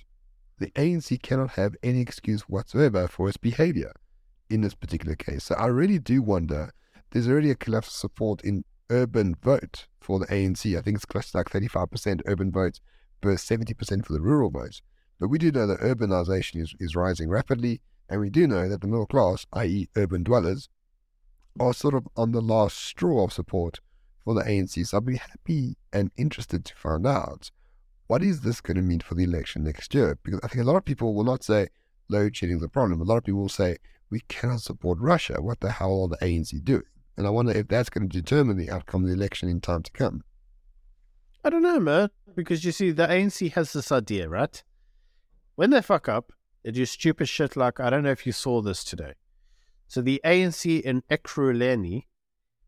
The 0.58 0.70
ANC 0.72 1.22
cannot 1.22 1.50
have 1.52 1.74
any 1.82 2.00
excuse 2.00 2.42
whatsoever 2.42 3.08
for 3.08 3.28
its 3.28 3.36
behavior 3.36 3.92
in 4.52 4.60
this 4.60 4.74
particular 4.74 5.16
case. 5.16 5.44
So 5.44 5.54
I 5.54 5.66
really 5.66 5.98
do 5.98 6.22
wonder. 6.22 6.72
There's 7.10 7.28
already 7.28 7.50
a 7.50 7.54
collapse 7.54 7.88
of 7.88 7.94
support 7.94 8.42
in 8.42 8.64
urban 8.90 9.34
vote 9.42 9.86
for 10.00 10.18
the 10.18 10.26
ANC. 10.26 10.78
I 10.78 10.82
think 10.82 10.96
it's 10.96 11.04
close 11.04 11.30
to 11.30 11.38
like 11.38 11.50
35% 11.50 12.20
urban 12.26 12.50
vote 12.50 12.80
versus 13.22 13.48
70% 13.48 14.04
for 14.04 14.12
the 14.12 14.20
rural 14.20 14.50
vote. 14.50 14.80
But 15.18 15.28
we 15.28 15.38
do 15.38 15.52
know 15.52 15.66
that 15.66 15.80
urbanization 15.80 16.60
is, 16.60 16.74
is 16.80 16.96
rising 16.96 17.28
rapidly, 17.28 17.80
and 18.08 18.20
we 18.20 18.30
do 18.30 18.46
know 18.46 18.68
that 18.68 18.80
the 18.80 18.86
middle 18.86 19.06
class, 19.06 19.46
i.e., 19.52 19.88
urban 19.96 20.22
dwellers, 20.22 20.68
are 21.60 21.74
sort 21.74 21.94
of 21.94 22.08
on 22.16 22.32
the 22.32 22.40
last 22.40 22.78
straw 22.78 23.24
of 23.24 23.32
support 23.32 23.80
for 24.24 24.34
the 24.34 24.42
ANC. 24.42 24.86
So 24.86 24.96
I'd 24.96 25.06
be 25.06 25.16
happy 25.16 25.76
and 25.92 26.10
interested 26.16 26.64
to 26.64 26.74
find 26.74 27.06
out 27.06 27.50
what 28.06 28.22
is 28.22 28.40
this 28.40 28.60
going 28.60 28.76
to 28.76 28.82
mean 28.82 29.00
for 29.00 29.14
the 29.14 29.24
election 29.24 29.64
next 29.64 29.94
year? 29.94 30.18
Because 30.22 30.40
I 30.42 30.48
think 30.48 30.62
a 30.62 30.66
lot 30.66 30.76
of 30.76 30.84
people 30.84 31.14
will 31.14 31.24
not 31.24 31.44
say 31.44 31.68
load 32.08 32.36
shedding 32.36 32.56
is 32.56 32.62
a 32.62 32.68
problem. 32.68 33.00
A 33.00 33.04
lot 33.04 33.16
of 33.16 33.24
people 33.24 33.40
will 33.40 33.48
say 33.48 33.76
we 34.12 34.20
cannot 34.28 34.60
support 34.60 34.98
Russia. 35.00 35.40
What 35.40 35.60
the 35.60 35.72
hell 35.72 36.02
are 36.02 36.08
the 36.08 36.18
ANC 36.18 36.62
doing? 36.62 36.82
And 37.16 37.26
I 37.26 37.30
wonder 37.30 37.50
if 37.50 37.66
that's 37.66 37.88
going 37.88 38.10
to 38.10 38.20
determine 38.20 38.58
the 38.58 38.70
outcome 38.70 39.04
of 39.04 39.08
the 39.08 39.14
election 39.14 39.48
in 39.48 39.62
time 39.62 39.82
to 39.82 39.90
come. 39.90 40.22
I 41.42 41.48
don't 41.48 41.62
know, 41.62 41.80
man. 41.80 42.10
Because 42.36 42.62
you 42.62 42.72
see, 42.72 42.90
the 42.90 43.06
ANC 43.06 43.52
has 43.52 43.72
this 43.72 43.90
idea, 43.90 44.28
right? 44.28 44.62
When 45.54 45.70
they 45.70 45.80
fuck 45.80 46.10
up, 46.10 46.30
they 46.62 46.72
do 46.72 46.84
stupid 46.84 47.26
shit 47.26 47.56
like 47.56 47.80
I 47.80 47.88
don't 47.88 48.04
know 48.04 48.10
if 48.10 48.26
you 48.26 48.32
saw 48.32 48.60
this 48.60 48.84
today. 48.84 49.14
So 49.88 50.02
the 50.02 50.20
ANC 50.24 50.82
in 50.82 51.02
Ekurhuleni 51.10 52.04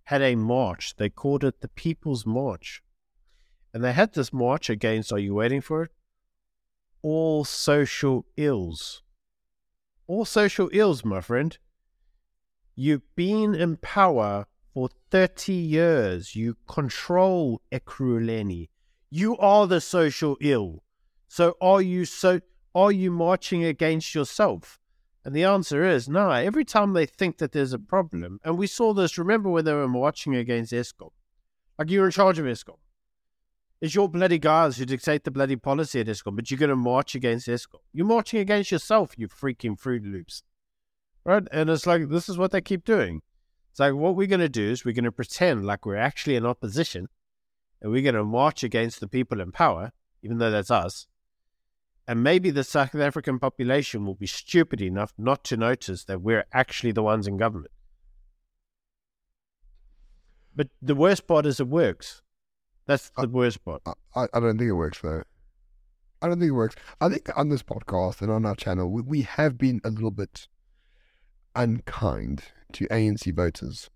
had 0.04 0.22
a 0.22 0.36
march. 0.36 0.96
They 0.96 1.10
called 1.10 1.44
it 1.44 1.60
the 1.60 1.68
People's 1.68 2.24
March. 2.24 2.82
And 3.74 3.84
they 3.84 3.92
had 3.92 4.14
this 4.14 4.32
march 4.32 4.70
against, 4.70 5.12
are 5.12 5.18
you 5.18 5.34
waiting 5.34 5.60
for 5.60 5.82
it? 5.82 5.90
All 7.02 7.44
social 7.44 8.24
ills. 8.38 9.03
All 10.06 10.24
social 10.24 10.68
ills, 10.72 11.04
my 11.04 11.20
friend. 11.20 11.56
You've 12.74 13.14
been 13.16 13.54
in 13.54 13.76
power 13.76 14.46
for 14.74 14.90
30 15.10 15.52
years. 15.52 16.36
You 16.36 16.56
control 16.68 17.62
Ekurhuleni. 17.72 18.68
You 19.10 19.36
are 19.38 19.66
the 19.66 19.80
social 19.80 20.36
ill. 20.40 20.82
So 21.28 21.56
are 21.60 21.80
you 21.80 22.04
so 22.04 22.40
are 22.74 22.92
you 22.92 23.10
marching 23.10 23.64
against 23.64 24.14
yourself? 24.14 24.78
And 25.24 25.34
the 25.34 25.44
answer 25.44 25.84
is 25.84 26.08
no. 26.08 26.30
Every 26.30 26.64
time 26.64 26.92
they 26.92 27.06
think 27.06 27.38
that 27.38 27.52
there's 27.52 27.72
a 27.72 27.78
problem, 27.78 28.40
and 28.44 28.58
we 28.58 28.66
saw 28.66 28.92
this, 28.92 29.16
remember 29.16 29.48
when 29.48 29.64
they 29.64 29.72
were 29.72 29.88
marching 29.88 30.34
against 30.34 30.72
Eskom? 30.72 31.10
Like 31.78 31.90
you're 31.90 32.04
in 32.04 32.10
charge 32.10 32.38
of 32.38 32.44
Eskom. 32.44 32.76
It's 33.84 33.94
your 33.94 34.08
bloody 34.08 34.38
guys 34.38 34.78
who 34.78 34.86
dictate 34.86 35.24
the 35.24 35.30
bloody 35.30 35.56
policy 35.56 36.00
at 36.00 36.06
Eskom, 36.06 36.36
but 36.36 36.50
you're 36.50 36.56
going 36.56 36.70
to 36.70 36.74
march 36.74 37.14
against 37.14 37.48
Eskom. 37.48 37.80
You're 37.92 38.06
marching 38.06 38.40
against 38.40 38.72
yourself, 38.72 39.12
you 39.18 39.28
freaking 39.28 39.78
Fruit 39.78 40.02
Loops. 40.02 40.42
Right? 41.22 41.42
And 41.52 41.68
it's 41.68 41.86
like, 41.86 42.08
this 42.08 42.30
is 42.30 42.38
what 42.38 42.50
they 42.50 42.62
keep 42.62 42.86
doing. 42.86 43.20
It's 43.70 43.80
like, 43.80 43.92
what 43.92 44.16
we're 44.16 44.26
going 44.26 44.40
to 44.40 44.48
do 44.48 44.70
is 44.70 44.86
we're 44.86 44.94
going 44.94 45.04
to 45.04 45.12
pretend 45.12 45.66
like 45.66 45.84
we're 45.84 45.96
actually 45.96 46.34
in 46.34 46.46
opposition 46.46 47.08
and 47.82 47.92
we're 47.92 48.00
going 48.00 48.14
to 48.14 48.24
march 48.24 48.62
against 48.64 49.00
the 49.00 49.06
people 49.06 49.38
in 49.38 49.52
power, 49.52 49.92
even 50.22 50.38
though 50.38 50.50
that's 50.50 50.70
us. 50.70 51.06
And 52.08 52.22
maybe 52.22 52.48
the 52.48 52.64
South 52.64 52.94
African 52.94 53.38
population 53.38 54.06
will 54.06 54.14
be 54.14 54.26
stupid 54.26 54.80
enough 54.80 55.12
not 55.18 55.44
to 55.44 55.58
notice 55.58 56.04
that 56.04 56.22
we're 56.22 56.46
actually 56.54 56.92
the 56.92 57.02
ones 57.02 57.26
in 57.26 57.36
government. 57.36 57.74
But 60.56 60.68
the 60.80 60.94
worst 60.94 61.26
part 61.26 61.44
is 61.44 61.60
it 61.60 61.68
works. 61.68 62.22
That's 62.86 63.10
the 63.16 63.28
worst 63.28 63.64
part. 63.64 63.82
I, 64.14 64.26
I 64.32 64.40
don't 64.40 64.58
think 64.58 64.68
it 64.68 64.72
works 64.72 65.00
though. 65.00 65.22
I 66.20 66.28
don't 66.28 66.38
think 66.38 66.50
it 66.50 66.52
works. 66.52 66.76
I 67.00 67.08
think 67.08 67.28
on 67.36 67.48
this 67.48 67.62
podcast 67.62 68.22
and 68.22 68.30
on 68.30 68.46
our 68.46 68.54
channel, 68.54 68.90
we, 68.90 69.02
we 69.02 69.22
have 69.22 69.58
been 69.58 69.80
a 69.84 69.90
little 69.90 70.10
bit 70.10 70.48
unkind 71.54 72.44
to 72.72 72.86
ANC 72.88 73.34
voters. 73.34 73.90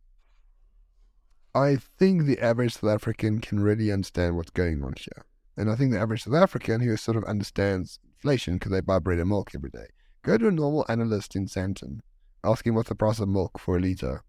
I 1.55 1.77
think 1.77 2.25
the 2.25 2.39
average 2.39 2.75
South 2.75 2.91
African 2.91 3.41
can 3.41 3.61
really 3.61 3.91
understand 3.91 4.37
what's 4.37 4.51
going 4.51 4.85
on 4.85 4.95
here. 4.99 5.25
And 5.57 5.71
I 5.71 5.75
think 5.75 5.93
the 5.93 5.99
average 5.99 6.25
South 6.25 6.35
African 6.35 6.81
who 6.81 6.97
sort 6.97 7.17
of 7.17 7.25
understands 7.25 7.99
inflation 8.05 8.55
because 8.55 8.73
they 8.73 8.81
buy 8.81 8.99
bread 8.99 9.19
and 9.19 9.29
milk 9.29 9.51
every 9.55 9.71
day, 9.71 9.87
go 10.23 10.39
to 10.39 10.49
a 10.49 10.53
normal 10.53 10.87
analyst 10.89 11.35
in 11.35 11.47
Sandton, 11.47 12.01
ask 12.45 12.67
him 12.67 12.75
what's 12.75 12.91
the 12.91 12.95
price 12.95 13.19
of 13.19 13.29
milk 13.29 13.59
for 13.59 13.77
a 13.77 13.81
litre. 13.81 14.23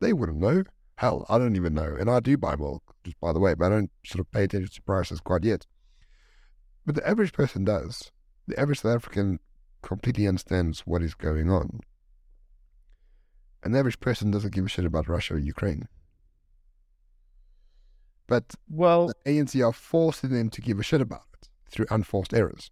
They 0.00 0.12
wouldn't 0.12 0.38
know. 0.38 0.64
Hell, 1.00 1.24
I 1.30 1.38
don't 1.38 1.56
even 1.56 1.72
know. 1.72 1.96
And 1.98 2.10
I 2.10 2.20
do 2.20 2.36
buy 2.36 2.56
milk, 2.56 2.94
just 3.04 3.18
by 3.20 3.32
the 3.32 3.38
way, 3.38 3.54
but 3.54 3.64
I 3.64 3.68
don't 3.70 3.90
sort 4.04 4.20
of 4.20 4.30
pay 4.30 4.44
attention 4.44 4.70
to 4.70 4.82
prices 4.82 5.18
quite 5.18 5.44
yet. 5.44 5.66
But 6.84 6.94
the 6.94 7.08
average 7.08 7.32
person 7.32 7.64
does. 7.64 8.12
The 8.46 8.60
average 8.60 8.80
South 8.80 8.96
African 8.96 9.40
completely 9.80 10.28
understands 10.28 10.80
what 10.80 11.02
is 11.02 11.14
going 11.14 11.48
on. 11.48 11.80
And 13.62 13.74
the 13.74 13.78
average 13.78 13.98
person 14.00 14.30
doesn't 14.30 14.52
give 14.52 14.66
a 14.66 14.68
shit 14.68 14.84
about 14.84 15.08
Russia 15.08 15.36
or 15.36 15.38
Ukraine. 15.38 15.88
But 18.26 18.54
Well, 18.68 19.06
the 19.24 19.30
ANC 19.38 19.66
are 19.66 19.72
forcing 19.72 20.28
them 20.28 20.50
to 20.50 20.60
give 20.60 20.78
a 20.78 20.82
shit 20.82 21.00
about 21.00 21.24
it 21.32 21.48
through 21.70 21.86
unforced 21.90 22.34
errors. 22.34 22.70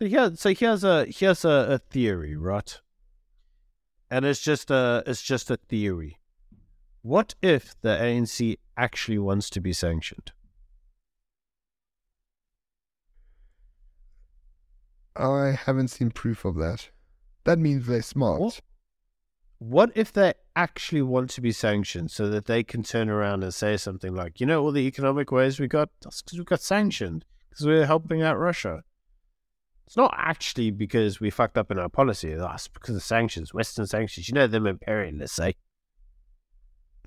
So 0.00 0.08
here, 0.08 0.34
so 0.34 0.54
here's 0.54 0.82
a 0.82 1.04
here's 1.04 1.44
a, 1.44 1.74
a 1.74 1.78
theory, 1.78 2.36
right? 2.36 2.80
And 4.10 4.24
it's 4.24 4.40
just 4.40 4.70
a 4.70 5.02
it's 5.06 5.20
just 5.20 5.50
a 5.50 5.58
theory. 5.58 6.16
What 7.06 7.36
if 7.40 7.80
the 7.82 7.90
ANC 7.90 8.58
actually 8.76 9.18
wants 9.18 9.48
to 9.50 9.60
be 9.60 9.72
sanctioned? 9.72 10.32
I 15.14 15.52
haven't 15.52 15.86
seen 15.86 16.10
proof 16.10 16.44
of 16.44 16.56
that. 16.56 16.90
That 17.44 17.60
means 17.60 17.86
they're 17.86 18.02
smart. 18.02 18.40
What? 18.40 18.60
What 19.58 19.92
if 19.94 20.12
they 20.12 20.34
actually 20.56 21.02
want 21.02 21.30
to 21.30 21.40
be 21.40 21.52
sanctioned 21.52 22.10
so 22.10 22.28
that 22.28 22.46
they 22.46 22.64
can 22.64 22.82
turn 22.82 23.08
around 23.08 23.44
and 23.44 23.54
say 23.54 23.76
something 23.76 24.12
like, 24.12 24.40
you 24.40 24.46
know, 24.46 24.60
all 24.60 24.72
the 24.72 24.88
economic 24.88 25.30
ways 25.30 25.60
we 25.60 25.68
got, 25.68 25.90
that's 26.02 26.22
because 26.22 26.40
we 26.40 26.44
got 26.44 26.60
sanctioned 26.60 27.24
because 27.48 27.66
we're 27.66 27.86
helping 27.86 28.22
out 28.22 28.36
Russia. 28.36 28.82
It's 29.86 29.96
not 29.96 30.12
actually 30.18 30.72
because 30.72 31.20
we 31.20 31.30
fucked 31.30 31.56
up 31.56 31.70
in 31.70 31.78
our 31.78 31.88
policy. 31.88 32.34
That's 32.34 32.66
because 32.66 32.96
of 32.96 33.04
sanctions, 33.04 33.54
Western 33.54 33.86
sanctions. 33.86 34.28
You 34.28 34.34
know, 34.34 34.48
them 34.48 34.66
imperialists, 34.66 35.38
eh? 35.38 35.52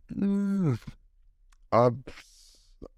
I, 1.72 1.89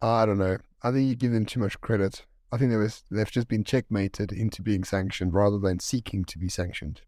I 0.01 0.25
don't 0.25 0.37
know. 0.37 0.57
I 0.83 0.91
think 0.91 1.09
you 1.09 1.15
give 1.15 1.31
them 1.31 1.45
too 1.45 1.59
much 1.59 1.79
credit. 1.81 2.25
I 2.51 2.57
think 2.57 2.71
they 2.71 2.77
was, 2.77 3.03
they've 3.09 3.29
just 3.29 3.47
been 3.47 3.63
checkmated 3.63 4.31
into 4.31 4.61
being 4.61 4.83
sanctioned 4.83 5.33
rather 5.33 5.57
than 5.57 5.79
seeking 5.79 6.25
to 6.25 6.37
be 6.37 6.49
sanctioned. 6.49 7.01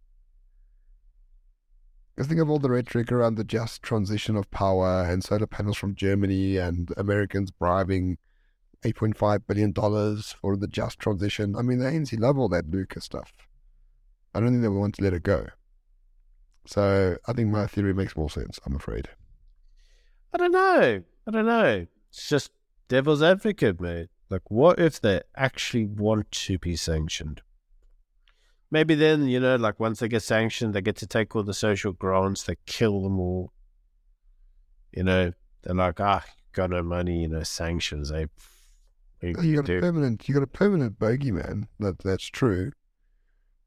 Because 2.15 2.27
think 2.27 2.39
of 2.39 2.49
all 2.49 2.59
the 2.59 2.69
rhetoric 2.69 3.11
around 3.11 3.35
the 3.35 3.43
just 3.43 3.81
transition 3.81 4.35
of 4.35 4.51
power 4.51 5.03
and 5.03 5.23
solar 5.23 5.47
panels 5.47 5.77
from 5.77 5.95
Germany 5.95 6.57
and 6.57 6.89
Americans 6.95 7.49
bribing 7.49 8.17
$8.5 8.83 9.41
billion 9.47 9.73
for 9.73 10.55
the 10.55 10.67
just 10.67 10.99
transition. 10.99 11.55
I 11.55 11.61
mean, 11.61 11.79
the 11.79 11.85
ANC 11.85 12.19
love 12.19 12.37
all 12.37 12.49
that 12.49 12.69
Lucas 12.69 13.05
stuff. 13.05 13.33
I 14.35 14.39
don't 14.39 14.49
think 14.49 14.61
they 14.61 14.67
want 14.67 14.95
to 14.95 15.03
let 15.03 15.13
it 15.13 15.23
go. 15.23 15.47
So 16.65 17.17
I 17.27 17.33
think 17.33 17.49
my 17.49 17.67
theory 17.67 17.93
makes 17.93 18.15
more 18.15 18.29
sense, 18.29 18.59
I'm 18.65 18.75
afraid. 18.75 19.09
I 20.33 20.37
don't 20.37 20.51
know. 20.51 21.03
I 21.27 21.31
don't 21.31 21.45
know. 21.45 21.85
It's 22.09 22.27
just 22.27 22.51
devil's 22.87 23.21
advocate, 23.21 23.79
mate. 23.79 24.09
Like, 24.29 24.49
what 24.49 24.79
if 24.79 24.99
they 24.99 25.21
actually 25.35 25.85
want 25.85 26.31
to 26.31 26.57
be 26.57 26.75
sanctioned? 26.75 27.41
Maybe 28.71 28.95
then, 28.95 29.27
you 29.27 29.39
know, 29.39 29.55
like 29.55 29.79
once 29.79 29.99
they 29.99 30.07
get 30.07 30.23
sanctioned, 30.23 30.73
they 30.73 30.81
get 30.81 30.95
to 30.97 31.07
take 31.07 31.35
all 31.35 31.43
the 31.43 31.53
social 31.53 31.93
grants, 31.93 32.43
they 32.43 32.55
kill 32.65 33.03
them 33.03 33.19
all. 33.19 33.53
You 34.91 35.03
know, 35.03 35.33
they're 35.61 35.75
like, 35.75 35.99
ah, 35.99 36.25
got 36.53 36.71
no 36.71 36.81
money, 36.81 37.21
you 37.21 37.27
know, 37.27 37.43
sanctions, 37.43 38.11
eh? 38.11 38.25
You, 39.21 39.35
you 39.41 39.55
got 39.57 39.65
do? 39.65 39.77
a 39.77 39.81
permanent, 39.81 40.27
you 40.27 40.33
got 40.33 40.43
a 40.43 40.47
permanent 40.47 40.99
bogeyman. 40.99 41.67
That 41.79 41.99
that's 41.99 42.25
true, 42.25 42.71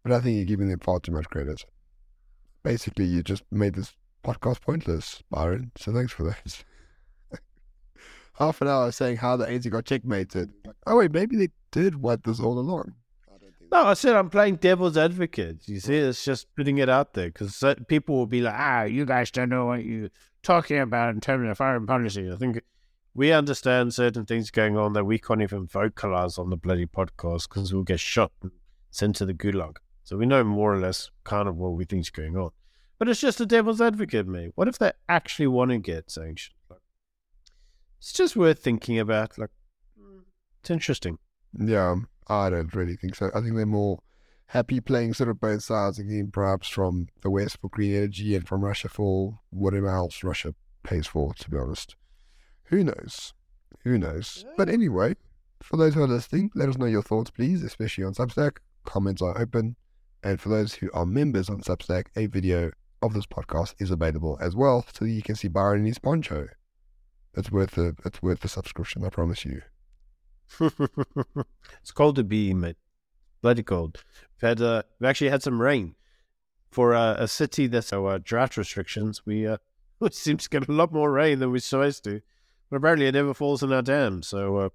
but 0.02 0.12
I 0.12 0.20
think 0.20 0.36
you're 0.36 0.44
giving 0.44 0.68
them 0.68 0.80
far 0.80 1.00
too 1.00 1.12
much 1.12 1.30
credit. 1.30 1.64
Basically, 2.62 3.04
you 3.04 3.22
just 3.22 3.44
made 3.50 3.74
this 3.74 3.94
podcast 4.26 4.60
pointless, 4.60 5.22
Byron. 5.30 5.70
So 5.76 5.92
thanks 5.92 6.12
for 6.12 6.24
that. 6.24 6.64
Half 8.34 8.60
an 8.60 8.68
hour 8.68 8.90
saying 8.90 9.18
how 9.18 9.36
the 9.36 9.46
ANC 9.46 9.70
got 9.70 9.84
checkmated. 9.84 10.52
Oh 10.86 10.96
wait, 10.96 11.12
maybe 11.12 11.36
they 11.36 11.48
did 11.70 11.96
want 11.96 12.24
this 12.24 12.40
all 12.40 12.58
along. 12.58 12.94
No, 13.72 13.84
I 13.84 13.94
said 13.94 14.14
I'm 14.14 14.30
playing 14.30 14.56
devil's 14.56 14.96
advocate. 14.96 15.68
You 15.68 15.80
see, 15.80 15.96
it's 15.96 16.24
just 16.24 16.46
putting 16.54 16.78
it 16.78 16.88
out 16.88 17.14
there 17.14 17.26
because 17.26 17.64
people 17.88 18.16
will 18.16 18.26
be 18.26 18.40
like, 18.40 18.54
ah, 18.56 18.82
you 18.84 19.04
guys 19.04 19.30
don't 19.30 19.48
know 19.48 19.66
what 19.66 19.84
you're 19.84 20.10
talking 20.42 20.78
about 20.78 21.14
in 21.14 21.20
terms 21.20 21.48
of 21.48 21.58
foreign 21.58 21.86
policy. 21.86 22.30
I 22.30 22.36
think 22.36 22.60
we 23.14 23.32
understand 23.32 23.92
certain 23.92 24.24
things 24.24 24.50
going 24.50 24.76
on 24.76 24.92
that 24.92 25.04
we 25.04 25.18
can't 25.18 25.42
even 25.42 25.66
vocalize 25.66 26.38
on 26.38 26.50
the 26.50 26.56
bloody 26.56 26.86
podcast 26.86 27.48
because 27.48 27.72
we'll 27.72 27.82
get 27.82 27.98
shot 27.98 28.30
and 28.42 28.52
sent 28.90 29.16
to 29.16 29.26
the 29.26 29.34
gulag. 29.34 29.76
So 30.04 30.16
we 30.16 30.26
know 30.26 30.44
more 30.44 30.72
or 30.72 30.78
less 30.78 31.10
kind 31.24 31.48
of 31.48 31.56
what 31.56 31.70
we 31.70 31.84
think 31.84 32.02
is 32.02 32.10
going 32.10 32.36
on. 32.36 32.50
But 32.98 33.08
it's 33.08 33.20
just 33.20 33.40
a 33.40 33.46
devil's 33.46 33.80
advocate, 33.80 34.26
mate. 34.26 34.52
What 34.54 34.68
if 34.68 34.78
they 34.78 34.92
actually 35.08 35.48
want 35.48 35.70
to 35.70 35.78
get 35.78 36.10
sanctioned? 36.10 36.54
Like, 36.70 36.80
it's 37.98 38.12
just 38.12 38.36
worth 38.36 38.58
thinking 38.58 38.98
about. 38.98 39.36
Like, 39.36 39.50
hmm. 39.98 40.20
it's 40.60 40.70
interesting. 40.70 41.18
Yeah, 41.58 41.96
I 42.28 42.50
don't 42.50 42.74
really 42.74 42.96
think 42.96 43.14
so. 43.14 43.30
I 43.34 43.40
think 43.40 43.56
they're 43.56 43.66
more 43.66 43.98
happy 44.46 44.80
playing 44.80 45.14
sort 45.14 45.28
of 45.28 45.40
both 45.40 45.62
sides 45.62 45.98
again, 45.98 46.30
perhaps 46.32 46.68
from 46.68 47.08
the 47.22 47.30
West 47.30 47.58
for 47.60 47.68
green 47.68 47.94
energy 47.94 48.34
and 48.34 48.46
from 48.46 48.64
Russia 48.64 48.88
for 48.88 49.40
whatever 49.50 49.88
else 49.88 50.22
Russia 50.22 50.54
pays 50.82 51.06
for, 51.06 51.34
to 51.34 51.50
be 51.50 51.58
honest. 51.58 51.96
Who 52.64 52.84
knows? 52.84 53.34
Who 53.84 53.98
knows? 53.98 54.44
Yeah. 54.46 54.52
But 54.56 54.68
anyway, 54.68 55.14
for 55.62 55.76
those 55.76 55.94
who 55.94 56.02
are 56.02 56.08
listening, 56.08 56.50
let 56.54 56.68
us 56.68 56.78
know 56.78 56.86
your 56.86 57.02
thoughts, 57.02 57.30
please, 57.30 57.62
especially 57.62 58.04
on 58.04 58.14
Substack. 58.14 58.58
Comments 58.84 59.20
are 59.20 59.38
open. 59.38 59.76
And 60.22 60.40
for 60.40 60.48
those 60.48 60.74
who 60.74 60.90
are 60.92 61.06
members 61.06 61.48
on 61.48 61.60
Substack, 61.60 62.06
a 62.16 62.26
video 62.26 62.72
of 63.02 63.14
this 63.14 63.26
podcast 63.26 63.74
is 63.78 63.90
available 63.90 64.38
as 64.40 64.56
well, 64.56 64.84
so 64.92 65.04
you 65.04 65.22
can 65.22 65.34
see 65.34 65.48
Byron 65.48 65.80
in 65.80 65.86
his 65.86 65.98
poncho. 65.98 66.48
It's 67.34 67.50
worth 67.50 67.72
the 67.72 67.94
it's 68.04 68.22
worth 68.22 68.40
the 68.40 68.48
subscription, 68.48 69.04
I 69.04 69.10
promise 69.10 69.44
you. 69.44 69.62
it's 70.60 71.92
cold 71.92 72.16
to 72.16 72.24
be, 72.24 72.54
mate. 72.54 72.76
Bloody 73.42 73.62
cold. 73.62 74.02
We've 74.40 74.48
had 74.48 74.60
uh, 74.60 74.82
we 75.00 75.06
actually 75.06 75.30
had 75.30 75.42
some 75.42 75.60
rain 75.60 75.94
for 76.70 76.94
uh, 76.94 77.14
a 77.18 77.28
city 77.28 77.66
that's 77.66 77.92
uh, 77.92 78.18
drought 78.22 78.56
restrictions. 78.56 79.24
We 79.26 79.46
uh, 79.46 79.58
we 80.00 80.10
seem 80.10 80.38
to 80.38 80.48
get 80.48 80.68
a 80.68 80.72
lot 80.72 80.92
more 80.92 81.12
rain 81.12 81.38
than 81.38 81.52
we're 81.52 81.58
supposed 81.60 82.04
to, 82.04 82.22
but 82.70 82.76
apparently 82.76 83.06
it 83.06 83.12
never 83.12 83.34
falls 83.34 83.62
in 83.62 83.72
our 83.72 83.82
dam. 83.82 84.22
So 84.22 84.56
uh, 84.56 84.68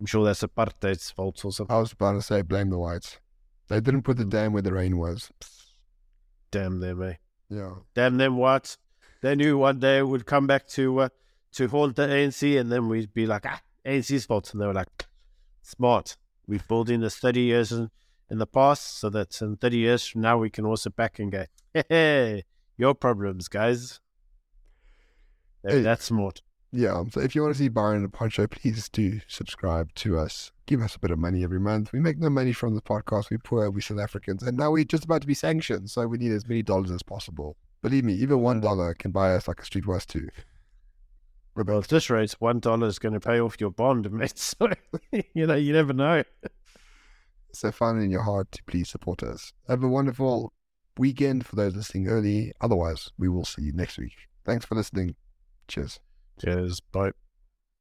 I'm 0.00 0.06
sure 0.06 0.24
that's 0.24 0.42
apartheid's 0.42 1.10
fault 1.10 1.44
or 1.44 1.52
something. 1.52 1.74
I 1.74 1.78
was 1.78 1.92
about 1.92 2.12
to 2.12 2.22
say 2.22 2.42
blame 2.42 2.70
the 2.70 2.78
whites. 2.78 3.18
They 3.68 3.80
didn't 3.80 4.02
put 4.02 4.16
the 4.16 4.24
dam 4.24 4.52
where 4.52 4.62
the 4.62 4.72
rain 4.72 4.98
was. 4.98 5.30
Damn 6.54 6.78
them, 6.78 7.02
eh? 7.02 7.14
Yeah. 7.50 7.74
Damn 7.94 8.16
them 8.16 8.36
what? 8.36 8.76
They 9.22 9.34
knew 9.34 9.58
one 9.58 9.80
day 9.80 10.00
would 10.02 10.24
come 10.24 10.46
back 10.46 10.68
to 10.68 11.00
uh, 11.00 11.08
to 11.54 11.66
haunt 11.66 11.96
the 11.96 12.06
ANC, 12.06 12.60
and 12.60 12.70
then 12.70 12.88
we'd 12.88 13.12
be 13.12 13.26
like, 13.26 13.44
ah, 13.44 13.60
ANC's 13.84 14.24
fault. 14.24 14.52
And 14.52 14.62
they 14.62 14.66
were 14.66 14.72
like, 14.72 15.06
smart. 15.62 16.16
We've 16.46 16.66
built 16.68 16.90
in 16.90 17.00
this 17.00 17.16
30 17.16 17.40
years 17.40 17.72
in, 17.72 17.90
in 18.30 18.38
the 18.38 18.46
past, 18.46 19.00
so 19.00 19.10
that 19.10 19.42
in 19.42 19.56
30 19.56 19.76
years 19.76 20.06
from 20.06 20.20
now, 20.20 20.38
we 20.38 20.48
can 20.48 20.64
also 20.64 20.90
back 20.90 21.18
and 21.18 21.32
go, 21.32 21.44
hey, 21.88 22.44
your 22.76 22.94
problems, 22.94 23.48
guys. 23.48 23.98
Hey, 25.66 25.80
that's 25.80 26.04
smart. 26.04 26.40
Yeah. 26.70 27.02
So 27.10 27.20
if 27.20 27.34
you 27.34 27.42
want 27.42 27.54
to 27.54 27.58
see 27.58 27.68
Byron 27.68 28.04
and 28.04 28.12
Poncho, 28.12 28.46
please 28.46 28.88
do 28.88 29.20
subscribe 29.26 29.92
to 29.96 30.18
us 30.20 30.52
give 30.66 30.80
us 30.80 30.96
a 30.96 30.98
bit 30.98 31.10
of 31.10 31.18
money 31.18 31.44
every 31.44 31.60
month. 31.60 31.92
We 31.92 32.00
make 32.00 32.18
no 32.18 32.30
money 32.30 32.52
from 32.52 32.74
the 32.74 32.82
podcast. 32.82 33.30
We're 33.30 33.38
poor, 33.38 33.70
we 33.70 33.80
South 33.80 33.98
Africans, 33.98 34.42
and 34.42 34.56
now 34.56 34.70
we're 34.70 34.84
just 34.84 35.04
about 35.04 35.20
to 35.22 35.26
be 35.26 35.34
sanctioned, 35.34 35.90
so 35.90 36.06
we 36.06 36.18
need 36.18 36.32
as 36.32 36.46
many 36.48 36.62
dollars 36.62 36.90
as 36.90 37.02
possible. 37.02 37.56
Believe 37.82 38.04
me, 38.04 38.14
even 38.14 38.40
one 38.40 38.60
dollar 38.60 38.94
can 38.94 39.10
buy 39.10 39.34
us 39.34 39.46
like 39.46 39.60
a 39.60 39.64
street 39.64 39.84
Streetwise 39.84 40.06
two. 40.06 40.28
Well, 41.56 41.78
at 41.78 41.88
this 41.88 42.10
rate, 42.10 42.32
one 42.38 42.60
dollar 42.60 42.86
is 42.86 42.98
going 42.98 43.12
to 43.12 43.20
pay 43.20 43.40
off 43.40 43.60
your 43.60 43.70
bond, 43.70 44.10
mate. 44.12 44.38
So 44.38 44.70
you 45.34 45.46
know, 45.46 45.54
you 45.54 45.72
never 45.72 45.92
know. 45.92 46.24
so 47.52 47.70
find 47.70 48.02
in 48.02 48.10
your 48.10 48.22
heart 48.22 48.50
to 48.52 48.62
please 48.64 48.88
support 48.88 49.22
us. 49.22 49.52
Have 49.68 49.84
a 49.84 49.88
wonderful 49.88 50.52
weekend 50.96 51.46
for 51.46 51.56
those 51.56 51.76
listening 51.76 52.08
early. 52.08 52.52
Otherwise, 52.60 53.10
we 53.18 53.28
will 53.28 53.44
see 53.44 53.62
you 53.62 53.72
next 53.72 53.98
week. 53.98 54.14
Thanks 54.44 54.64
for 54.64 54.74
listening. 54.74 55.14
Cheers. 55.68 56.00
Cheers. 56.40 56.80
Bye. 56.80 57.12